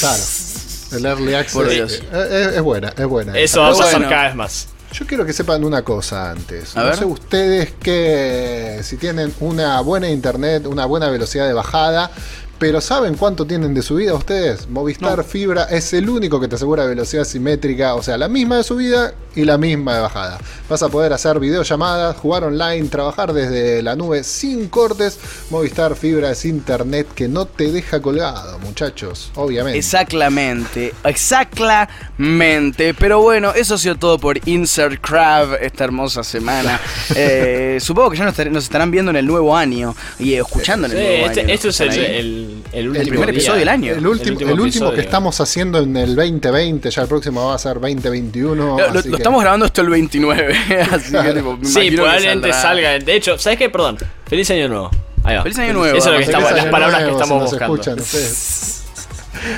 Claro. 0.00 0.22
El 0.92 1.06
Early 1.06 1.34
Access 1.34 2.02
es, 2.12 2.62
buena, 2.62 2.92
es 2.96 3.06
buena. 3.06 3.38
Eso 3.38 3.60
va 3.60 3.70
a 3.70 3.74
pasar 3.74 4.08
cada 4.08 4.26
vez 4.26 4.34
más. 4.34 4.68
Yo 4.92 5.06
quiero 5.06 5.24
que 5.24 5.32
sepan 5.32 5.64
una 5.64 5.82
cosa 5.82 6.32
antes. 6.32 6.74
no 6.74 6.94
sé 6.94 7.04
ustedes 7.04 7.72
que 7.72 8.80
si 8.82 8.96
tienen 8.96 9.32
una 9.40 9.80
buena 9.80 10.10
internet, 10.10 10.66
una 10.66 10.84
buena 10.86 11.08
velocidad 11.08 11.46
de 11.46 11.52
bajada, 11.52 12.10
pero 12.58 12.80
¿saben 12.80 13.14
cuánto 13.14 13.46
tienen 13.46 13.72
de 13.72 13.82
subida 13.82 14.12
ustedes? 14.14 14.68
Movistar 14.68 15.24
Fibra 15.24 15.64
es 15.64 15.92
el 15.94 16.10
único 16.10 16.40
que 16.40 16.48
te 16.48 16.56
asegura 16.56 16.84
velocidad 16.84 17.24
simétrica, 17.24 17.94
o 17.94 18.02
sea, 18.02 18.18
la 18.18 18.28
misma 18.28 18.58
de 18.58 18.64
subida 18.64 19.14
y 19.34 19.44
la 19.44 19.58
misma 19.58 19.94
de 19.94 20.00
bajada. 20.00 20.38
Vas 20.68 20.82
a 20.82 20.88
poder 20.88 21.12
hacer 21.12 21.38
videollamadas, 21.40 22.16
jugar 22.16 22.44
online, 22.44 22.88
trabajar 22.88 23.32
desde 23.32 23.82
la 23.82 23.96
nube 23.96 24.24
sin 24.24 24.68
cortes. 24.68 25.18
Movistar 25.50 25.96
Fibra 25.96 26.30
es 26.30 26.44
internet 26.44 27.08
que 27.14 27.28
no 27.28 27.46
te 27.46 27.70
deja 27.72 28.00
colgado, 28.00 28.58
muchachos, 28.60 29.30
obviamente. 29.34 29.78
Exactamente, 29.78 30.94
exactamente. 31.04 32.94
Pero 32.94 33.20
bueno, 33.20 33.52
eso 33.54 33.74
ha 33.74 33.78
sido 33.78 33.96
todo 33.96 34.18
por 34.18 34.40
Insert 34.48 35.00
Crab 35.00 35.54
esta 35.60 35.84
hermosa 35.84 36.22
semana. 36.22 36.80
Eh, 37.16 37.78
supongo 37.80 38.10
que 38.10 38.18
ya 38.18 38.24
nos, 38.24 38.64
estarán 38.64 38.90
viendo 38.90 39.10
en 39.10 39.16
el 39.16 39.26
nuevo 39.26 39.56
año 39.56 39.94
y 40.18 40.34
escuchando 40.34 40.86
en 40.86 40.92
el 40.92 40.98
nuevo 40.98 41.26
este, 41.26 41.40
año. 41.40 41.52
Esto 41.52 41.68
es 41.68 41.80
el 41.80 42.62
el, 42.72 43.08
primer 43.08 43.30
episodio 43.30 43.58
del 43.58 43.68
año. 43.68 43.92
El, 43.92 44.06
último, 44.06 44.92
que 44.92 45.00
estamos 45.00 45.40
haciendo 45.40 45.78
en 45.78 45.96
el 45.96 46.14
2020, 46.14 46.90
ya 46.90 47.02
el 47.02 47.08
próximo 47.08 47.46
va 47.46 47.54
a 47.54 47.58
ser 47.58 47.74
2021. 47.74 48.78
Lo, 48.92 49.18
estamos 49.20 49.42
grabando 49.42 49.66
esto 49.66 49.82
el 49.82 49.90
29. 49.90 50.54
así 50.90 51.12
que, 51.12 51.44
sí, 51.62 51.90
probablemente 51.92 52.52
salga. 52.52 52.98
De 52.98 53.14
hecho, 53.14 53.38
¿sabes 53.38 53.58
qué? 53.58 53.70
Perdón. 53.70 53.98
Feliz 54.26 54.50
año 54.50 54.68
nuevo. 54.68 54.90
Ahí 55.22 55.36
va. 55.36 55.42
Feliz 55.42 55.58
año 55.58 55.74
nuevo. 55.74 55.94
Eso 55.96 56.08
es 56.08 56.12
lo 56.12 56.18
que 56.18 56.24
estamos, 56.24 56.50
las 56.52 56.66
palabras 56.66 57.04
que 57.04 57.10
estamos 57.10 57.50
buscando. 57.50 57.80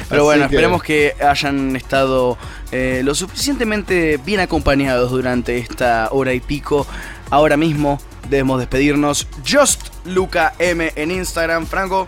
Pero 0.09 0.25
bueno, 0.25 0.45
esperemos 0.45 0.83
que 0.83 1.15
hayan 1.21 1.77
estado 1.77 2.39
eh, 2.71 3.03
lo 3.05 3.15
suficientemente 3.15 4.19
bien 4.25 4.41
acompañados 4.41 5.11
durante 5.11 5.59
esta 5.59 6.09
hora 6.11 6.33
y 6.35 6.41
pico. 6.41 6.87
Ahora 7.31 7.57
mismo 7.57 8.01
debemos 8.29 8.59
despedirnos. 8.59 9.29
Just 9.49 9.89
Luca 10.05 10.55
M 10.59 10.93
en 10.95 11.11
Instagram. 11.11 11.67
Franco. 11.67 12.07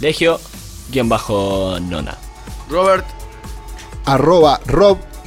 Legio-nona. 0.00 2.16
Robert. 2.68 3.04
Arroba 4.06 4.60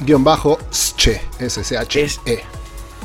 Rob-Sche. 0.06 1.20
S-C-H-E. 1.38 2.44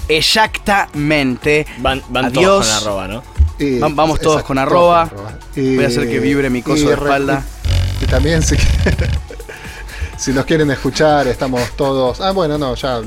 Exactamente. 0.08 1.68
Van, 1.78 2.02
todos 2.34 2.68
con 2.68 2.76
arroba, 2.76 3.08
¿no? 3.08 3.24
vamos 3.96 4.20
todos 4.20 4.44
con 4.44 4.58
arroba. 4.58 5.10
Voy 5.56 5.84
a 5.84 5.88
hacer 5.88 6.10
que 6.10 6.20
vibre 6.20 6.50
mi 6.50 6.62
coso 6.62 6.88
de 6.88 6.94
espalda. 6.94 7.44
Y, 8.02 8.06
también 8.06 8.42
si, 8.42 8.56
si 10.18 10.32
nos 10.32 10.46
quieren 10.46 10.72
escuchar, 10.72 11.28
estamos 11.28 11.62
todos. 11.76 12.22
Ah, 12.22 12.32
bueno, 12.32 12.58
no, 12.58 12.76
ya 12.76 13.02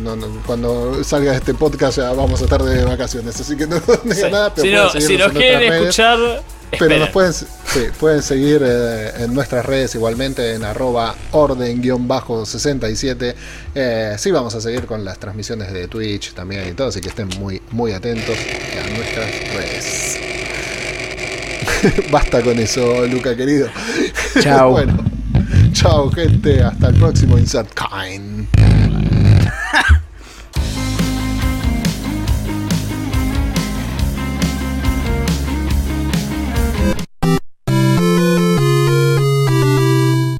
cuando 0.47 1.03
salga 1.03 1.35
este 1.35 1.55
podcast 1.55 1.97
ya 1.97 2.13
vamos 2.13 2.41
a 2.43 2.45
estar 2.45 2.63
de 2.63 2.85
vacaciones, 2.85 3.41
así 3.41 3.57
que 3.57 3.67
no, 3.67 3.77
digo 4.05 4.29
nada. 4.31 4.55
Pero 4.55 4.91
si, 4.91 5.01
si 5.01 5.17
nos 5.17 5.33
quieren 5.33 5.73
escuchar 5.73 6.43
pero 6.79 6.99
nos 6.99 7.11
pueden, 7.11 7.33
pueden 7.99 8.23
seguir 8.23 8.63
eh, 8.65 9.13
en 9.19 9.35
nuestras 9.35 9.65
redes 9.65 9.95
igualmente 9.95 10.55
en 10.55 10.65
arroba 10.65 11.15
orden-67. 11.33 13.35
Eh, 13.75 14.15
sí, 14.19 14.31
vamos 14.31 14.55
a 14.55 14.61
seguir 14.61 14.87
con 14.87 15.05
las 15.05 15.19
transmisiones 15.19 15.73
de 15.73 15.89
Twitch 15.89 16.35
también 16.35 16.69
y 16.69 16.73
todo, 16.73 16.89
así 16.89 17.01
que 17.01 17.09
estén 17.09 17.29
muy, 17.39 17.63
muy 17.71 17.93
atentos 17.93 18.37
a 18.37 18.97
nuestras 18.97 19.31
redes. 19.55 20.19
Basta 22.11 22.43
con 22.43 22.59
eso, 22.59 23.07
Luca 23.07 23.37
querido. 23.37 23.69
Chao. 24.41 24.71
bueno, 24.71 25.05
chao 25.73 26.11
gente, 26.11 26.63
hasta 26.63 26.89
el 26.89 26.95
próximo 26.95 27.39
Insert 27.39 27.71
Kind. 27.75 28.49